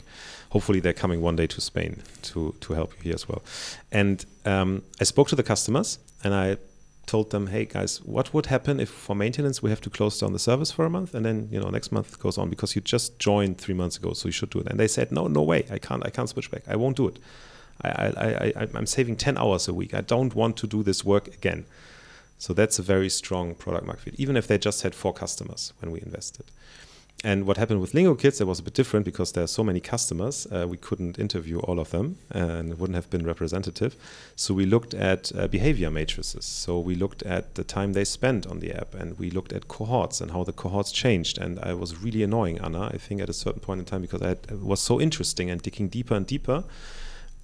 Hopefully, 0.54 0.80
they're 0.80 1.02
coming 1.04 1.20
one 1.22 1.36
day 1.36 1.48
to 1.48 1.60
Spain 1.60 1.94
to 2.22 2.40
to 2.60 2.74
help 2.74 2.90
you 2.98 3.02
here 3.04 3.16
as 3.16 3.28
well. 3.30 3.42
And 3.92 4.26
um, 4.46 4.84
I 5.02 5.04
spoke 5.04 5.28
to 5.30 5.36
the 5.36 5.48
customers, 5.54 6.00
and 6.24 6.34
I 6.34 6.58
told 7.06 7.32
them, 7.32 7.48
"Hey 7.48 7.66
guys, 7.66 8.02
what 8.16 8.34
would 8.34 8.48
happen 8.48 8.80
if 8.80 8.90
for 8.90 9.16
maintenance 9.16 9.64
we 9.64 9.70
have 9.70 9.82
to 9.82 9.90
close 9.90 10.20
down 10.20 10.32
the 10.34 10.40
service 10.40 10.72
for 10.72 10.86
a 10.86 10.90
month, 10.90 11.16
and 11.16 11.26
then 11.26 11.50
you 11.52 11.60
know 11.60 11.70
next 11.70 11.92
month 11.92 12.20
goes 12.20 12.38
on 12.38 12.50
because 12.50 12.76
you 12.76 12.82
just 12.82 13.20
joined 13.20 13.58
three 13.58 13.76
months 13.76 13.98
ago, 13.98 14.14
so 14.14 14.28
you 14.28 14.32
should 14.32 14.52
do 14.52 14.60
it." 14.60 14.68
And 14.68 14.80
they 14.80 14.88
said, 14.88 15.12
"No, 15.12 15.28
no 15.28 15.42
way, 15.42 15.66
I 15.72 15.80
can't, 15.80 16.06
I 16.06 16.10
can't 16.10 16.30
switch 16.30 16.50
back. 16.52 16.64
I 16.68 16.76
won't 16.76 16.98
do 16.98 17.08
it. 17.08 17.20
I, 17.82 17.90
I, 17.90 18.54
I, 18.62 18.68
I'm 18.76 18.86
saving 18.86 19.18
ten 19.18 19.38
hours 19.38 19.68
a 19.68 19.74
week. 19.74 19.94
I 19.94 20.02
don't 20.02 20.36
want 20.36 20.58
to 20.58 20.68
do 20.68 20.84
this 20.84 21.04
work 21.04 21.28
again." 21.28 21.66
So 22.38 22.54
that's 22.54 22.78
a 22.78 22.84
very 22.84 23.10
strong 23.10 23.56
product 23.56 23.86
market 23.86 24.04
fit, 24.04 24.16
even 24.18 24.36
if 24.36 24.46
they 24.48 24.58
just 24.58 24.84
had 24.84 24.94
four 24.94 25.14
customers 25.14 25.74
when 25.80 25.92
we 25.92 26.02
invested. 26.02 26.46
And 27.26 27.48
what 27.48 27.56
happened 27.56 27.80
with 27.80 27.94
Lingo 27.94 28.16
Kids, 28.16 28.42
it 28.42 28.48
was 28.48 28.60
a 28.60 28.64
bit 28.64 28.74
different 28.74 29.06
because 29.06 29.32
there 29.32 29.46
are 29.46 29.48
so 29.48 29.64
many 29.64 29.80
customers, 29.80 30.46
uh, 30.52 30.68
we 30.68 30.76
couldn't 30.76 31.18
interview 31.18 31.60
all 31.60 31.80
of 31.80 31.92
them 31.92 32.18
and 32.30 32.74
it 32.74 32.78
wouldn't 32.78 32.96
have 32.96 33.10
been 33.10 33.26
representative. 33.26 33.96
So 34.36 34.54
we 34.54 34.66
looked 34.66 34.94
at 34.94 35.32
uh, 35.34 35.48
behavior 35.48 35.90
matrices. 35.90 36.44
So 36.44 36.82
we 36.82 36.96
looked 36.96 37.24
at 37.24 37.56
the 37.56 37.64
time 37.64 37.94
they 37.94 38.04
spent 38.04 38.46
on 38.46 38.60
the 38.60 38.74
app 38.74 38.94
and 38.94 39.18
we 39.18 39.30
looked 39.30 39.54
at 39.54 39.70
cohorts 39.70 40.20
and 40.20 40.32
how 40.32 40.44
the 40.44 40.52
cohorts 40.52 40.92
changed. 40.92 41.38
And 41.38 41.60
I 41.60 41.74
was 41.76 41.96
really 41.96 42.24
annoying 42.24 42.60
Anna, 42.60 42.88
I 42.94 42.98
think, 42.98 43.22
at 43.22 43.30
a 43.30 43.34
certain 43.34 43.62
point 43.62 43.80
in 43.80 43.86
time 43.86 44.02
because 44.02 44.22
I 44.22 44.28
had, 44.28 44.40
it 44.50 44.60
was 44.60 44.82
so 44.82 45.00
interesting 45.00 45.50
and 45.50 45.62
digging 45.62 45.88
deeper 45.88 46.16
and 46.16 46.28
deeper. 46.28 46.66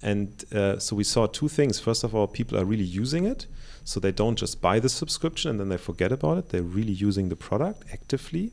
And 0.02 0.44
uh, 0.52 0.78
so 0.78 0.94
we 0.94 1.04
saw 1.04 1.26
two 1.26 1.48
things. 1.48 1.80
First 1.80 2.04
of 2.04 2.14
all, 2.14 2.26
people 2.26 2.58
are 2.58 2.66
really 2.66 2.84
using 2.84 3.24
it. 3.24 3.46
So 3.84 3.98
they 3.98 4.12
don't 4.12 4.36
just 4.36 4.60
buy 4.60 4.78
the 4.78 4.90
subscription 4.90 5.52
and 5.52 5.58
then 5.58 5.70
they 5.70 5.78
forget 5.78 6.12
about 6.12 6.36
it. 6.36 6.50
They're 6.50 6.62
really 6.62 6.92
using 6.92 7.30
the 7.30 7.36
product 7.36 7.84
actively 7.90 8.52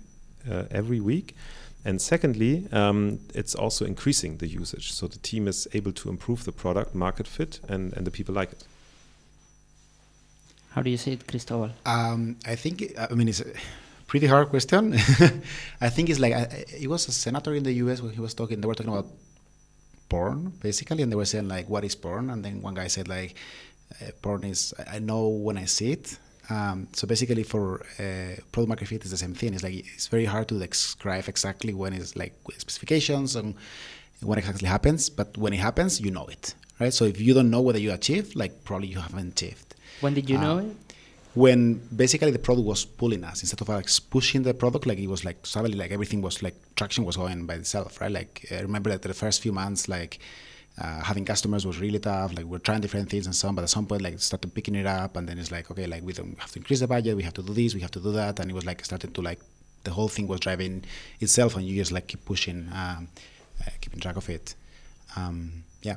every 0.71 0.99
week. 0.99 1.35
And 1.85 2.01
secondly, 2.01 2.67
um, 2.71 3.19
it's 3.33 3.55
also 3.55 3.85
increasing 3.85 4.37
the 4.37 4.47
usage. 4.47 4.91
So 4.91 5.07
the 5.07 5.19
team 5.19 5.47
is 5.47 5.67
able 5.73 5.93
to 5.93 6.09
improve 6.09 6.43
the 6.43 6.51
product 6.51 6.93
market 6.95 7.27
fit 7.27 7.59
and, 7.69 7.93
and 7.95 8.05
the 8.05 8.11
people 8.11 8.35
like 8.35 8.51
it. 8.51 8.63
How 10.71 10.81
do 10.81 10.89
you 10.89 10.97
see 10.97 11.13
it, 11.13 11.27
Cristobal? 11.27 11.71
Um, 11.85 12.37
I 12.45 12.55
think, 12.55 12.93
I 12.97 13.13
mean, 13.13 13.27
it's 13.29 13.41
a 13.41 13.45
pretty 14.07 14.27
hard 14.27 14.49
question. 14.49 14.93
I 15.81 15.89
think 15.89 16.09
it's 16.09 16.19
like, 16.19 16.33
I, 16.33 16.41
I- 16.41 16.65
it 16.81 16.87
was 16.87 17.07
a 17.07 17.11
senator 17.11 17.53
in 17.53 17.63
the 17.63 17.73
US 17.83 18.01
when 18.01 18.13
he 18.13 18.19
was 18.21 18.33
talking, 18.33 18.61
they 18.61 18.67
were 18.67 18.75
talking 18.75 18.91
about 18.91 19.07
porn, 20.09 20.53
basically, 20.61 21.03
and 21.03 21.11
they 21.11 21.15
were 21.15 21.25
saying, 21.25 21.47
like, 21.47 21.69
what 21.69 21.83
is 21.83 21.95
porn? 21.95 22.29
And 22.29 22.43
then 22.43 22.61
one 22.61 22.75
guy 22.75 22.87
said, 22.87 23.07
like, 23.07 23.35
uh, 24.01 24.11
porn 24.21 24.43
is, 24.43 24.73
I 24.77 24.97
I 24.97 24.99
know 24.99 25.27
when 25.29 25.57
I 25.57 25.65
see 25.65 25.91
it. 25.93 26.17
Um, 26.49 26.87
so 26.93 27.07
basically, 27.07 27.43
for 27.43 27.81
uh, 27.99 28.39
product 28.51 28.69
market 28.69 28.87
fit, 28.87 29.01
it's 29.01 29.11
the 29.11 29.17
same 29.17 29.33
thing. 29.33 29.53
It's 29.53 29.63
like 29.63 29.75
it's 29.95 30.07
very 30.07 30.25
hard 30.25 30.47
to 30.49 30.59
describe 30.59 31.27
exactly 31.27 31.73
when 31.73 31.93
it's 31.93 32.15
like 32.15 32.33
with 32.45 32.59
specifications 32.59 33.35
and 33.35 33.55
when 34.21 34.37
exactly 34.39 34.67
happens. 34.67 35.09
But 35.09 35.37
when 35.37 35.53
it 35.53 35.59
happens, 35.59 35.99
you 35.99 36.11
know 36.11 36.25
it, 36.27 36.55
right? 36.79 36.93
So 36.93 37.03
if 37.05 37.19
you 37.19 37.33
don't 37.33 37.49
know 37.49 37.61
whether 37.61 37.79
you 37.79 37.91
achieved, 37.91 38.35
like 38.35 38.63
probably 38.63 38.87
you 38.87 38.99
haven't 38.99 39.27
achieved 39.41 39.75
When 40.01 40.13
did 40.13 40.29
you 40.29 40.37
Uh, 40.37 40.41
know 40.41 40.57
it? 40.59 40.75
when 41.33 41.75
basically 41.95 42.31
the 42.31 42.39
product 42.39 42.65
was 42.65 42.83
pulling 42.85 43.23
us 43.23 43.41
instead 43.43 43.61
of 43.61 43.69
like 43.69 43.87
pushing 44.09 44.41
the 44.41 44.53
product 44.55 44.87
like 44.87 44.97
it 44.97 45.07
was 45.07 45.23
like 45.23 45.37
suddenly 45.45 45.77
like 45.77 45.91
everything 45.91 46.19
was 46.21 46.41
like 46.41 46.55
traction 46.75 47.05
was 47.05 47.15
going 47.15 47.45
by 47.45 47.53
itself 47.55 48.01
right 48.01 48.11
like 48.11 48.45
i 48.51 48.59
remember 48.61 48.89
that 48.89 49.03
the 49.03 49.13
first 49.13 49.41
few 49.43 49.51
months 49.51 49.87
like 49.87 50.17
uh, 50.81 51.01
having 51.03 51.25
customers 51.25 51.65
was 51.65 51.79
really 51.79 51.99
tough 51.99 52.35
like 52.35 52.45
we're 52.45 52.59
trying 52.59 52.81
different 52.81 53.09
things 53.09 53.25
and 53.25 53.35
so 53.35 53.47
on 53.47 53.55
but 53.55 53.63
at 53.63 53.69
some 53.69 53.85
point 53.85 54.01
like 54.01 54.19
started 54.19 54.53
picking 54.53 54.75
it 54.75 54.85
up 54.85 55.15
and 55.17 55.27
then 55.27 55.37
it's 55.39 55.51
like 55.51 55.69
okay 55.71 55.87
like 55.87 56.03
we 56.03 56.13
don't 56.13 56.37
have 56.39 56.51
to 56.51 56.59
increase 56.59 56.79
the 56.81 56.87
budget 56.87 57.15
we 57.15 57.23
have 57.23 57.33
to 57.33 57.41
do 57.41 57.53
this 57.53 57.73
we 57.73 57.81
have 57.81 57.91
to 57.91 57.99
do 57.99 58.11
that 58.11 58.39
and 58.39 58.51
it 58.51 58.53
was 58.53 58.65
like 58.65 58.83
started 58.85 59.13
to 59.13 59.21
like 59.21 59.39
the 59.83 59.91
whole 59.91 60.07
thing 60.07 60.27
was 60.27 60.39
driving 60.39 60.83
itself 61.19 61.55
and 61.55 61.65
you 61.65 61.75
just 61.75 61.91
like 61.91 62.07
keep 62.07 62.23
pushing 62.25 62.67
um, 62.73 63.07
uh, 63.65 63.69
keeping 63.81 63.99
track 63.99 64.17
of 64.17 64.29
it 64.29 64.55
um, 65.15 65.63
yeah 65.81 65.95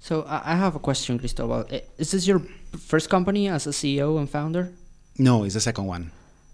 So 0.00 0.24
I 0.28 0.54
have 0.56 0.74
a 0.76 0.78
question, 0.78 1.18
Cristobal. 1.18 1.64
Is 1.96 2.10
this 2.10 2.26
your 2.26 2.40
first 2.76 3.08
company 3.08 3.48
as 3.48 3.66
a 3.66 3.70
CEO 3.70 4.18
and 4.18 4.28
founder? 4.28 4.68
no 5.16 5.44
it's 5.44 5.54
the 5.54 5.60
second 5.60 5.86
one 5.86 6.10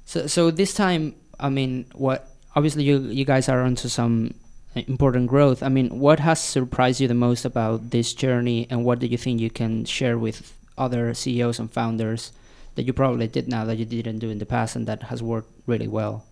So, 0.06 0.26
so 0.26 0.50
this 0.52 0.74
time, 0.74 1.14
I 1.38 1.48
mean, 1.48 1.86
what? 1.94 2.20
Obviously, 2.54 2.82
you 2.84 2.98
you 3.18 3.24
guys 3.24 3.48
are 3.48 3.62
onto 3.62 3.88
some 3.88 4.34
important 4.74 5.26
growth. 5.26 5.62
I 5.62 5.68
mean, 5.68 5.98
what 5.98 6.20
has 6.20 6.40
surprised 6.40 7.00
you 7.00 7.08
the 7.08 7.14
most 7.14 7.44
about 7.44 7.90
this 7.90 8.14
journey, 8.14 8.66
and 8.70 8.84
what 8.84 8.98
do 8.98 9.06
you 9.06 9.18
think 9.18 9.40
you 9.40 9.50
can 9.50 9.84
share 9.84 10.18
with 10.18 10.54
other 10.78 11.12
CEOs 11.14 11.58
and 11.58 11.70
founders 11.70 12.32
that 12.74 12.84
you 12.84 12.92
probably 12.92 13.26
did 13.26 13.48
now 13.48 13.64
that 13.64 13.76
you 13.76 13.84
didn't 13.84 14.20
do 14.20 14.30
in 14.30 14.38
the 14.38 14.46
past, 14.46 14.76
and 14.76 14.86
that 14.86 15.04
has 15.04 15.22
worked 15.22 15.50
really 15.66 15.88
well? 15.88 16.24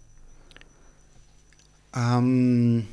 Um, 1.95 2.87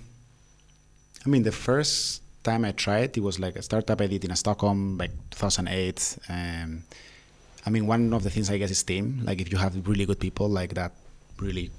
I 1.25 1.29
mean, 1.29 1.43
the 1.43 1.51
first 1.51 2.21
time 2.43 2.65
I 2.65 2.71
tried, 2.71 3.17
it 3.17 3.21
was 3.21 3.39
like 3.39 3.55
a 3.55 3.61
startup 3.61 4.01
I 4.01 4.07
did 4.07 4.25
in 4.25 4.35
Stockholm, 4.35 4.97
like 4.97 5.11
2008. 5.31 6.17
Um, 6.29 6.83
I 7.65 7.69
mean, 7.69 7.87
one 7.87 8.13
of 8.13 8.23
the 8.23 8.29
things 8.29 8.49
I 8.49 8.57
guess 8.57 8.71
is 8.71 8.83
team. 8.83 9.21
Like, 9.23 9.41
if 9.41 9.51
you 9.51 9.57
have 9.57 9.87
really 9.87 10.05
good 10.05 10.19
people, 10.19 10.47
like 10.47 10.73
that, 10.75 10.91
really 11.39 11.71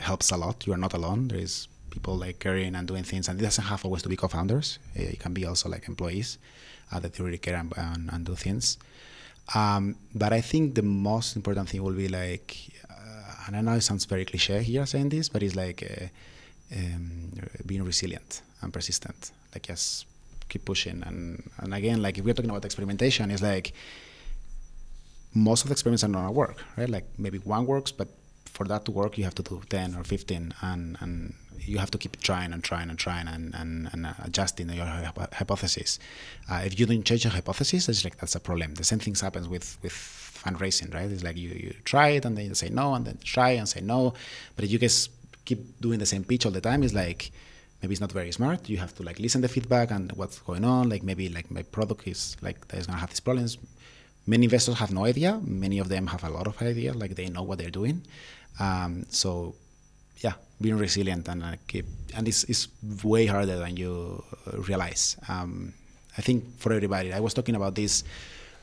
helps 0.00 0.30
a 0.30 0.36
lot. 0.36 0.66
You 0.66 0.72
are 0.72 0.78
not 0.78 0.94
alone. 0.94 1.28
There 1.28 1.38
is 1.38 1.68
people 1.94 2.14
like 2.24 2.36
carrying 2.46 2.74
and 2.74 2.84
doing 2.88 3.04
things, 3.04 3.28
and 3.28 3.34
it 3.40 3.44
doesn't 3.48 3.68
have 3.72 3.84
always 3.86 4.02
to 4.02 4.08
be 4.08 4.16
co-founders. 4.16 4.78
Uh, 4.98 5.14
It 5.14 5.20
can 5.24 5.32
be 5.38 5.44
also 5.50 5.68
like 5.74 5.84
employees 5.92 6.38
uh, 6.90 6.98
that 7.02 7.18
really 7.18 7.38
care 7.46 7.56
and, 7.62 7.72
and, 7.76 8.10
and 8.12 8.20
do 8.26 8.34
things. 8.34 8.78
Um, 9.54 9.82
but 10.14 10.32
I 10.32 10.40
think 10.50 10.74
the 10.80 10.86
most 11.08 11.36
important 11.36 11.68
thing 11.70 11.82
will 11.86 11.98
be 12.04 12.08
like, 12.08 12.46
uh, 12.90 13.46
and 13.46 13.56
I 13.56 13.60
know 13.60 13.74
it 13.80 13.82
sounds 13.82 14.04
very 14.06 14.24
cliche 14.24 14.62
here 14.62 14.86
saying 14.86 15.10
this, 15.10 15.28
but 15.28 15.42
it's 15.42 15.56
like. 15.64 15.80
Uh, 15.82 16.06
um, 16.74 17.32
being 17.66 17.84
resilient 17.84 18.42
and 18.62 18.72
persistent. 18.72 19.30
Like 19.54 19.64
just 19.64 20.06
keep 20.48 20.64
pushing. 20.64 21.02
And 21.06 21.42
and 21.58 21.74
again, 21.74 22.02
like 22.02 22.18
if 22.18 22.24
we're 22.24 22.34
talking 22.34 22.50
about 22.50 22.64
experimentation, 22.64 23.30
it's 23.30 23.42
like 23.42 23.74
most 25.34 25.62
of 25.62 25.68
the 25.68 25.72
experiments 25.72 26.04
are 26.04 26.08
not 26.08 26.20
gonna 26.20 26.32
work, 26.32 26.62
right? 26.76 26.88
Like 26.88 27.06
maybe 27.18 27.38
one 27.38 27.66
works, 27.66 27.92
but 27.92 28.08
for 28.52 28.66
that 28.66 28.84
to 28.84 28.90
work, 28.90 29.18
you 29.18 29.24
have 29.24 29.34
to 29.36 29.42
do 29.42 29.62
10 29.68 29.96
or 29.96 30.04
15, 30.04 30.54
and, 30.60 30.96
and 31.00 31.34
you 31.58 31.78
have 31.78 31.90
to 31.90 31.98
keep 31.98 32.20
trying 32.20 32.52
and 32.52 32.62
trying 32.62 32.90
and 32.90 32.98
trying 32.98 33.28
and, 33.28 33.54
and, 33.54 33.88
and 33.92 34.14
adjusting 34.24 34.68
your 34.70 34.86
hypothesis. 35.32 35.98
Uh, 36.50 36.62
if 36.64 36.78
you 36.78 36.86
don't 36.86 37.04
change 37.04 37.24
your 37.24 37.32
hypothesis, 37.32 37.88
it's 37.88 38.04
like 38.04 38.18
that's 38.18 38.34
a 38.34 38.40
problem. 38.40 38.74
The 38.74 38.84
same 38.84 38.98
things 38.98 39.20
happens 39.20 39.48
with, 39.48 39.78
with 39.82 39.92
fundraising, 39.92 40.92
right? 40.94 41.10
It's 41.10 41.24
like 41.24 41.36
you, 41.36 41.50
you 41.50 41.74
try 41.84 42.08
it 42.10 42.24
and 42.24 42.36
then 42.36 42.46
you 42.46 42.54
say 42.54 42.68
no, 42.68 42.94
and 42.94 43.04
then 43.06 43.18
try 43.24 43.50
and 43.50 43.68
say 43.68 43.80
no. 43.80 44.14
But 44.56 44.64
if 44.64 44.70
you 44.70 44.78
guys 44.78 45.08
keep 45.44 45.80
doing 45.80 45.98
the 45.98 46.06
same 46.06 46.24
pitch 46.24 46.46
all 46.46 46.52
the 46.52 46.60
time, 46.60 46.82
it's 46.82 46.94
like 46.94 47.32
maybe 47.80 47.92
it's 47.92 48.00
not 48.00 48.12
very 48.12 48.32
smart. 48.32 48.68
You 48.68 48.78
have 48.78 48.94
to 48.96 49.02
like 49.02 49.18
listen 49.18 49.42
to 49.42 49.48
the 49.48 49.54
feedback 49.54 49.90
and 49.90 50.12
what's 50.12 50.38
going 50.40 50.64
on. 50.64 50.88
Like 50.88 51.02
maybe 51.02 51.28
like 51.28 51.50
my 51.50 51.62
product 51.62 52.06
is 52.06 52.36
like 52.42 52.68
that 52.68 52.78
is 52.78 52.86
gonna 52.86 52.98
have 52.98 53.10
these 53.10 53.20
problems. 53.20 53.58
Many 54.26 54.44
investors 54.44 54.78
have 54.78 54.92
no 54.92 55.04
idea. 55.04 55.40
Many 55.44 55.78
of 55.80 55.88
them 55.88 56.06
have 56.06 56.22
a 56.22 56.28
lot 56.28 56.46
of 56.46 56.60
idea. 56.62 56.92
Like 56.92 57.16
they 57.16 57.28
know 57.28 57.42
what 57.42 57.58
they're 57.58 57.70
doing. 57.70 58.02
Um, 58.58 59.06
so 59.08 59.54
yeah, 60.18 60.34
being 60.60 60.78
resilient 60.78 61.28
and 61.28 61.42
uh, 61.42 61.56
keep 61.66 61.86
and 62.14 62.28
it's, 62.28 62.44
it's 62.44 62.68
way 63.02 63.26
harder 63.26 63.58
than 63.58 63.76
you 63.76 64.22
realize. 64.68 65.16
Um, 65.28 65.72
I 66.18 66.22
think 66.22 66.58
for 66.58 66.72
everybody, 66.72 67.12
I 67.12 67.20
was 67.20 67.34
talking 67.34 67.54
about 67.54 67.74
this 67.74 68.04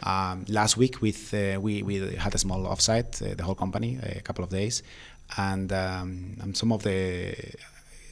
um, 0.03 0.45
last 0.47 0.77
week 0.77 1.01
with 1.01 1.33
uh, 1.33 1.59
we 1.59 1.83
we 1.83 2.15
had 2.15 2.35
a 2.35 2.37
small 2.37 2.65
offsite, 2.65 3.21
uh, 3.21 3.35
the 3.35 3.43
whole 3.43 3.55
company, 3.55 3.99
a 4.01 4.21
couple 4.21 4.43
of 4.43 4.49
days, 4.49 4.83
and 5.37 5.71
um, 5.73 6.37
and 6.41 6.55
some 6.55 6.71
of 6.71 6.83
the 6.83 7.35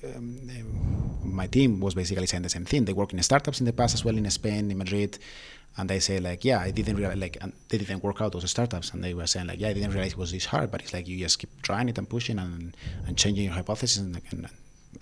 um, 0.04 0.40
my 1.24 1.48
team 1.48 1.80
was 1.80 1.94
basically 1.96 2.26
saying 2.28 2.44
the 2.44 2.50
same 2.50 2.66
thing. 2.66 2.86
They 2.86 2.94
work 2.94 3.14
in 3.14 3.22
startups 3.24 3.60
in 3.60 3.66
the 3.66 3.74
past 3.74 3.94
as 3.94 4.06
well 4.06 4.18
in 4.18 4.30
Spain, 4.30 4.72
in 4.72 4.78
Madrid, 4.78 5.18
and 5.78 5.90
they 5.90 6.00
say 6.00 6.20
like, 6.20 6.44
yeah, 6.44 6.60
I 6.60 6.72
didn't 6.72 6.98
realize 6.98 7.18
like 7.18 7.38
they 7.70 7.78
didn't 7.78 8.04
work 8.04 8.22
out 8.22 8.32
those 8.32 8.50
startups, 8.50 8.92
and 8.92 9.04
they 9.04 9.14
were 9.14 9.28
saying 9.28 9.48
like, 9.48 9.60
yeah, 9.60 9.70
I 9.70 9.74
didn't 9.74 9.92
realize 9.92 10.14
it 10.14 10.18
was 10.18 10.32
this 10.32 10.46
hard, 10.46 10.72
but 10.72 10.82
it's 10.82 10.94
like 10.94 11.08
you 11.08 11.18
just 11.20 11.40
keep 11.40 11.62
trying 11.62 11.90
it 11.90 11.98
and 11.98 12.10
pushing 12.10 12.40
and 12.40 12.76
and 13.06 13.18
changing 13.18 13.46
your 13.46 13.54
hypothesis, 13.54 13.98
and, 13.98 14.20
and 14.32 14.50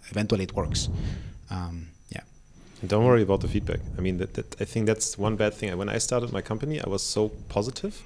eventually 0.10 0.44
it 0.44 0.54
works. 0.54 0.90
Um, 1.50 1.88
yeah. 2.10 2.22
And 2.82 2.90
don't 2.90 3.06
worry 3.06 3.22
about 3.22 3.42
the 3.42 3.48
feedback. 3.48 3.80
I 3.98 4.02
mean, 4.02 4.18
that, 4.18 4.34
that 4.34 4.62
I 4.62 4.66
think 4.66 4.86
that's 4.86 5.18
one 5.18 5.36
bad 5.36 5.54
thing. 5.54 5.76
When 5.78 5.90
I 5.90 6.00
started 6.00 6.32
my 6.34 6.42
company, 6.42 6.82
I 6.82 6.90
was 6.90 7.04
so 7.04 7.30
positive 7.50 8.04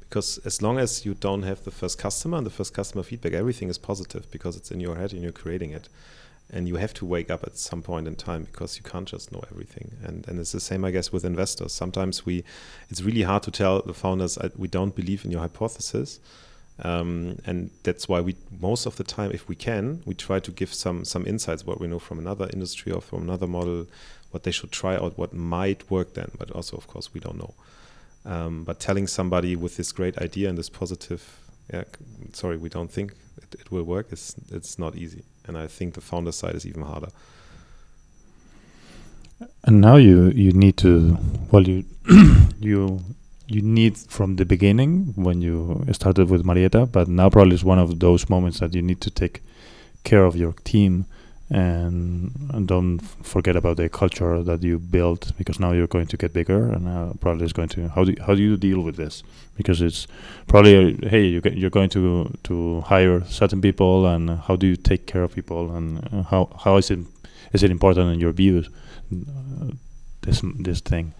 because 0.00 0.38
as 0.46 0.62
long 0.62 0.78
as 0.78 1.04
you 1.04 1.12
don't 1.14 1.42
have 1.42 1.64
the 1.64 1.70
first 1.70 1.98
customer 1.98 2.38
and 2.38 2.46
the 2.46 2.50
first 2.50 2.72
customer 2.72 3.02
feedback, 3.02 3.34
everything 3.34 3.68
is 3.68 3.76
positive 3.76 4.30
because 4.30 4.56
it's 4.56 4.70
in 4.70 4.80
your 4.80 4.96
head 4.96 5.12
and 5.12 5.22
you're 5.22 5.32
creating 5.32 5.72
it 5.72 5.88
and 6.50 6.66
you 6.66 6.76
have 6.76 6.94
to 6.94 7.04
wake 7.04 7.30
up 7.30 7.44
at 7.44 7.56
some 7.58 7.82
point 7.82 8.06
in 8.06 8.16
time 8.16 8.44
because 8.44 8.76
you 8.76 8.82
can't 8.82 9.06
just 9.06 9.32
know 9.32 9.42
everything. 9.50 9.92
And 10.02 10.26
and 10.28 10.40
it's 10.40 10.52
the 10.52 10.60
same 10.60 10.84
i 10.84 10.90
guess 10.90 11.12
with 11.12 11.24
investors. 11.24 11.72
Sometimes 11.72 12.24
we 12.24 12.44
it's 12.88 13.02
really 13.02 13.22
hard 13.22 13.42
to 13.44 13.50
tell 13.50 13.82
the 13.82 13.94
founders 13.94 14.38
we 14.56 14.68
don't 14.68 14.94
believe 14.94 15.24
in 15.24 15.30
your 15.30 15.40
hypothesis. 15.40 16.20
Um, 16.80 17.38
and 17.44 17.70
that's 17.82 18.08
why 18.08 18.20
we 18.20 18.36
most 18.60 18.86
of 18.86 18.96
the 18.96 19.04
time 19.04 19.32
if 19.32 19.48
we 19.48 19.56
can 19.56 20.00
we 20.06 20.14
try 20.14 20.38
to 20.40 20.50
give 20.50 20.72
some 20.72 21.04
some 21.04 21.26
insights 21.26 21.66
what 21.66 21.80
we 21.80 21.88
know 21.88 21.98
from 21.98 22.18
another 22.18 22.48
industry 22.52 22.92
or 22.92 23.00
from 23.00 23.22
another 23.22 23.48
model 23.48 23.86
what 24.30 24.44
they 24.44 24.50
should 24.52 24.70
try 24.70 24.94
out 24.94 25.18
what 25.18 25.32
might 25.34 25.90
work 25.90 26.14
then. 26.14 26.30
But 26.38 26.50
also 26.52 26.76
of 26.76 26.86
course 26.86 27.12
we 27.12 27.20
don't 27.20 27.38
know. 27.38 27.54
Um, 28.24 28.64
but 28.64 28.78
telling 28.80 29.06
somebody 29.06 29.54
with 29.56 29.76
this 29.76 29.92
great 29.92 30.16
idea 30.18 30.48
and 30.48 30.56
this 30.56 30.70
positive 30.70 31.40
yeah 31.72 31.84
sorry 32.32 32.56
we 32.56 32.70
don't 32.70 32.90
think 32.90 33.12
it, 33.36 33.60
it 33.60 33.70
will 33.70 33.84
work 33.84 34.06
it's 34.10 34.34
it's 34.50 34.78
not 34.78 34.96
easy 34.96 35.22
and 35.48 35.56
I 35.56 35.66
think 35.66 35.94
the 35.94 36.00
founder 36.00 36.32
side 36.32 36.54
is 36.54 36.66
even 36.66 36.82
harder. 36.82 37.08
And 39.64 39.80
now 39.80 39.96
you 39.96 40.30
you 40.30 40.52
need 40.52 40.76
to 40.78 41.18
well 41.50 41.66
you 41.66 41.84
you 42.60 43.00
you 43.46 43.62
need 43.62 43.96
from 43.96 44.36
the 44.36 44.44
beginning 44.44 45.14
when 45.16 45.40
you 45.40 45.84
started 45.92 46.28
with 46.28 46.44
Marietta, 46.44 46.86
but 46.86 47.08
now 47.08 47.30
probably 47.30 47.54
is 47.54 47.64
one 47.64 47.78
of 47.78 47.98
those 47.98 48.28
moments 48.28 48.60
that 48.60 48.74
you 48.74 48.82
need 48.82 49.00
to 49.00 49.10
take 49.10 49.42
care 50.04 50.24
of 50.24 50.36
your 50.36 50.52
team 50.64 51.06
and, 51.50 52.50
and 52.52 52.68
don't 52.68 52.98
forget 52.98 53.56
about 53.56 53.78
the 53.78 53.88
culture 53.88 54.42
that 54.42 54.62
you 54.62 54.78
built 54.78 55.32
because 55.38 55.58
now 55.58 55.72
you're 55.72 55.86
going 55.86 56.06
to 56.06 56.16
get 56.16 56.32
bigger 56.32 56.70
and 56.70 56.86
uh, 56.86 57.12
probably 57.20 57.46
is 57.46 57.54
going 57.54 57.68
to 57.68 57.88
how 57.88 58.04
do 58.04 58.12
you, 58.12 58.22
how 58.26 58.34
do 58.34 58.42
you 58.42 58.56
deal 58.56 58.80
with 58.80 58.96
this 58.96 59.22
because 59.56 59.80
it's 59.80 60.06
probably 60.46 60.74
a, 60.74 61.08
hey 61.08 61.24
you 61.24 61.40
you're 61.52 61.70
going 61.70 61.88
to 61.88 62.30
to 62.44 62.82
hire 62.82 63.24
certain 63.24 63.62
people 63.62 64.06
and 64.06 64.30
how 64.40 64.56
do 64.56 64.66
you 64.66 64.76
take 64.76 65.06
care 65.06 65.22
of 65.22 65.34
people 65.34 65.74
and 65.74 66.06
uh, 66.12 66.22
how 66.24 66.50
how 66.64 66.76
is 66.76 66.90
it 66.90 66.98
is 67.52 67.62
it 67.62 67.70
important 67.70 68.12
in 68.12 68.20
your 68.20 68.32
views 68.32 68.68
uh, 69.10 69.70
this 70.20 70.42
this 70.58 70.80
thing 70.80 71.14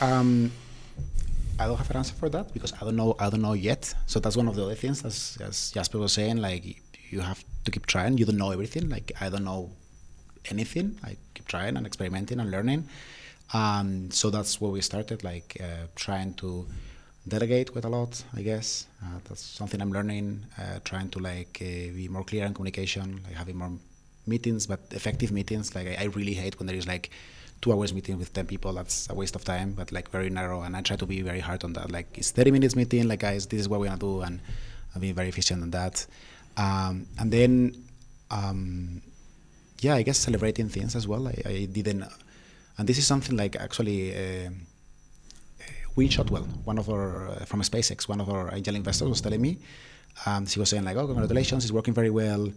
um 0.00 0.50
I 1.60 1.66
don't 1.66 1.76
have 1.76 1.90
an 1.90 1.98
answer 1.98 2.14
for 2.14 2.30
that 2.30 2.54
because 2.54 2.72
I 2.72 2.86
don't 2.86 2.96
know. 2.96 3.14
I 3.18 3.28
don't 3.28 3.42
know 3.42 3.52
yet. 3.52 3.94
So 4.06 4.18
that's 4.18 4.34
one 4.34 4.48
of 4.48 4.54
the 4.56 4.64
other 4.64 4.74
things, 4.74 5.04
as, 5.04 5.36
as 5.42 5.70
Jasper 5.72 5.98
was 5.98 6.14
saying. 6.14 6.38
Like 6.38 6.80
you 7.10 7.20
have 7.20 7.44
to 7.64 7.70
keep 7.70 7.86
trying. 7.86 8.18
You 8.18 8.24
don't 8.24 8.36
know 8.36 8.50
everything. 8.50 8.88
Like 8.88 9.12
I 9.20 9.28
don't 9.28 9.44
know 9.44 9.70
anything. 10.46 10.98
I 11.04 11.16
keep 11.34 11.46
trying 11.46 11.76
and 11.76 11.86
experimenting 11.86 12.40
and 12.40 12.50
learning. 12.50 12.88
Um, 13.52 14.10
so 14.10 14.30
that's 14.30 14.60
where 14.60 14.70
we 14.70 14.80
started, 14.80 15.24
like 15.24 15.56
uh, 15.60 15.86
trying 15.96 16.34
to 16.34 16.66
delegate 17.26 17.72
quite 17.72 17.84
a 17.84 17.88
lot. 17.88 18.22
I 18.34 18.42
guess 18.42 18.86
uh, 19.02 19.18
that's 19.24 19.42
something 19.42 19.80
I'm 19.82 19.92
learning. 19.92 20.46
Uh, 20.58 20.78
trying 20.84 21.10
to 21.10 21.18
like 21.18 21.58
uh, 21.60 21.92
be 21.94 22.08
more 22.08 22.24
clear 22.24 22.46
in 22.46 22.54
communication, 22.54 23.20
like 23.24 23.34
having 23.34 23.56
more 23.56 23.72
meetings, 24.26 24.66
but 24.66 24.80
effective 24.92 25.32
meetings. 25.32 25.74
Like 25.74 25.88
I, 25.88 25.96
I 26.02 26.04
really 26.04 26.34
hate 26.34 26.58
when 26.58 26.66
there 26.66 26.76
is 26.76 26.86
like 26.86 27.10
two 27.60 27.72
hours 27.72 27.92
meeting 27.92 28.18
with 28.18 28.32
10 28.32 28.46
people 28.46 28.72
that's 28.72 29.08
a 29.10 29.14
waste 29.14 29.36
of 29.36 29.44
time 29.44 29.72
but 29.72 29.92
like 29.92 30.08
very 30.10 30.30
narrow 30.30 30.62
and 30.62 30.74
i 30.74 30.80
try 30.80 30.96
to 30.96 31.04
be 31.04 31.20
very 31.20 31.40
hard 31.40 31.62
on 31.62 31.74
that 31.74 31.90
like 31.90 32.06
it's 32.16 32.30
30 32.30 32.52
minutes 32.52 32.74
meeting 32.74 33.06
like 33.06 33.20
guys 33.20 33.46
this 33.48 33.60
is 33.60 33.68
what 33.68 33.80
we're 33.80 33.86
gonna 33.86 33.98
do 33.98 34.22
and 34.22 34.40
i'm 34.94 35.00
being 35.02 35.14
very 35.14 35.28
efficient 35.28 35.62
on 35.62 35.70
that 35.70 36.06
um, 36.56 37.06
and 37.18 37.32
then, 37.32 37.84
um, 38.30 39.02
yeah, 39.80 39.94
I 39.94 40.02
guess 40.02 40.18
celebrating 40.18 40.68
things 40.68 40.94
as 40.96 41.06
well. 41.06 41.28
I, 41.28 41.42
I 41.46 41.64
didn't, 41.70 42.04
and 42.78 42.88
this 42.88 42.98
is 42.98 43.06
something 43.06 43.36
like 43.36 43.56
actually. 43.56 44.14
Uh, 44.16 44.50
Shotwell. 46.08 46.44
one 46.64 46.78
of 46.78 46.88
our 46.88 47.28
uh, 47.28 47.44
from 47.44 47.60
SpaceX, 47.60 48.08
one 48.08 48.20
of 48.20 48.30
our 48.30 48.54
angel 48.54 48.74
investors, 48.74 49.08
was 49.08 49.20
telling 49.20 49.42
me. 49.42 49.58
Um, 50.24 50.46
she 50.46 50.58
was 50.58 50.70
saying 50.70 50.84
like, 50.84 50.96
"Oh, 50.96 51.06
congratulations, 51.06 51.64
it's 51.64 51.72
working 51.72 51.94
very 51.94 52.10
well." 52.10 52.48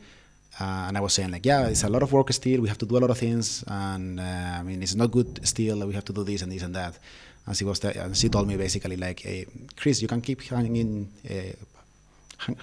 Uh, 0.60 0.86
and 0.88 0.98
I 0.98 1.02
was 1.02 1.14
saying 1.14 1.32
like, 1.32 1.46
"Yeah, 1.46 1.68
it's 1.68 1.84
a 1.84 1.90
lot 1.90 2.04
of 2.04 2.14
work 2.14 2.32
still. 2.32 2.62
We 2.62 2.70
have 2.70 2.78
to 2.78 2.86
do 2.86 2.98
a 2.98 3.00
lot 3.00 3.10
of 3.10 3.18
things, 3.18 3.64
and 3.68 4.20
uh, 4.20 4.60
I 4.60 4.64
mean, 4.64 4.82
it's 4.82 4.96
not 4.96 5.12
good 5.12 5.46
still. 5.46 5.86
We 5.86 5.94
have 5.94 6.06
to 6.06 6.14
do 6.14 6.24
this 6.24 6.42
and 6.42 6.52
this 6.52 6.64
and 6.64 6.76
that." 6.76 6.98
And 7.46 7.58
she 7.58 7.66
was, 7.66 7.84
and 7.84 8.16
she 8.16 8.30
told 8.30 8.48
me 8.48 8.56
basically 8.56 8.96
like, 8.96 9.20
hey, 9.22 9.46
"Chris, 9.76 10.02
you 10.02 10.08
can 10.08 10.22
keep 10.22 10.42
hanging 10.44 11.12
uh, 11.30 11.34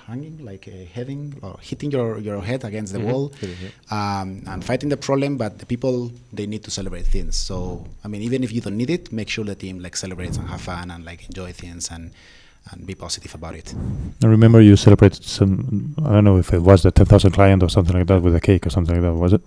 hanging, 0.07 0.45
like 0.45 0.69
uh, 0.69 0.85
heading 0.95 1.39
or 1.43 1.59
hitting 1.61 1.91
your, 1.91 2.19
your 2.19 2.41
head 2.43 2.65
against 2.65 2.93
the 2.93 2.99
mm-hmm. 2.99 3.11
wall 3.11 3.33
um, 3.91 4.43
and 4.47 4.65
fighting 4.65 4.89
the 4.89 4.97
problem. 4.97 5.37
But 5.37 5.59
the 5.59 5.67
people 5.67 6.13
they 6.33 6.47
need 6.47 6.63
to 6.65 6.71
celebrate 6.71 7.07
things. 7.07 7.37
So 7.37 7.87
I 8.05 8.09
mean, 8.09 8.23
even 8.23 8.45
if 8.45 8.53
you 8.53 8.61
don't 8.61 8.77
need 8.77 8.91
it, 8.91 9.13
make 9.13 9.29
sure 9.29 9.45
the 9.45 9.55
team 9.55 9.81
like 9.81 9.97
celebrates 9.97 10.37
and 10.37 10.49
have 10.49 10.61
fun 10.61 10.91
and 10.91 11.05
like 11.05 11.27
enjoy 11.27 11.53
things 11.53 11.91
and 11.91 12.13
and 12.71 12.87
be 12.87 12.95
positive 12.95 13.35
about 13.35 13.55
it. 13.55 13.75
I 14.23 14.27
remember 14.27 14.61
you 14.61 14.77
celebrated 14.77 15.25
some. 15.25 15.95
I 16.05 16.13
don't 16.13 16.25
know 16.25 16.39
if 16.39 16.53
it 16.53 16.61
was 16.61 16.83
the 16.83 16.91
10,000 16.91 17.33
client 17.33 17.63
or 17.63 17.69
something 17.69 17.97
like 17.97 18.07
that 18.07 18.23
with 18.23 18.35
a 18.35 18.41
cake 18.41 18.67
or 18.67 18.71
something 18.71 18.95
like 18.95 19.03
that. 19.03 19.15
Was 19.15 19.33
it? 19.33 19.43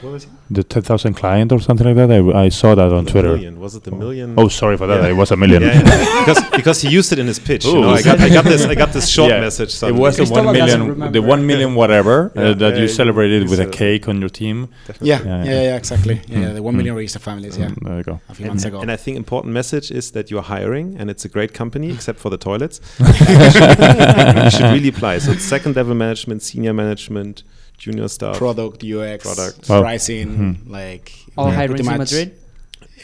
What 0.00 0.12
was 0.12 0.24
it? 0.24 0.30
The 0.50 0.62
10,000 0.62 1.14
client 1.14 1.50
or 1.52 1.60
something 1.60 1.86
like 1.86 1.96
that. 1.96 2.10
I, 2.10 2.44
I 2.44 2.48
saw 2.48 2.74
that 2.74 2.92
on 2.92 3.04
the 3.04 3.10
Twitter. 3.10 3.32
Million. 3.32 3.58
Was 3.60 3.74
it 3.74 3.82
the 3.82 3.90
million? 3.90 4.34
Oh, 4.38 4.48
sorry 4.48 4.76
for 4.76 4.86
that. 4.86 5.02
Yeah. 5.02 5.10
It 5.10 5.12
was 5.14 5.30
a 5.32 5.36
million. 5.36 5.62
Yeah, 5.62 5.74
yeah. 5.74 6.18
because 6.24 6.50
because 6.50 6.80
he 6.80 6.88
used 6.88 7.12
it 7.12 7.18
in 7.18 7.26
his 7.26 7.38
pitch. 7.38 7.64
You 7.64 7.80
know, 7.80 7.90
I 7.90 8.02
got 8.02 8.20
I 8.20 8.28
got 8.28 8.44
this 8.44 8.64
I 8.64 8.74
got 8.74 8.92
this 8.92 9.08
short 9.16 9.30
message. 9.30 9.72
Suddenly. 9.72 10.00
It 10.00 10.02
was 10.02 10.16
the 10.16 10.26
one 10.26 10.52
million, 10.52 11.12
the 11.12 11.20
one 11.20 11.46
million 11.46 11.74
whatever 11.74 12.32
uh, 12.36 12.54
that 12.54 12.78
you 12.78 12.88
celebrated 12.88 13.48
with 13.50 13.60
a 13.60 13.66
cake 13.66 14.08
on 14.08 14.20
your 14.20 14.30
team. 14.30 14.68
Yeah, 15.00 15.22
yeah, 15.22 15.44
yeah, 15.44 15.76
exactly. 15.76 16.22
Yeah, 16.28 16.52
the 16.52 16.62
one 16.62 16.76
million 16.76 16.94
mm. 16.94 16.98
registered 16.98 17.22
families. 17.22 17.58
Yeah, 17.58 17.70
there 17.82 17.96
you 17.98 18.04
go. 18.04 18.20
A 18.28 18.34
few 18.34 18.46
months 18.46 18.64
ago. 18.64 18.80
And 18.80 18.92
I 18.92 18.96
think 18.96 19.16
important 19.16 19.52
message 19.52 19.90
is 19.90 20.12
that 20.12 20.30
you're 20.30 20.42
hiring, 20.42 20.96
and 20.98 21.10
it's 21.10 21.24
a 21.24 21.28
great 21.28 21.52
company, 21.52 21.90
except 21.92 22.18
for 22.20 22.30
the 22.30 22.37
toilets. 22.38 22.80
you 22.98 24.50
should 24.50 24.72
really 24.72 24.88
apply. 24.88 25.18
So 25.18 25.32
second 25.34 25.76
level 25.76 25.94
management, 25.94 26.42
senior 26.42 26.72
management, 26.72 27.42
junior 27.76 28.08
staff, 28.08 28.36
product, 28.36 28.82
UX, 28.84 29.24
product, 29.24 29.66
pricing, 29.66 30.28
mm-hmm. 30.28 30.72
like 30.72 31.12
all 31.36 31.50
hiring 31.50 31.78
in 31.78 31.86
Madrid. 31.86 32.38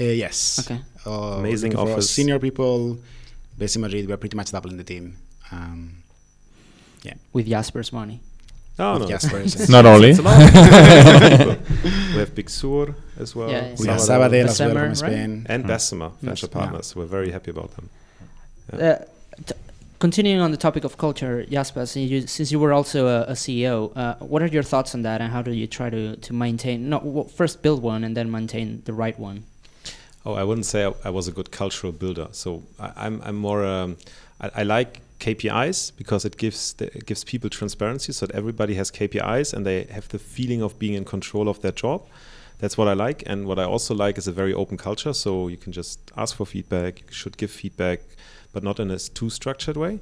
Uh, 0.01 0.05
yes. 0.05 0.59
Okay. 0.61 0.81
Uh, 1.07 1.39
Amazing 1.39 1.77
office. 1.77 2.11
Senior 2.11 2.39
people, 2.39 2.99
based 3.57 3.77
in 3.77 3.83
Madrid. 3.83 4.09
We're 4.09 4.17
pretty 4.17 4.37
much 4.37 4.51
doubling 4.51 4.77
the 4.77 4.85
team. 4.85 5.17
Um, 5.53 6.03
yeah. 7.03 7.15
With 7.33 7.47
Jasper's 7.47 7.93
money. 7.93 8.21
Oh, 8.79 8.99
no. 8.99 9.07
Jasper's. 9.07 9.69
Not 9.77 9.87
only. 9.87 10.13
we 10.15 10.19
have 12.19 12.35
Big 12.35 12.51
Sur 12.51 12.95
as 13.19 13.37
well. 13.37 13.51
Yeah, 13.51 13.75
we 13.79 13.87
have 13.87 14.01
Sabadell 14.01 14.47
as 14.47 14.59
well 14.59 14.75
from 14.75 14.95
Spain. 14.97 15.47
And 15.49 15.65
mm. 15.65 15.69
Bessemer, 15.69 16.11
Venture 16.21 16.49
Partners. 16.49 16.93
Yeah. 16.95 17.03
We're 17.03 17.09
very 17.09 17.31
happy 17.31 17.53
about 17.53 17.77
them. 17.77 17.89
Yeah. 18.73 18.81
Uh, 18.81 19.05
continuing 19.99 20.41
on 20.41 20.51
the 20.51 20.57
topic 20.57 20.85
of 20.85 20.99
culture, 20.99 21.45
Jasper, 21.47 21.87
since 21.87 22.11
you, 22.11 22.27
since 22.27 22.53
you 22.53 22.59
were 22.59 22.73
also 22.73 23.07
a, 23.07 23.23
a 23.23 23.33
CEO, 23.33 23.97
uh, 23.97 24.17
what 24.17 24.43
are 24.43 24.47
your 24.47 24.63
thoughts 24.63 24.95
on 24.95 25.03
that, 25.03 25.21
and 25.21 25.33
how 25.33 25.43
do 25.43 25.53
you 25.53 25.67
try 25.67 25.89
to, 25.91 26.17
to 26.17 26.33
maintain? 26.33 26.89
No, 26.89 26.99
well, 26.99 27.25
first 27.25 27.63
build 27.63 27.83
one 27.83 28.05
and 28.05 28.17
then 28.17 28.31
maintain 28.31 28.83
the 28.85 28.93
right 28.93 29.19
one. 29.19 29.45
Oh, 30.27 30.35
I 30.35 30.45
wouldn't 30.45 30.67
say 30.67 30.85
I, 30.85 30.93
I 31.05 31.11
was 31.11 31.29
a 31.29 31.33
good 31.33 31.51
cultural 31.51 31.93
builder. 31.93 32.29
So 32.33 32.63
I, 32.79 32.93
I'm 32.97 33.21
I'm 33.23 33.37
more 33.37 33.65
um, 33.65 33.97
I, 34.41 34.51
I 34.57 34.63
like 34.63 35.01
KPIs 35.21 35.93
because 35.97 36.25
it 36.25 36.37
gives 36.37 36.75
the, 36.75 36.87
it 36.97 37.07
gives 37.07 37.25
people 37.25 37.51
transparency, 37.51 38.13
so 38.13 38.27
that 38.27 38.35
everybody 38.35 38.75
has 38.75 38.91
KPIs 38.91 39.53
and 39.53 39.67
they 39.67 39.85
have 39.85 40.09
the 40.09 40.19
feeling 40.19 40.63
of 40.63 40.79
being 40.79 40.95
in 40.95 41.05
control 41.05 41.49
of 41.49 41.61
their 41.61 41.73
job. 41.73 42.03
That's 42.59 42.79
what 42.79 42.89
I 42.89 42.95
like, 42.95 43.23
and 43.27 43.47
what 43.47 43.59
I 43.59 43.65
also 43.65 43.95
like 43.95 44.17
is 44.17 44.27
a 44.27 44.33
very 44.33 44.55
open 44.55 44.79
culture. 44.79 45.13
So 45.13 45.49
you 45.49 45.57
can 45.57 45.73
just 45.73 45.99
ask 46.17 46.37
for 46.37 46.47
feedback. 46.47 47.01
You 47.01 47.13
should 47.13 47.37
give 47.37 47.51
feedback, 47.51 48.01
but 48.55 48.63
not 48.63 48.81
in 48.81 48.91
a 48.91 48.99
too 48.99 49.29
structured 49.29 49.77
way. 49.77 50.01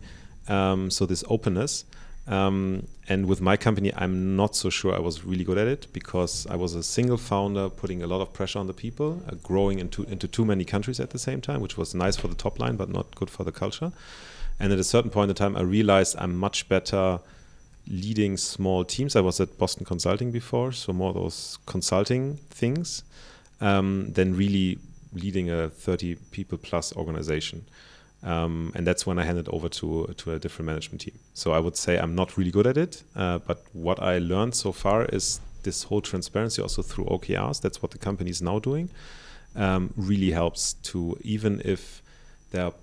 Um, 0.49 0.91
so 0.91 1.07
this 1.07 1.25
openness. 1.29 1.85
Um, 2.29 2.87
and 3.09 3.27
with 3.27 3.41
my 3.41 3.57
company, 3.57 3.93
I'm 3.97 4.37
not 4.37 4.55
so 4.55 4.71
sure 4.71 4.95
I 4.95 5.01
was 5.01 5.25
really 5.25 5.43
good 5.43 5.59
at 5.59 5.67
it 5.67 5.89
because 5.93 6.47
I 6.47 6.55
was 6.55 6.77
a 6.77 6.83
single 6.83 7.17
founder, 7.17 7.69
putting 7.69 8.03
a 8.03 8.07
lot 8.07 8.21
of 8.21 8.33
pressure 8.33 8.61
on 8.61 8.69
the 8.69 8.73
people, 8.73 9.21
uh, 9.29 9.35
growing 9.43 9.81
into 9.81 10.05
into 10.05 10.29
too 10.29 10.45
many 10.45 10.65
countries 10.65 11.01
at 11.01 11.11
the 11.11 11.19
same 11.19 11.41
time, 11.41 11.61
which 11.61 11.77
was 11.77 11.95
nice 11.95 12.17
for 12.17 12.29
the 12.29 12.37
top 12.37 12.61
line, 12.61 12.77
but 12.77 12.89
not 12.89 13.13
good 13.17 13.29
for 13.29 13.43
the 13.43 13.51
culture. 13.51 13.91
And 14.61 14.73
at 14.73 14.79
a 14.79 14.85
certain 14.85 15.11
point 15.11 15.31
in 15.31 15.35
time, 15.35 15.57
I 15.57 15.63
realized 15.63 16.15
I'm 16.19 16.37
much 16.37 16.69
better 16.69 17.19
leading 17.89 18.37
small 18.37 18.85
teams. 18.85 19.17
I 19.17 19.21
was 19.21 19.41
at 19.41 19.59
Boston 19.59 19.85
Consulting 19.85 20.31
before, 20.31 20.71
so 20.71 20.93
more 20.93 21.13
those 21.13 21.59
consulting 21.67 22.37
things 22.51 23.03
um, 23.61 24.13
than 24.13 24.37
really 24.37 24.79
leading 25.13 25.51
a 25.51 25.69
30 25.69 26.17
people 26.31 26.59
plus 26.59 26.95
organization. 26.97 27.65
Um, 28.25 28.73
and 28.77 28.87
that's 28.87 29.05
when 29.05 29.19
I 29.19 29.25
handed 29.25 29.49
over 29.49 29.69
to 29.69 30.15
to 30.17 30.33
a 30.33 30.39
different 30.39 30.67
management 30.67 31.01
team. 31.01 31.19
So 31.35 31.53
I 31.53 31.59
would 31.59 31.77
say 31.77 31.99
I'm 31.99 32.15
not 32.15 32.39
really 32.39 32.53
good 32.53 32.67
at 32.67 32.77
it, 32.77 33.03
uh, 33.17 33.39
but 33.39 33.65
what 33.73 34.01
I 34.01 34.19
learned 34.19 34.55
so 34.55 34.73
far 34.73 35.07
is 35.07 35.41
this 35.65 35.85
whole 35.85 36.01
transparency 36.01 36.63
also 36.63 36.83
through 36.83 37.07
OKRs. 37.07 37.61
That's 37.61 37.83
what 37.83 37.91
the 37.91 37.99
company 37.99 38.31
is 38.31 38.41
now 38.41 38.59
doing. 38.59 38.91
Um, 39.55 39.93
really 39.97 40.31
helps 40.31 40.75
to 40.91 41.19
even 41.23 41.61
if 41.65 42.03
there 42.53 42.65
are 42.67 42.75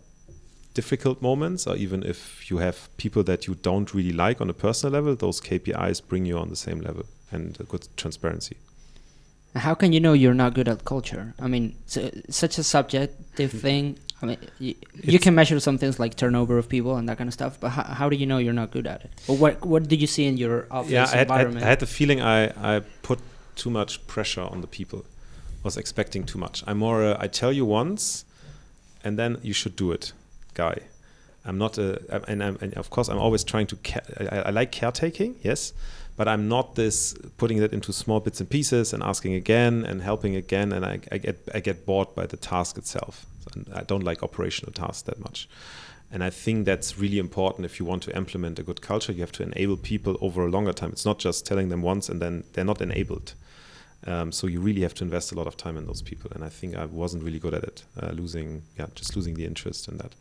difficult 0.74 1.22
moments, 1.22 1.68
or 1.68 1.76
even 1.76 2.04
if 2.04 2.50
you 2.50 2.58
have 2.60 2.78
people 2.98 3.24
that 3.24 3.48
you 3.48 3.56
don't 3.56 3.94
really 3.94 4.12
like 4.14 4.42
on 4.42 4.50
a 4.50 4.54
personal 4.54 4.94
level, 4.94 5.16
those 5.16 5.42
KPIs 5.42 6.02
bring 6.08 6.26
you 6.26 6.38
on 6.38 6.50
the 6.50 6.56
same 6.56 6.80
level 6.82 7.06
and 7.32 7.58
a 7.60 7.64
good 7.64 7.88
transparency. 7.98 8.58
How 9.56 9.74
can 9.74 9.94
you 9.94 10.00
know 10.00 10.14
you're 10.14 10.36
not 10.36 10.54
good 10.54 10.68
at 10.68 10.86
culture? 10.86 11.34
I 11.40 11.48
mean, 11.48 11.76
so, 11.86 12.10
such 12.30 12.58
a 12.60 12.64
subjective 12.64 13.52
thing. 13.66 13.98
I 14.22 14.26
mean, 14.26 14.38
you, 14.60 14.76
you 15.04 15.20
can 15.20 15.34
measure 15.34 15.60
some 15.60 15.78
things 15.78 16.00
like 16.00 16.16
turnover 16.16 16.58
of 16.58 16.68
people 16.68 16.98
and 16.98 17.08
that 17.08 17.18
kind 17.18 17.28
of 17.28 17.34
stuff, 17.34 17.60
but 17.60 17.70
how, 17.70 17.84
how 17.84 18.10
do 18.10 18.16
you 18.18 18.26
know 18.26 18.38
you're 18.38 18.54
not 18.54 18.72
good 18.72 18.86
at 18.86 19.06
it? 19.06 19.12
Or 19.28 19.38
what 19.38 19.66
what 19.66 19.88
did 19.88 20.02
you 20.02 20.08
see 20.08 20.26
in 20.26 20.38
your 20.38 20.68
office 20.70 20.92
yeah, 20.92 21.06
I 21.06 21.18
had, 21.18 21.28
environment? 21.28 21.66
I 21.66 21.70
had 21.70 21.80
the 21.80 21.88
feeling 21.88 22.22
I, 22.22 22.76
I 22.76 22.82
put 23.02 23.20
too 23.56 23.70
much 23.70 24.06
pressure 24.08 24.42
on 24.42 24.62
the 24.62 24.68
people. 24.68 25.06
Was 25.62 25.76
expecting 25.76 26.24
too 26.24 26.40
much. 26.40 26.64
I'm 26.68 26.78
more. 26.78 27.04
Uh, 27.04 27.18
I 27.20 27.28
tell 27.28 27.52
you 27.52 27.66
once, 27.66 28.24
and 29.04 29.20
then 29.20 29.40
you 29.44 29.52
should 29.52 29.76
do 29.76 29.92
it, 29.92 30.14
guy. 30.54 30.78
I'm 31.44 31.58
not 31.58 31.78
a, 31.78 32.00
and, 32.30 32.42
I'm, 32.42 32.58
and 32.62 32.74
of 32.76 32.90
course 32.90 33.10
I'm 33.10 33.18
always 33.18 33.44
trying 33.44 33.68
to. 33.68 33.78
I, 34.32 34.44
I 34.48 34.50
like 34.52 34.72
caretaking, 34.72 35.36
yes, 35.44 35.74
but 36.16 36.30
I'm 36.30 36.48
not 36.48 36.76
this 36.76 37.14
putting 37.38 37.60
that 37.60 37.74
into 37.74 37.92
small 37.92 38.22
bits 38.22 38.40
and 38.40 38.50
pieces 38.50 38.94
and 38.94 39.04
asking 39.04 39.34
again 39.34 39.84
and 39.86 40.02
helping 40.02 40.38
again, 40.38 40.72
and 40.72 40.86
I, 40.86 41.00
I 41.12 41.18
get 41.18 41.38
I 41.54 41.60
get 41.60 41.86
bored 41.86 42.16
by 42.16 42.26
the 42.26 42.38
task 42.38 42.78
itself. 42.78 43.26
And 43.56 43.68
I 43.74 43.84
don't 43.84 44.04
like 44.04 44.24
operational 44.24 44.72
tasks 44.72 45.04
that 45.04 45.20
much. 45.20 45.48
And 46.12 46.24
I 46.24 46.30
think 46.30 46.66
that's 46.66 46.98
really 46.98 47.20
important 47.20 47.66
if 47.66 47.80
you 47.80 47.86
want 47.86 48.04
to 48.04 48.16
implement 48.16 48.58
a 48.58 48.64
good 48.64 48.82
culture. 48.82 49.12
You 49.12 49.22
have 49.22 49.32
to 49.34 49.44
enable 49.44 49.78
people 49.78 50.18
over 50.22 50.46
a 50.46 50.50
longer 50.50 50.74
time. 50.74 50.90
It's 50.92 51.06
not 51.06 51.20
just 51.20 51.46
telling 51.46 51.70
them 51.70 51.82
once 51.82 52.10
and 52.10 52.22
then 52.22 52.44
they're 52.54 52.66
not 52.66 52.82
enabled. 52.82 53.36
Um, 54.08 54.32
so 54.32 54.48
you 54.48 54.60
really 54.60 54.82
have 54.82 54.94
to 54.96 55.04
invest 55.04 55.32
a 55.32 55.36
lot 55.36 55.46
of 55.46 55.58
time 55.58 55.78
in 55.78 55.86
those 55.86 56.02
people. 56.02 56.32
And 56.34 56.44
I 56.44 56.50
think 56.50 56.76
I 56.76 56.86
wasn't 56.86 57.24
really 57.24 57.38
good 57.38 57.54
at 57.54 57.64
it, 57.64 57.84
uh, 58.02 58.12
losing, 58.12 58.64
yeah, 58.78 58.88
just 58.96 59.16
losing 59.16 59.36
the 59.36 59.46
interest 59.46 59.88
in 59.88 59.98
that. 59.98 60.14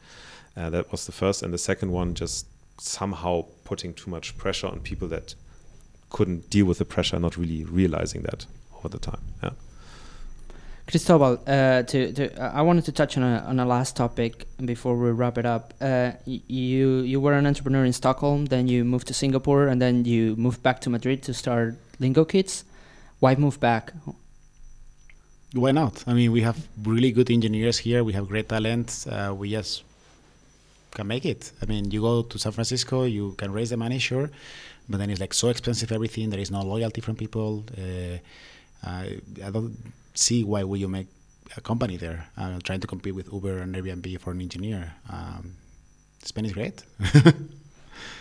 Uh, 0.56 0.70
that 0.70 0.90
was 0.90 1.06
the 1.06 1.12
first. 1.12 1.42
And 1.42 1.54
the 1.54 1.58
second 1.58 1.92
one, 1.92 2.14
just 2.14 2.46
somehow 2.80 3.46
putting 3.64 3.94
too 3.94 4.10
much 4.10 4.36
pressure 4.36 4.66
on 4.66 4.80
people 4.80 5.08
that 5.08 5.34
couldn't 6.10 6.50
deal 6.50 6.66
with 6.66 6.78
the 6.78 6.84
pressure, 6.84 7.18
not 7.18 7.36
really 7.36 7.64
realizing 7.64 8.22
that 8.22 8.46
over 8.76 8.88
the 8.88 8.98
time. 8.98 9.20
Yeah. 9.42 9.50
Cristobal, 10.88 11.38
uh, 11.46 11.82
to, 11.82 12.12
to 12.14 12.42
I 12.42 12.62
wanted 12.62 12.86
to 12.86 12.92
touch 12.92 13.18
on 13.18 13.22
a 13.22 13.44
on 13.46 13.60
a 13.60 13.66
last 13.66 13.94
topic 13.94 14.46
before 14.64 14.96
we 14.96 15.10
wrap 15.10 15.36
it 15.36 15.44
up. 15.44 15.74
Uh, 15.82 16.12
you 16.24 17.00
you 17.00 17.20
were 17.20 17.34
an 17.34 17.46
entrepreneur 17.46 17.84
in 17.84 17.92
Stockholm, 17.92 18.46
then 18.46 18.68
you 18.68 18.86
moved 18.86 19.06
to 19.08 19.14
Singapore, 19.14 19.66
and 19.66 19.82
then 19.82 20.06
you 20.06 20.34
moved 20.36 20.62
back 20.62 20.80
to 20.80 20.90
Madrid 20.90 21.22
to 21.24 21.34
start 21.34 21.76
Lingokids. 22.00 22.64
Why 23.20 23.34
move 23.34 23.60
back? 23.60 23.92
Why 25.52 25.72
not? 25.72 26.04
I 26.06 26.14
mean, 26.14 26.32
we 26.32 26.40
have 26.40 26.56
really 26.82 27.12
good 27.12 27.30
engineers 27.30 27.76
here. 27.76 28.02
We 28.02 28.14
have 28.14 28.26
great 28.26 28.48
talent. 28.48 29.06
Uh, 29.10 29.34
we 29.36 29.50
just 29.50 29.82
can 30.92 31.06
make 31.06 31.26
it. 31.26 31.52
I 31.60 31.66
mean, 31.66 31.90
you 31.90 32.00
go 32.00 32.22
to 32.22 32.38
San 32.38 32.52
Francisco, 32.52 33.04
you 33.04 33.34
can 33.36 33.52
raise 33.52 33.68
the 33.68 33.76
money, 33.76 33.98
sure, 33.98 34.30
but 34.88 34.96
then 34.98 35.10
it's 35.10 35.20
like 35.20 35.34
so 35.34 35.48
expensive 35.48 35.92
everything. 35.92 36.30
There 36.30 36.40
is 36.40 36.50
no 36.50 36.62
loyalty 36.62 37.02
from 37.02 37.16
people. 37.16 37.64
Uh, 37.76 38.18
I, 38.82 39.20
I 39.44 39.50
don't 39.50 39.76
see 40.18 40.44
why 40.44 40.64
would 40.64 40.80
you 40.80 40.88
make 40.88 41.06
a 41.56 41.60
company 41.60 41.96
there 41.96 42.28
uh, 42.36 42.58
trying 42.62 42.80
to 42.80 42.86
compete 42.86 43.14
with 43.14 43.32
Uber 43.32 43.58
and 43.58 43.74
Airbnb 43.74 44.20
for 44.20 44.32
an 44.32 44.40
engineer. 44.40 44.94
Um, 45.10 45.54
Spain 46.22 46.44
is 46.44 46.52
great. 46.52 46.82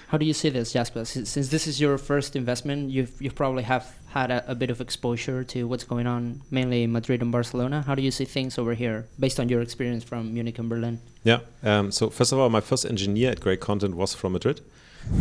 How 0.08 0.18
do 0.18 0.26
you 0.26 0.34
see 0.34 0.50
this, 0.50 0.72
Jasper? 0.72 1.04
Since, 1.04 1.30
since 1.30 1.50
this 1.50 1.68
is 1.68 1.82
your 1.82 1.98
first 1.98 2.38
investment, 2.38 2.90
you've 2.90 3.22
you 3.22 3.30
probably 3.30 3.64
have 3.64 3.94
had 4.08 4.32
a, 4.32 4.52
a 4.52 4.56
bit 4.56 4.70
of 4.70 4.80
exposure 4.80 5.44
to 5.44 5.68
what's 5.68 5.84
going 5.84 6.08
on, 6.08 6.42
mainly 6.50 6.84
in 6.84 6.94
Madrid 6.94 7.22
and 7.22 7.32
Barcelona. 7.32 7.82
How 7.82 7.94
do 7.94 8.02
you 8.02 8.12
see 8.12 8.24
things 8.24 8.58
over 8.58 8.74
here, 8.74 9.06
based 9.20 9.38
on 9.38 9.50
your 9.50 9.62
experience 9.62 10.06
from 10.06 10.34
Munich 10.34 10.60
and 10.60 10.70
Berlin? 10.70 11.02
Yeah. 11.24 11.40
Um, 11.62 11.92
so 11.92 12.10
first 12.10 12.32
of 12.32 12.40
all, 12.40 12.50
my 12.50 12.62
first 12.62 12.86
engineer 12.86 13.32
at 13.32 13.42
Great 13.42 13.60
Content 13.60 13.96
was 13.96 14.14
from 14.14 14.32
Madrid, 14.32 14.62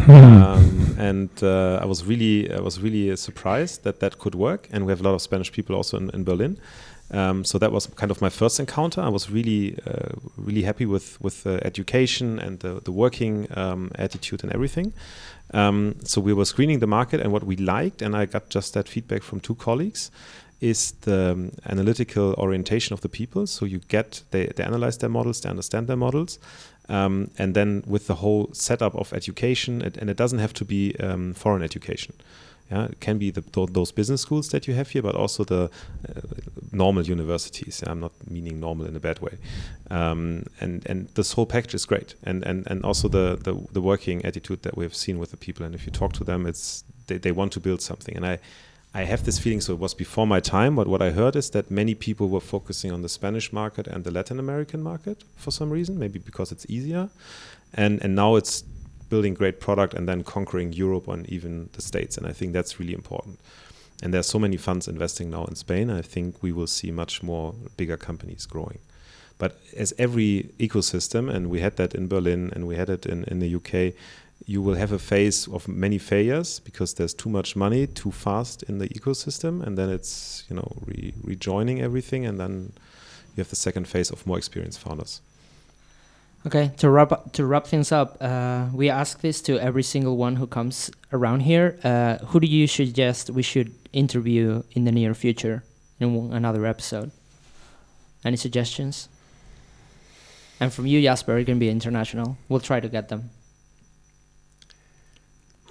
um, 0.08 0.96
and 0.98 1.30
uh, 1.42 1.80
I 1.82 1.84
was 1.84 2.04
really, 2.04 2.52
I 2.52 2.60
was 2.60 2.80
really 2.80 3.16
surprised 3.16 3.84
that 3.84 4.00
that 4.00 4.18
could 4.18 4.34
work. 4.34 4.68
And 4.72 4.86
we 4.86 4.92
have 4.92 5.00
a 5.00 5.04
lot 5.04 5.14
of 5.14 5.22
Spanish 5.22 5.52
people 5.52 5.76
also 5.76 5.96
in, 5.96 6.10
in 6.10 6.24
Berlin. 6.24 6.58
Um, 7.10 7.44
so 7.44 7.58
that 7.58 7.70
was 7.70 7.86
kind 7.86 8.10
of 8.10 8.20
my 8.20 8.30
first 8.30 8.58
encounter. 8.58 9.00
I 9.00 9.08
was 9.08 9.30
really, 9.30 9.78
uh, 9.86 10.08
really 10.36 10.62
happy 10.62 10.86
with 10.86 11.20
with 11.20 11.44
the 11.44 11.64
education 11.64 12.40
and 12.40 12.58
the, 12.60 12.80
the 12.82 12.92
working 12.92 13.46
um, 13.56 13.90
attitude 13.94 14.42
and 14.42 14.52
everything. 14.52 14.92
Um, 15.54 15.94
so 16.04 16.20
we 16.20 16.32
were 16.32 16.44
screening 16.44 16.80
the 16.80 16.88
market, 16.88 17.20
and 17.20 17.30
what 17.32 17.44
we 17.44 17.56
liked, 17.56 18.02
and 18.02 18.16
I 18.16 18.26
got 18.26 18.48
just 18.48 18.74
that 18.74 18.88
feedback 18.88 19.22
from 19.22 19.38
two 19.38 19.54
colleagues, 19.54 20.10
is 20.60 20.92
the 21.02 21.32
um, 21.32 21.52
analytical 21.66 22.34
orientation 22.38 22.94
of 22.94 23.00
the 23.00 23.08
people. 23.08 23.46
So 23.46 23.66
you 23.66 23.80
get 23.88 24.24
they, 24.30 24.46
they 24.46 24.64
analyze 24.64 24.98
their 24.98 25.10
models, 25.10 25.40
they 25.40 25.50
understand 25.50 25.86
their 25.86 25.96
models, 25.96 26.40
um, 26.88 27.30
and 27.38 27.54
then 27.54 27.82
with 27.86 28.06
the 28.06 28.16
whole 28.16 28.48
setup 28.52 28.94
of 28.94 29.12
education, 29.12 29.82
it, 29.82 29.96
and 29.96 30.10
it 30.10 30.16
doesn't 30.16 30.38
have 30.38 30.52
to 30.54 30.64
be 30.64 30.94
um, 31.00 31.34
foreign 31.34 31.62
education. 31.62 32.14
Yeah, 32.70 32.86
it 32.86 33.00
can 33.00 33.18
be 33.18 33.30
the, 33.30 33.44
those 33.70 33.92
business 33.92 34.22
schools 34.22 34.48
that 34.48 34.66
you 34.66 34.74
have 34.74 34.90
here, 34.90 35.02
but 35.02 35.14
also 35.14 35.44
the 35.44 35.70
uh, 36.08 36.20
normal 36.72 37.04
universities. 37.04 37.82
I'm 37.86 38.00
not 38.00 38.12
meaning 38.28 38.58
normal 38.58 38.86
in 38.86 38.96
a 38.96 39.00
bad 39.00 39.20
way. 39.20 39.38
Um, 39.88 40.46
and 40.60 40.84
and 40.86 41.08
this 41.14 41.32
whole 41.34 41.46
package 41.46 41.74
is 41.74 41.86
great, 41.86 42.16
and 42.24 42.44
and 42.44 42.66
and 42.66 42.84
also 42.84 43.08
the, 43.08 43.38
the 43.40 43.54
the 43.72 43.80
working 43.80 44.24
attitude 44.24 44.62
that 44.62 44.76
we 44.76 44.84
have 44.84 44.96
seen 44.96 45.20
with 45.20 45.30
the 45.30 45.36
people. 45.36 45.64
And 45.64 45.76
if 45.76 45.86
you 45.86 45.92
talk 45.92 46.12
to 46.14 46.24
them, 46.24 46.44
it's 46.44 46.84
they, 47.06 47.18
they 47.18 47.32
want 47.32 47.52
to 47.52 47.60
build 47.60 47.82
something. 47.82 48.16
And 48.16 48.26
I 48.26 48.38
I 48.96 49.04
have 49.04 49.24
this 49.24 49.38
feeling. 49.38 49.60
So 49.60 49.74
it 49.74 49.78
was 49.78 49.92
before 49.92 50.26
my 50.26 50.40
time, 50.40 50.74
but 50.76 50.88
what 50.88 51.02
I 51.02 51.10
heard 51.10 51.36
is 51.36 51.50
that 51.50 51.70
many 51.70 51.94
people 51.94 52.30
were 52.30 52.40
focusing 52.40 52.90
on 52.90 53.02
the 53.02 53.10
Spanish 53.10 53.52
market 53.52 53.86
and 53.86 54.04
the 54.04 54.10
Latin 54.10 54.38
American 54.38 54.82
market 54.82 55.22
for 55.36 55.50
some 55.50 55.68
reason, 55.68 55.98
maybe 55.98 56.18
because 56.18 56.50
it's 56.50 56.64
easier, 56.70 57.10
and 57.74 58.02
and 58.02 58.14
now 58.14 58.36
it's 58.36 58.64
building 59.10 59.34
great 59.34 59.60
product 59.60 59.92
and 59.92 60.08
then 60.08 60.24
conquering 60.24 60.72
Europe 60.72 61.08
and 61.08 61.28
even 61.28 61.68
the 61.74 61.82
States. 61.82 62.16
And 62.16 62.26
I 62.26 62.32
think 62.32 62.54
that's 62.54 62.80
really 62.80 62.94
important. 62.94 63.38
And 64.02 64.14
there's 64.14 64.26
so 64.26 64.38
many 64.38 64.56
funds 64.56 64.88
investing 64.88 65.28
now 65.30 65.44
in 65.44 65.56
Spain. 65.56 65.90
I 65.90 66.02
think 66.02 66.42
we 66.42 66.50
will 66.50 66.66
see 66.66 66.90
much 66.90 67.22
more 67.22 67.54
bigger 67.76 67.98
companies 67.98 68.46
growing. 68.46 68.78
But 69.38 69.60
as 69.76 69.92
every 69.98 70.50
ecosystem, 70.58 71.30
and 71.34 71.50
we 71.50 71.60
had 71.60 71.76
that 71.76 71.94
in 71.94 72.08
Berlin 72.08 72.50
and 72.54 72.66
we 72.66 72.76
had 72.76 72.88
it 72.88 73.04
in, 73.04 73.24
in 73.24 73.38
the 73.40 73.54
UK, 73.58 73.94
you 74.44 74.62
will 74.62 74.74
have 74.74 74.92
a 74.92 74.98
phase 74.98 75.48
of 75.48 75.66
many 75.66 75.98
failures 75.98 76.60
because 76.60 76.94
there's 76.94 77.14
too 77.14 77.30
much 77.30 77.56
money 77.56 77.86
too 77.86 78.12
fast 78.12 78.62
in 78.64 78.78
the 78.78 78.88
ecosystem, 78.88 79.62
and 79.62 79.76
then 79.78 79.88
it's 79.88 80.44
you 80.48 80.56
know 80.56 80.70
re- 80.86 81.14
rejoining 81.22 81.80
everything, 81.80 82.26
and 82.26 82.38
then 82.38 82.72
you 83.34 83.40
have 83.40 83.50
the 83.50 83.56
second 83.56 83.88
phase 83.88 84.10
of 84.10 84.26
more 84.26 84.38
experienced 84.38 84.78
founders. 84.78 85.20
Okay, 86.46 86.70
to 86.76 86.88
wrap 86.90 87.32
to 87.32 87.44
wrap 87.44 87.66
things 87.66 87.90
up, 87.90 88.18
uh, 88.20 88.66
we 88.72 88.88
ask 88.88 89.20
this 89.20 89.40
to 89.42 89.58
every 89.58 89.82
single 89.82 90.16
one 90.16 90.36
who 90.36 90.46
comes 90.46 90.90
around 91.12 91.40
here. 91.40 91.78
Uh, 91.82 92.18
who 92.26 92.38
do 92.38 92.46
you 92.46 92.66
suggest 92.66 93.30
we 93.30 93.42
should 93.42 93.74
interview 93.92 94.62
in 94.72 94.84
the 94.84 94.92
near 94.92 95.14
future 95.14 95.64
in 95.98 96.32
another 96.32 96.64
episode? 96.66 97.10
Any 98.24 98.36
suggestions? 98.36 99.08
And 100.60 100.72
from 100.72 100.86
you, 100.86 101.02
Jasper, 101.02 101.36
it 101.38 101.44
can 101.46 101.58
be 101.58 101.68
international. 101.68 102.38
We'll 102.48 102.60
try 102.60 102.80
to 102.80 102.88
get 102.88 103.08
them. 103.08 103.30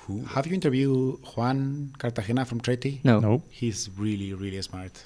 Who 0.07 0.23
Have 0.25 0.47
you 0.47 0.53
interviewed 0.53 1.17
Juan 1.35 1.93
Cartagena 1.97 2.45
from 2.45 2.61
Traity? 2.61 3.01
No. 3.03 3.19
No. 3.19 3.41
He's 3.49 3.89
really, 3.97 4.33
really 4.33 4.61
smart. 4.61 5.03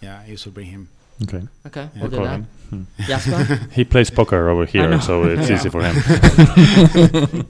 Yeah, 0.00 0.24
you 0.26 0.36
should 0.36 0.54
bring 0.54 0.66
him. 0.66 0.88
Okay. 1.22 1.42
Okay, 1.66 1.88
Yeah. 1.94 2.00
we'll 2.00 2.10
do 2.10 2.16
Call 2.16 2.24
that. 2.26 2.34
him. 2.36 2.46
Hmm. 2.70 2.82
Jasper? 3.06 3.60
He 3.72 3.84
plays 3.84 4.10
poker 4.10 4.48
over 4.48 4.64
here, 4.64 5.00
so 5.00 5.24
it's 5.24 5.48
Yeah. 5.50 5.56
easy 5.56 5.68
for 5.70 5.82
him. 5.82 5.96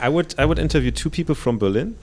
I 0.00 0.08
would 0.08 0.34
I 0.38 0.44
would 0.44 0.58
interview 0.58 0.90
two 0.90 1.10
people 1.10 1.34
from 1.34 1.58
Berlin, 1.58 1.96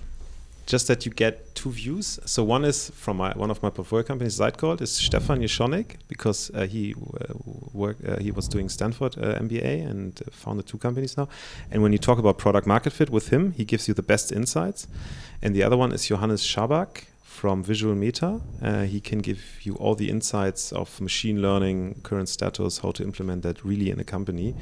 just 0.69 0.87
that 0.87 1.03
you 1.03 1.11
get 1.11 1.55
two 1.55 1.71
views. 1.71 2.19
So 2.25 2.43
one 2.43 2.63
is 2.63 2.91
from 2.91 3.17
my, 3.17 3.31
one 3.33 3.49
of 3.49 3.61
my 3.63 3.71
portfolio 3.71 4.03
companies, 4.03 4.39
Zeitgold, 4.39 4.81
is 4.81 4.91
Stefan 4.91 5.41
Jeschonnek 5.41 5.97
because 6.07 6.51
uh, 6.53 6.67
he 6.67 6.93
uh, 6.93 7.33
work 7.73 7.97
uh, 8.07 8.19
he 8.19 8.31
was 8.31 8.47
doing 8.47 8.69
Stanford 8.69 9.17
uh, 9.17 9.39
MBA 9.39 9.89
and 9.89 10.21
uh, 10.21 10.29
founded 10.31 10.67
two 10.67 10.77
companies 10.77 11.17
now. 11.17 11.27
And 11.71 11.81
when 11.81 11.91
you 11.91 11.97
talk 11.97 12.19
about 12.19 12.37
product 12.37 12.67
market 12.67 12.93
fit 12.93 13.09
with 13.09 13.29
him, 13.29 13.53
he 13.53 13.65
gives 13.65 13.87
you 13.87 13.95
the 13.95 14.03
best 14.03 14.31
insights. 14.31 14.87
And 15.41 15.55
the 15.55 15.63
other 15.63 15.75
one 15.75 15.91
is 15.91 16.05
Johannes 16.05 16.43
Schaback 16.43 17.05
from 17.23 17.63
Visual 17.63 17.95
Meta. 17.95 18.39
Uh, 18.61 18.83
he 18.83 18.99
can 18.99 19.19
give 19.19 19.41
you 19.63 19.73
all 19.75 19.95
the 19.95 20.09
insights 20.09 20.71
of 20.71 21.01
machine 21.01 21.41
learning, 21.41 22.01
current 22.03 22.29
status, 22.29 22.79
how 22.79 22.91
to 22.91 23.03
implement 23.03 23.41
that 23.41 23.65
really 23.65 23.89
in 23.89 23.99
a 23.99 24.03
company 24.03 24.53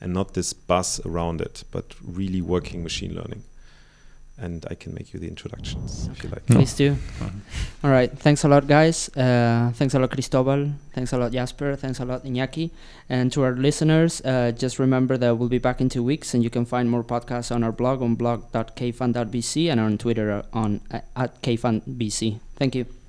and 0.00 0.14
not 0.14 0.32
this 0.32 0.54
buzz 0.54 1.00
around 1.04 1.42
it, 1.42 1.64
but 1.70 1.94
really 2.02 2.40
working 2.40 2.82
machine 2.82 3.14
learning. 3.14 3.42
And 4.40 4.64
I 4.70 4.74
can 4.74 4.94
make 4.94 5.12
you 5.12 5.20
the 5.20 5.28
introductions 5.28 6.08
if 6.10 6.24
you 6.24 6.30
like. 6.30 6.46
Please 6.46 6.74
do. 6.74 6.92
Uh-huh. 7.20 7.28
All 7.84 7.90
right. 7.90 8.10
Thanks 8.10 8.42
a 8.44 8.48
lot, 8.48 8.66
guys. 8.66 9.08
Uh, 9.16 9.70
thanks 9.74 9.94
a 9.94 9.98
lot, 9.98 10.10
Cristobal. 10.10 10.72
Thanks 10.94 11.12
a 11.12 11.18
lot, 11.18 11.32
Jasper. 11.32 11.76
Thanks 11.76 12.00
a 12.00 12.04
lot, 12.04 12.24
Iñaki. 12.24 12.70
And 13.08 13.30
to 13.32 13.42
our 13.42 13.52
listeners, 13.52 14.22
uh, 14.24 14.52
just 14.52 14.78
remember 14.78 15.18
that 15.18 15.36
we'll 15.36 15.48
be 15.48 15.58
back 15.58 15.80
in 15.80 15.88
two 15.88 16.02
weeks, 16.02 16.32
and 16.32 16.42
you 16.42 16.50
can 16.50 16.64
find 16.64 16.90
more 16.90 17.04
podcasts 17.04 17.54
on 17.54 17.62
our 17.62 17.72
blog 17.72 18.02
on 18.02 18.14
blog.kfund.vc 18.14 19.70
and 19.70 19.80
on 19.80 19.98
Twitter 19.98 20.42
on 20.52 20.80
uh, 20.90 21.00
at 21.16 21.42
kfundvc. 21.42 22.40
Thank 22.56 22.74
you. 22.74 22.99